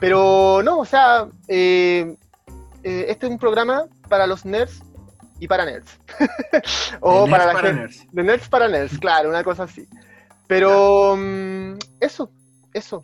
Pero 0.00 0.60
no, 0.62 0.80
o 0.80 0.84
sea, 0.84 1.26
eh, 1.48 2.16
eh, 2.82 3.06
este 3.08 3.26
es 3.26 3.32
un 3.32 3.38
programa 3.38 3.86
para 4.08 4.26
los 4.26 4.44
nerds 4.44 4.82
y 5.38 5.48
para 5.48 5.64
nerds. 5.64 5.98
o 7.00 7.26
para 7.26 7.52
la 7.52 7.62
Nerds. 7.62 8.06
De 8.12 8.22
nerds 8.22 8.48
para 8.48 8.68
nerds, 8.68 8.98
claro, 8.98 9.28
una 9.28 9.42
cosa 9.42 9.64
así. 9.64 9.88
Pero 10.46 11.16
mm, 11.16 11.78
eso, 12.00 12.30
eso. 12.72 13.02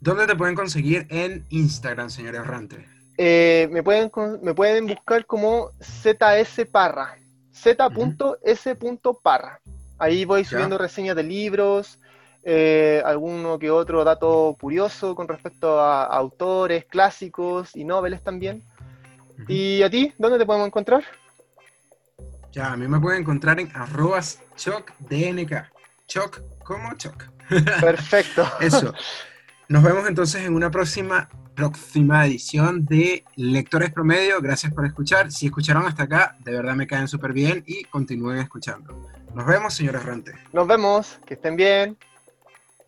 ¿Dónde 0.00 0.26
te 0.26 0.36
pueden 0.36 0.54
conseguir 0.54 1.06
en 1.10 1.44
Instagram, 1.50 2.10
señor 2.10 2.34
Errante? 2.34 2.86
Eh, 3.18 3.68
me, 3.72 3.82
pueden, 3.82 4.10
me 4.42 4.54
pueden 4.54 4.86
buscar 4.86 5.24
como 5.26 5.70
ZS 5.80 6.66
Parra. 6.70 7.16
Z.S. 7.52 8.76
Parra. 9.22 9.60
Ahí 9.98 10.26
voy 10.26 10.44
subiendo 10.44 10.76
reseñas 10.76 11.16
de 11.16 11.22
libros, 11.22 11.98
eh, 12.44 13.02
alguno 13.04 13.58
que 13.58 13.70
otro 13.70 14.04
dato 14.04 14.54
curioso 14.60 15.14
con 15.14 15.26
respecto 15.26 15.80
a, 15.80 16.04
autores 16.04 16.84
clásicos 16.84 17.74
y 17.74 17.84
noveles 17.84 18.22
también. 18.22 18.62
¿Y 19.48 19.82
a 19.82 19.90
ti? 19.90 20.12
¿Dónde 20.18 20.38
te 20.38 20.46
podemos 20.46 20.66
encontrar? 20.66 21.02
Ya, 22.52 22.72
a 22.72 22.76
mí 22.76 22.86
me 22.86 23.00
pueden 23.00 23.22
encontrar 23.22 23.58
en 23.58 23.70
arrobas 23.74 24.42
chocdnk. 24.56 25.52
Choc 26.06 26.42
como 26.66 26.92
choc. 26.94 27.30
Perfecto. 27.80 28.44
Eso. 28.60 28.92
Nos 29.68 29.82
vemos 29.82 30.06
entonces 30.08 30.44
en 30.44 30.54
una 30.54 30.70
próxima, 30.70 31.28
próxima 31.54 32.26
edición 32.26 32.84
de 32.84 33.24
Lectores 33.36 33.92
Promedio. 33.92 34.40
Gracias 34.40 34.72
por 34.72 34.84
escuchar. 34.84 35.32
Si 35.32 35.46
escucharon 35.46 35.86
hasta 35.86 36.04
acá, 36.04 36.36
de 36.40 36.52
verdad 36.52 36.74
me 36.74 36.86
caen 36.86 37.08
súper 37.08 37.32
bien 37.32 37.64
y 37.66 37.84
continúen 37.84 38.38
escuchando. 38.38 39.08
Nos 39.34 39.46
vemos, 39.46 39.74
señor 39.74 39.96
Errante. 39.96 40.32
Nos 40.52 40.66
vemos. 40.66 41.18
Que 41.24 41.34
estén 41.34 41.56
bien. 41.56 41.96